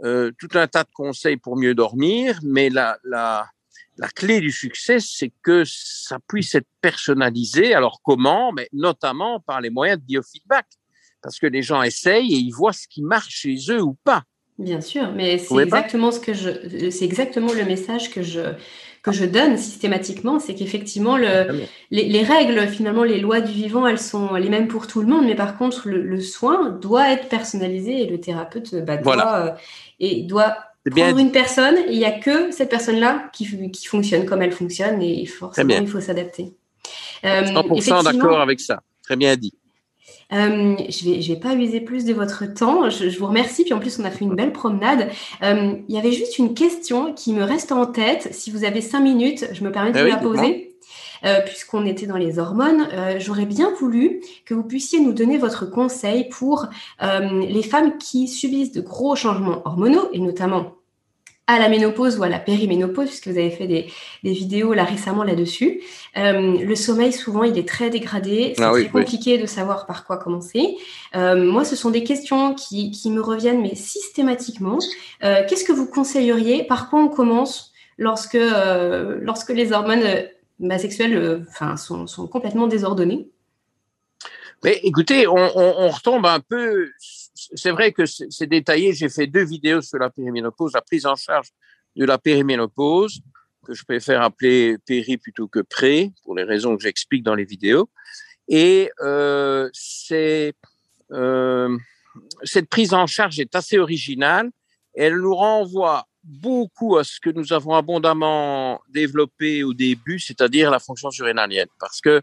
[0.03, 3.47] euh, tout un tas de conseils pour mieux dormir, mais la, la,
[3.97, 7.73] la clé du succès, c'est que ça puisse être personnalisé.
[7.73, 8.51] Alors comment?
[8.51, 10.65] Mais notamment par les moyens de biofeedback,
[11.21, 14.23] parce que les gens essayent et ils voient ce qui marche chez eux ou pas.
[14.59, 18.53] Bien sûr, mais c'est exactement ce que je, c'est exactement le message que je
[19.03, 23.99] que je donne systématiquement, c'est qu'effectivement, le, les, règles, finalement, les lois du vivant, elles
[23.99, 28.03] sont les mêmes pour tout le monde, mais par contre, le, soin doit être personnalisé
[28.03, 29.51] et le thérapeute bah, doit, euh,
[29.99, 30.55] et doit
[30.91, 35.01] prendre une personne, il n'y a que cette personne-là qui, qui fonctionne comme elle fonctionne
[35.01, 36.53] et forcément, il faut s'adapter.
[37.25, 38.81] Euh, 100% d'accord avec ça.
[39.03, 39.53] Très bien dit.
[40.31, 42.89] Euh, je ne vais, je vais pas user plus de votre temps.
[42.89, 43.63] Je, vous remercie.
[43.63, 45.09] Puis en plus, on a fait une belle promenade.
[45.43, 48.29] Euh, il y avait juste une question qui me reste en tête.
[48.31, 50.72] Si vous avez cinq minutes, je me permets de ah vous la poser.
[51.25, 52.87] Euh, puisqu'on était dans les hormones,
[53.19, 56.67] j'aurais bien voulu que vous puissiez nous donner votre conseil pour
[57.01, 60.73] les femmes qui subissent de gros changements hormonaux, et notamment
[61.47, 63.87] à la ménopause ou à la périménopause, puisque vous avez fait des,
[64.23, 65.81] vidéos là récemment là-dessus.
[66.17, 68.53] Euh, le sommeil, souvent, il est très dégradé.
[68.55, 70.77] C'est ah très compliqué de savoir par quoi commencer.
[71.15, 74.79] Euh, moi, ce sont des questions qui, qui me reviennent, mais systématiquement.
[75.23, 76.63] Euh, qu'est-ce que vous conseilleriez?
[76.63, 78.37] Par quoi on commence lorsque,
[79.21, 80.03] lorsque les hormones
[80.59, 83.29] bah, sexuelles enfin, sont, sont complètement désordonnées
[84.63, 86.89] mais écoutez, on, retombe un peu
[87.33, 88.93] c'est vrai que c'est détaillé.
[88.93, 91.49] J'ai fait deux vidéos sur la périménopause, la prise en charge
[91.95, 93.21] de la périménopause,
[93.65, 97.43] que je préfère appeler péri plutôt que pré, pour les raisons que j'explique dans les
[97.43, 97.89] vidéos.
[98.47, 99.69] Et euh,
[101.11, 101.77] euh,
[102.43, 104.49] cette prise en charge est assez originale.
[104.93, 110.79] Elle nous renvoie beaucoup à ce que nous avons abondamment développé au début, c'est-à-dire la
[110.79, 112.21] fonction surrénalienne, parce que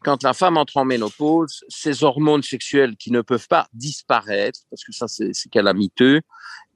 [0.00, 4.84] quand la femme entre en ménopause, ces hormones sexuelles qui ne peuvent pas disparaître, parce
[4.84, 6.20] que ça c'est calamiteux,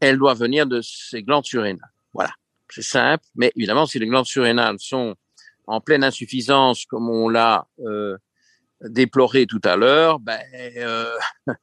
[0.00, 1.90] elles doivent venir de ces glandes surrénales.
[2.14, 2.32] Voilà,
[2.70, 5.14] c'est simple, mais évidemment si les glandes surrénales sont
[5.66, 8.16] en pleine insuffisance, comme on l'a euh,
[8.80, 11.12] déploré tout à l'heure, ben, euh,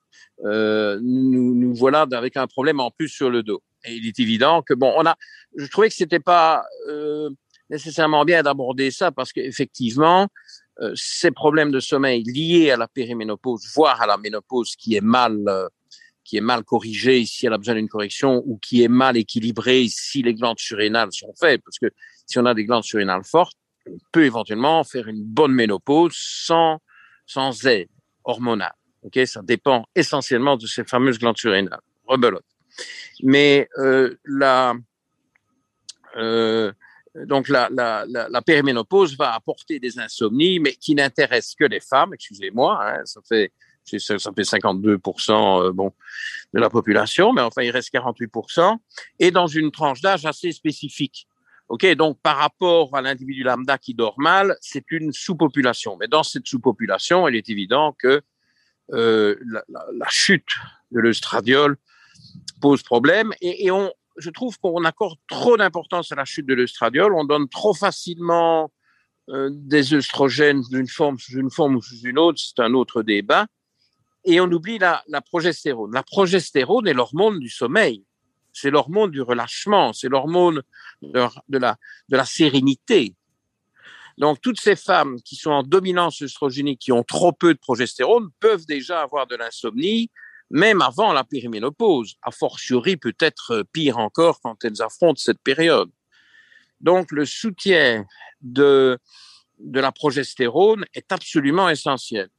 [0.45, 3.61] euh, nous, nous, voilà avec un problème en plus sur le dos.
[3.85, 5.15] Et il est évident que bon, on a,
[5.55, 7.29] je trouvais que c'était pas euh,
[7.69, 10.27] nécessairement bien d'aborder ça parce qu'effectivement,
[10.79, 15.01] euh, ces problèmes de sommeil liés à la périménopause, voire à la ménopause qui est
[15.01, 15.67] mal euh,
[16.23, 19.87] qui est mal corrigée si elle a besoin d'une correction ou qui est mal équilibrée
[19.89, 21.87] si les glandes surrénales sont faibles, parce que
[22.25, 23.57] si on a des glandes surrénales fortes,
[23.89, 26.79] on peut éventuellement faire une bonne ménopause sans
[27.25, 27.87] sans aide
[28.23, 28.73] hormonale.
[29.03, 31.79] Ok, ça dépend essentiellement de ces fameuses glandes surrénales.
[32.05, 32.43] Rebelote.
[33.23, 34.75] Mais euh, la
[36.17, 36.71] euh,
[37.25, 41.79] donc la, la, la, la, périménopause va apporter des insomnies, mais qui n'intéressent que les
[41.79, 42.13] femmes.
[42.13, 43.51] Excusez-moi, hein, ça fait
[43.85, 45.93] ça, fait 52% euh, bon
[46.53, 48.77] de la population, mais enfin il reste 48%
[49.19, 51.27] et dans une tranche d'âge assez spécifique.
[51.69, 55.97] Ok, donc par rapport à l'individu lambda qui dort mal, c'est une sous-population.
[55.99, 58.21] Mais dans cette sous-population, il est évident que
[58.89, 60.47] la, la, chute
[60.91, 61.77] de l'œstradiol
[62.61, 67.13] pose problème et, on, je trouve qu'on accorde trop d'importance à la chute de l'œstradiol.
[67.13, 68.71] On donne trop facilement
[69.29, 72.39] euh, des œstrogènes d'une forme sous une forme ou sous une autre.
[72.39, 73.45] C'est un autre débat.
[74.25, 75.93] Et on oublie la, la progestérone.
[75.93, 78.03] La progestérone est l'hormone du sommeil.
[78.53, 79.93] C'est l'hormone du relâchement.
[79.93, 80.63] C'est l'hormone
[81.01, 81.77] de, de, la,
[82.09, 83.15] de la sérénité.
[84.17, 88.29] Donc, toutes ces femmes qui sont en dominance œstrogénique, qui ont trop peu de progestérone,
[88.39, 90.09] peuvent déjà avoir de l'insomnie,
[90.49, 95.89] même avant la périménopause, a fortiori peut-être pire encore quand elles affrontent cette période.
[96.79, 98.05] Donc le soutien
[98.41, 98.97] de,
[99.59, 102.29] la progestérone est absolument essentiel.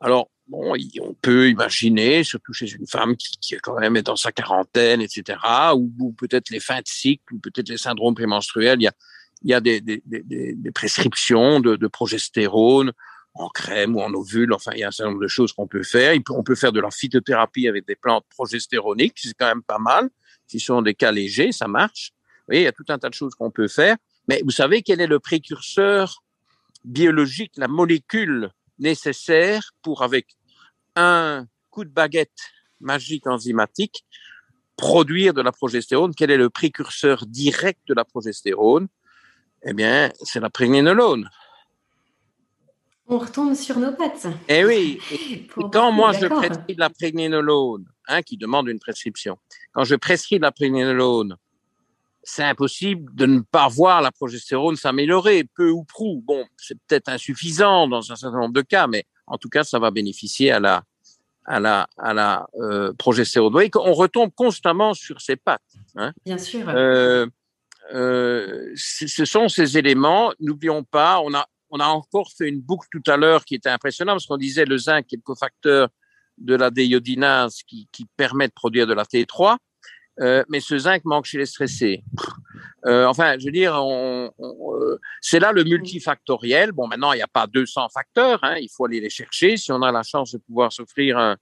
[0.00, 4.32] Alors, bon, on peut imaginer, surtout chez une femme qui, quand même est dans sa
[4.32, 5.38] quarantaine, etc.,
[5.74, 8.92] ou, peut-être les fins de cycle, ou peut-être les syndromes prémenstruels, il y a,
[9.42, 12.92] il y a des prescriptions de, de progestérone
[13.34, 14.52] en crème ou en ovule.
[14.52, 16.16] Enfin, il y a un certain nombre de choses qu'on peut faire.
[16.30, 20.10] On peut faire de la phytothérapie avec des plantes progestéroniques, c'est quand même pas mal.
[20.46, 22.12] Si ce sont des cas légers, ça marche.
[22.12, 23.96] Vous voyez, il y a tout un tas de choses qu'on peut faire.
[24.28, 26.22] Mais vous savez quel est le précurseur
[26.84, 30.36] biologique, la molécule nécessaire pour, avec
[30.96, 32.38] un coup de baguette
[32.80, 34.04] magique enzymatique,
[34.76, 36.14] produire de la progestérone?
[36.14, 38.88] Quel est le précurseur direct de la progestérone?
[39.62, 41.28] Eh bien, c'est la prégnénolone.
[43.12, 44.28] On retombe sur nos pattes.
[44.48, 45.00] Eh oui.
[45.72, 49.36] quand moi je prescris de la prégnénolone, hein, qui demande une prescription,
[49.72, 51.36] quand je prescris de la prégnénolone,
[52.22, 56.22] c'est impossible de ne pas voir la progestérone s'améliorer, peu ou prou.
[56.24, 59.80] Bon, c'est peut-être insuffisant dans un certain nombre de cas, mais en tout cas, ça
[59.80, 60.84] va bénéficier à la,
[61.46, 63.50] à la, à la euh, progestérone.
[63.50, 65.62] Vous voyez qu'on retombe constamment sur ses pattes.
[65.96, 66.12] Hein.
[66.24, 66.68] Bien sûr.
[66.68, 67.26] Euh,
[67.92, 70.32] euh, ce sont ces éléments.
[70.38, 73.68] N'oublions pas, on a, on a encore fait une boucle tout à l'heure qui était
[73.68, 75.88] impressionnante parce qu'on disait le zinc est le cofacteur
[76.38, 79.56] de la déiodinase qui, qui permet de produire de la T3.
[80.20, 82.02] Euh, mais ce zinc manque chez les stressés.
[82.86, 86.72] Euh, enfin, je veux dire, on, euh, c'est là le multifactoriel.
[86.72, 89.56] Bon, maintenant, il n'y a pas 200 facteurs, hein, il faut aller les chercher.
[89.56, 91.36] Si on a la chance de pouvoir s'offrir un,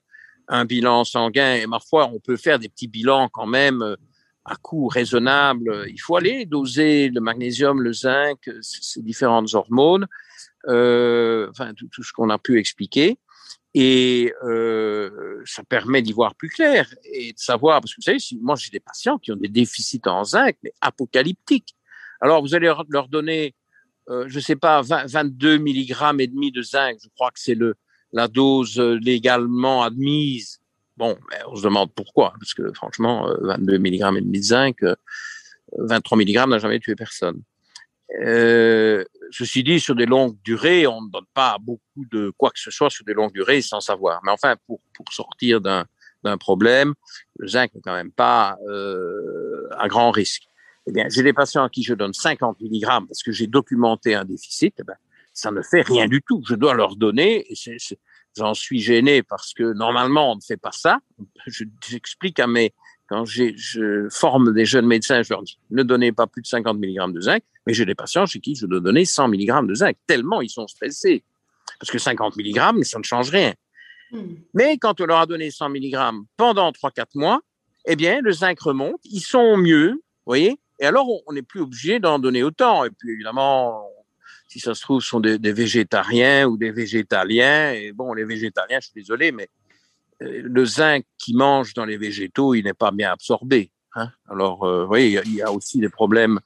[0.48, 3.96] un, bilan sanguin, et ma foi, on peut faire des petits bilans quand même euh,
[4.48, 5.84] à coût raisonnable.
[5.88, 10.06] Il faut aller doser le magnésium, le zinc, ces différentes hormones,
[10.66, 13.18] enfin, tout, ce qu'on a pu expliquer.
[13.74, 18.18] Et euh, ça permet d'y voir plus clair et de savoir, parce que vous savez,
[18.40, 21.76] moi j'ai des patients qui ont des déficits en zinc, mais apocalyptiques.
[22.20, 23.54] Alors vous allez leur donner,
[24.08, 27.76] euh, je sais pas, 22 mg et demi de zinc, je crois que c'est le
[28.12, 30.57] la dose légalement admise.
[30.98, 34.84] Bon, ben, on se demande pourquoi, parce que franchement, 22 mg et demi de zinc,
[35.76, 37.40] 23 euh, mg n'a jamais tué personne.
[38.20, 42.58] Euh, ceci dit, sur des longues durées, on ne donne pas beaucoup de quoi que
[42.58, 44.20] ce soit sur des longues durées sans savoir.
[44.24, 45.84] Mais enfin, pour, pour sortir d'un,
[46.24, 46.94] d'un problème,
[47.38, 50.48] le zinc n'est quand même pas euh, un grand risque.
[50.88, 54.16] Eh bien, j'ai des patients à qui je donne 50 mg parce que j'ai documenté
[54.16, 54.74] un déficit.
[54.80, 54.96] Eh bien,
[55.32, 56.42] ça ne fait rien du tout.
[56.48, 57.46] Je dois leur donner,
[58.38, 61.00] j'en suis gêné parce que normalement on ne fait pas ça.
[61.46, 62.72] Je, j'explique à mes
[63.08, 66.78] quand je forme des jeunes médecins, je leur dis ne donnez pas plus de 50
[66.78, 69.74] mg de zinc, mais j'ai des patients chez qui je dois donner 100 mg de
[69.74, 71.24] zinc, tellement ils sont stressés.
[71.80, 73.54] Parce que 50 mg, ça ne change rien.
[74.10, 74.34] Hmm.
[74.54, 75.96] Mais quand on leur a donné 100 mg
[76.36, 77.40] pendant 3-4 mois,
[77.86, 81.60] eh bien, le zinc remonte, ils sont mieux, vous voyez, et alors on n'est plus
[81.60, 82.84] obligé d'en donner autant.
[82.84, 83.88] Et puis évidemment,
[84.48, 87.72] si ça se trouve, sont des, végétariens ou des végétaliens.
[87.74, 89.48] Et bon, les végétaliens, je suis désolé, mais
[90.22, 93.70] euh, le zinc qui mange dans les végétaux, il n'est pas bien absorbé.
[93.94, 96.40] Hein Alors, euh, vous voyez, il y a aussi des problèmes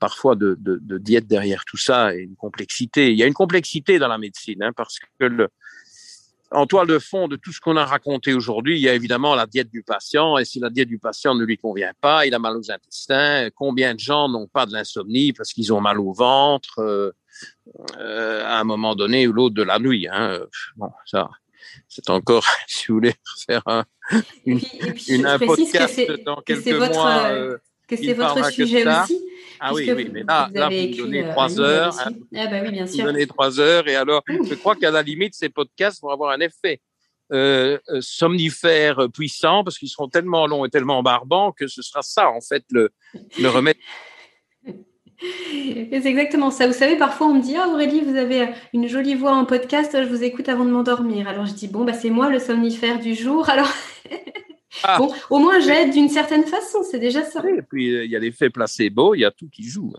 [0.00, 0.56] parfois de,
[0.98, 3.12] diète derrière tout ça et une complexité.
[3.12, 5.48] Il y a une complexité dans la médecine, hein, parce que
[6.50, 9.34] en toile de fond de tout ce qu'on a raconté aujourd'hui, il y a évidemment
[9.34, 10.38] la diète du patient.
[10.38, 13.48] Et si la diète du patient ne lui convient pas, il a mal aux intestins.
[13.54, 17.12] Combien de gens n'ont pas de l'insomnie parce qu'ils ont mal au ventre euh,
[17.98, 20.08] euh, à un moment donné ou l'autre de la nuit.
[20.10, 20.40] Hein.
[20.76, 21.30] Bon, ça,
[21.88, 23.14] c'est encore, si vous voulez,
[23.46, 23.84] faire un,
[24.46, 27.26] une, et puis, une un podcast dans quelques que votre, mois.
[27.26, 29.20] Euh, que c'est votre sujet aussi.
[29.60, 31.96] Ah oui, oui, mais là, là vous me donnez euh, trois heures.
[32.00, 32.96] Hein, ah bah oui, bien sûr.
[32.96, 36.08] Vous me donnez trois heures, et alors, je crois qu'à la limite, ces podcasts vont
[36.08, 36.80] avoir un effet
[37.32, 42.02] euh, euh somnifère puissant, parce qu'ils seront tellement longs et tellement barbants que ce sera
[42.02, 42.90] ça, en fait, le,
[43.38, 43.76] le remède
[45.90, 46.66] c'est exactement ça.
[46.66, 49.96] Vous savez, parfois on me dit Ah Aurélie, vous avez une jolie voix en podcast,
[50.02, 51.28] je vous écoute avant de m'endormir.
[51.28, 53.48] Alors je dis Bon, bah, c'est moi le somnifère du jour.
[53.48, 53.72] Alors,
[54.82, 54.96] ah.
[54.98, 57.42] bon, au moins j'aide d'une certaine façon, c'est déjà ça.
[57.48, 59.92] et puis euh, il y a l'effet placebo, il y a tout qui joue.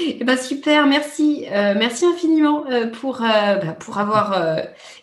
[0.00, 1.44] Eh ben, super, merci.
[1.50, 4.40] Euh, merci infiniment euh, pour, bah, pour avoir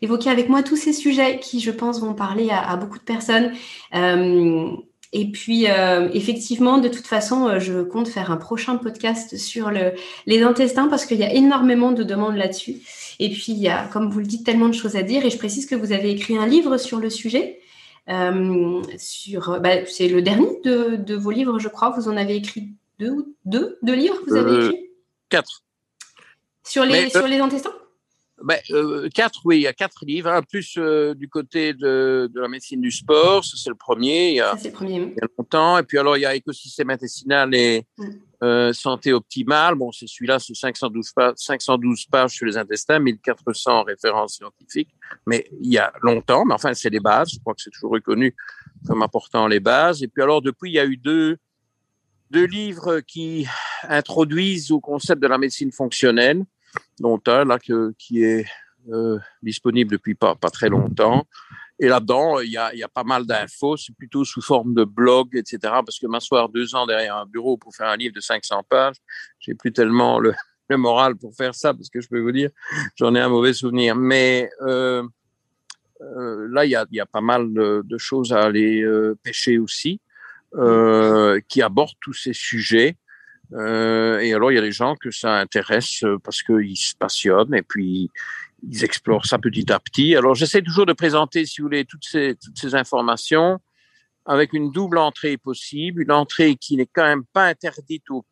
[0.02, 3.04] évoqué avec moi tous ces sujets qui, je pense, vont parler à, à beaucoup de
[3.04, 3.52] personnes.
[5.18, 9.72] Et puis, euh, effectivement, de toute façon, euh, je compte faire un prochain podcast sur
[9.72, 9.94] le,
[10.26, 12.82] les intestins parce qu'il y a énormément de demandes là-dessus.
[13.20, 15.26] Et puis, il y a, comme vous le dites, tellement de choses à dire.
[15.26, 17.62] Et je précise que vous avez écrit un livre sur le sujet.
[18.10, 21.92] Euh, sur, bah, c'est le dernier de, de, vos livres, je crois.
[21.92, 24.18] Vous en avez écrit deux ou deux, deux livres.
[24.28, 24.90] Vous avez écrit?
[25.30, 25.64] quatre.
[26.66, 27.74] Sur les, sur les intestins?
[28.44, 30.30] Ben, euh, quatre, oui, il y a quatre livres.
[30.30, 34.32] Un plus euh, du côté de, de, la médecine du sport, ça c'est le premier.
[34.32, 34.96] Il y, a, le premier.
[34.96, 35.78] il y a longtemps.
[35.78, 38.06] Et puis alors il y a écosystème intestinal et mm.
[38.44, 39.76] euh, santé optimale.
[39.76, 44.94] Bon, c'est celui-là, c'est 512 pages, 512 pages sur les intestins, 1400 références scientifiques.
[45.26, 46.44] Mais il y a longtemps.
[46.46, 47.32] Mais enfin, c'est les bases.
[47.34, 48.36] Je crois que c'est toujours reconnu
[48.86, 50.04] comme important les bases.
[50.04, 51.38] Et puis alors depuis, il y a eu deux
[52.32, 53.48] deux livres qui
[53.84, 56.44] introduisent au concept de la médecine fonctionnelle
[57.00, 58.46] dont un là qui est
[58.90, 61.28] euh, disponible depuis pas, pas très longtemps.
[61.80, 63.78] Et là-dedans, il y a, pas mal d'infos.
[63.78, 65.58] C'est plutôt sous forme de blog, etc.
[65.62, 68.98] Parce que m'asseoir deux ans derrière un bureau pour faire un livre de 500 pages,
[69.40, 70.36] j'ai plus tellement le,
[70.70, 72.50] moral pour faire ça, parce que je peux vous dire,
[72.96, 73.96] j'en ai un mauvais souvenir.
[73.96, 75.04] Mais euh,
[76.02, 78.86] euh, là, il y a, y a, pas mal de, choses à aller
[79.24, 80.00] pêcher aussi,
[80.54, 82.98] qui abordent tous ces sujets.
[83.54, 87.54] Euh, et alors, il y a des gens que ça intéresse parce qu'ils se passionnent
[87.54, 88.10] et puis
[88.68, 90.16] ils explorent ça petit à petit.
[90.16, 93.60] Alors, j'essaie toujours de présenter, si vous voulez, toutes ces, toutes ces informations
[94.26, 98.26] avec une double entrée possible, une entrée qui n'est quand même pas interdite aux,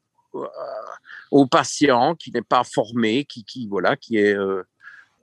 [1.31, 4.63] aux patients, qui n'est pas formé, qui, qui voilà, qui est euh,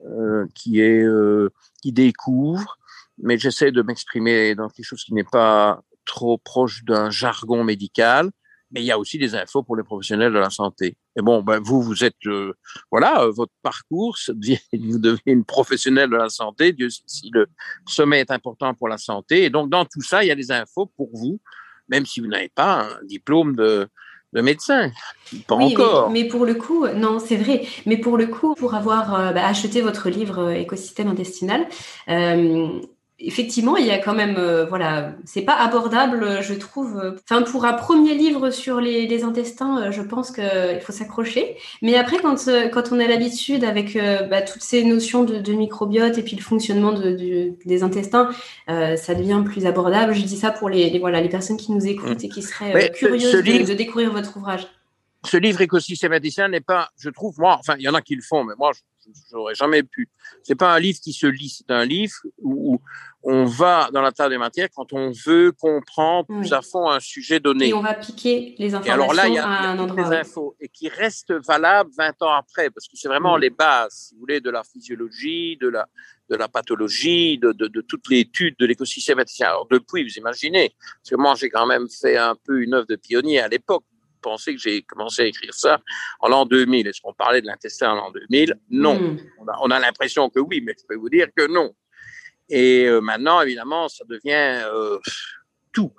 [0.06, 1.52] euh, qui est euh,
[1.82, 2.78] qui découvre,
[3.18, 8.30] mais j'essaie de m'exprimer dans quelque chose qui n'est pas trop proche d'un jargon médical
[8.70, 10.96] mais il y a aussi des infos pour les professionnels de la santé.
[11.16, 12.54] Et bon, ben vous, vous êtes, euh,
[12.90, 17.46] voilà, euh, votre parcours, vous devenez une professionnelle de la santé, Dieu si le
[17.86, 19.44] sommet est important pour la santé.
[19.44, 21.40] Et donc, dans tout ça, il y a des infos pour vous,
[21.88, 23.88] même si vous n'avez pas un diplôme de,
[24.32, 24.90] de médecin.
[25.46, 26.10] Pas oui, encore.
[26.10, 27.66] Mais, mais, pour le coup, non, c'est vrai.
[27.86, 31.66] Mais pour le coup, pour avoir euh, bah, acheté votre livre euh, Écosystème intestinal,
[33.20, 37.18] effectivement, il y a quand même, euh, voilà, c'est pas abordable, je trouve.
[37.24, 41.56] Enfin, pour un premier livre sur les, les intestins, euh, je pense qu'il faut s'accrocher.
[41.82, 43.98] Mais après, quand, euh, quand on a l'habitude avec
[44.30, 48.30] bah, toutes ces notions de, de, microbiote et puis le fonctionnement de, de, des intestins,
[48.68, 50.14] euh, ça devient plus abordable.
[50.14, 52.90] Je dis ça pour les, les voilà, les personnes qui nous écoutent et qui seraient
[52.90, 54.66] curieuses livre, de, découvrir votre ouvrage.
[55.24, 56.12] Ce livre écosystème
[56.50, 58.72] n'est pas, je trouve, moi, enfin, il y en a qui le font, mais moi,
[59.30, 60.08] j'aurais jamais pu.
[60.42, 62.80] C'est pas un livre qui se lit, c'est un livre où
[63.22, 66.40] on va dans la table des matières quand on veut comprendre oui.
[66.40, 67.68] plus à fond un sujet donné.
[67.68, 70.08] Et on va piquer les informations et alors là, il y a, à un endroit.
[70.08, 73.42] Des infos et qui restent valables 20 ans après, parce que c'est vraiment oui.
[73.42, 75.86] les bases, si vous voulez, de la physiologie, de la,
[76.30, 79.22] de la pathologie, de, de, de toute l'étude de l'écosystème.
[79.40, 82.86] Alors depuis, vous imaginez, parce que moi j'ai quand même fait un peu une œuvre
[82.86, 83.84] de pionnier à l'époque.
[83.90, 85.80] Vous pensez que j'ai commencé à écrire ça
[86.20, 86.86] en l'an 2000.
[86.86, 88.98] Est-ce qu'on parlait de l'intestin en l'an 2000 Non.
[88.98, 89.18] Mm.
[89.40, 91.74] On a, on a l'impression que oui, mais je peux vous dire que non.
[92.50, 94.98] Et euh, maintenant, évidemment, ça devient euh,
[95.72, 95.92] tout.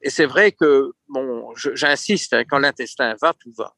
[0.00, 3.74] Et c'est vrai que, bon, j'insiste, hein, quand l'intestin va, tout va.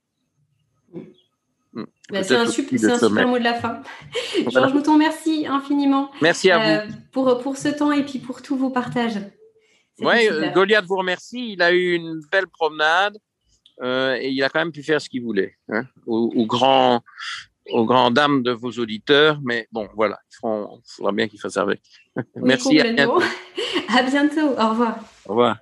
[1.73, 1.85] Mmh.
[2.11, 3.83] Bah, c'est un, super, un super mot de la fin.
[4.51, 6.11] Georges Mouton, merci infiniment.
[6.21, 6.95] Merci à euh, vous.
[7.13, 9.21] Pour, pour ce temps et puis pour tous vos partages.
[10.01, 11.53] Oui, Goliath vous remercie.
[11.53, 13.19] Il a eu une belle promenade
[13.83, 15.57] euh, et il a quand même pu faire ce qu'il voulait.
[15.69, 17.03] Hein, au, au, grand,
[17.73, 21.81] aux grandes dames de vos auditeurs, mais bon, voilà, il faudra bien qu'ils fassent avec.
[22.17, 22.81] Oui, Merci.
[22.81, 23.21] À bientôt.
[23.97, 24.49] à bientôt.
[24.59, 24.97] Au revoir.
[25.27, 25.57] Au revoir.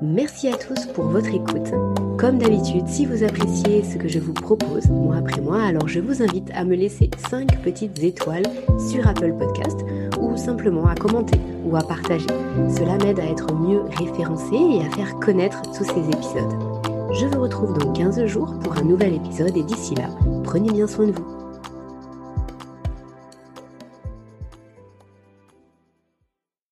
[0.00, 1.72] Merci à tous pour votre écoute.
[2.18, 5.98] Comme d'habitude, si vous appréciez ce que je vous propose mois après mois, alors je
[5.98, 8.46] vous invite à me laisser 5 petites étoiles
[8.78, 9.80] sur Apple Podcast
[10.20, 12.26] ou simplement à commenter ou à partager.
[12.76, 16.67] Cela m'aide à être mieux référencé et à faire connaître tous ces épisodes.
[17.10, 20.10] Je vous retrouve dans 15 jours pour un nouvel épisode et d'ici là,
[20.44, 21.37] prenez bien soin de vous.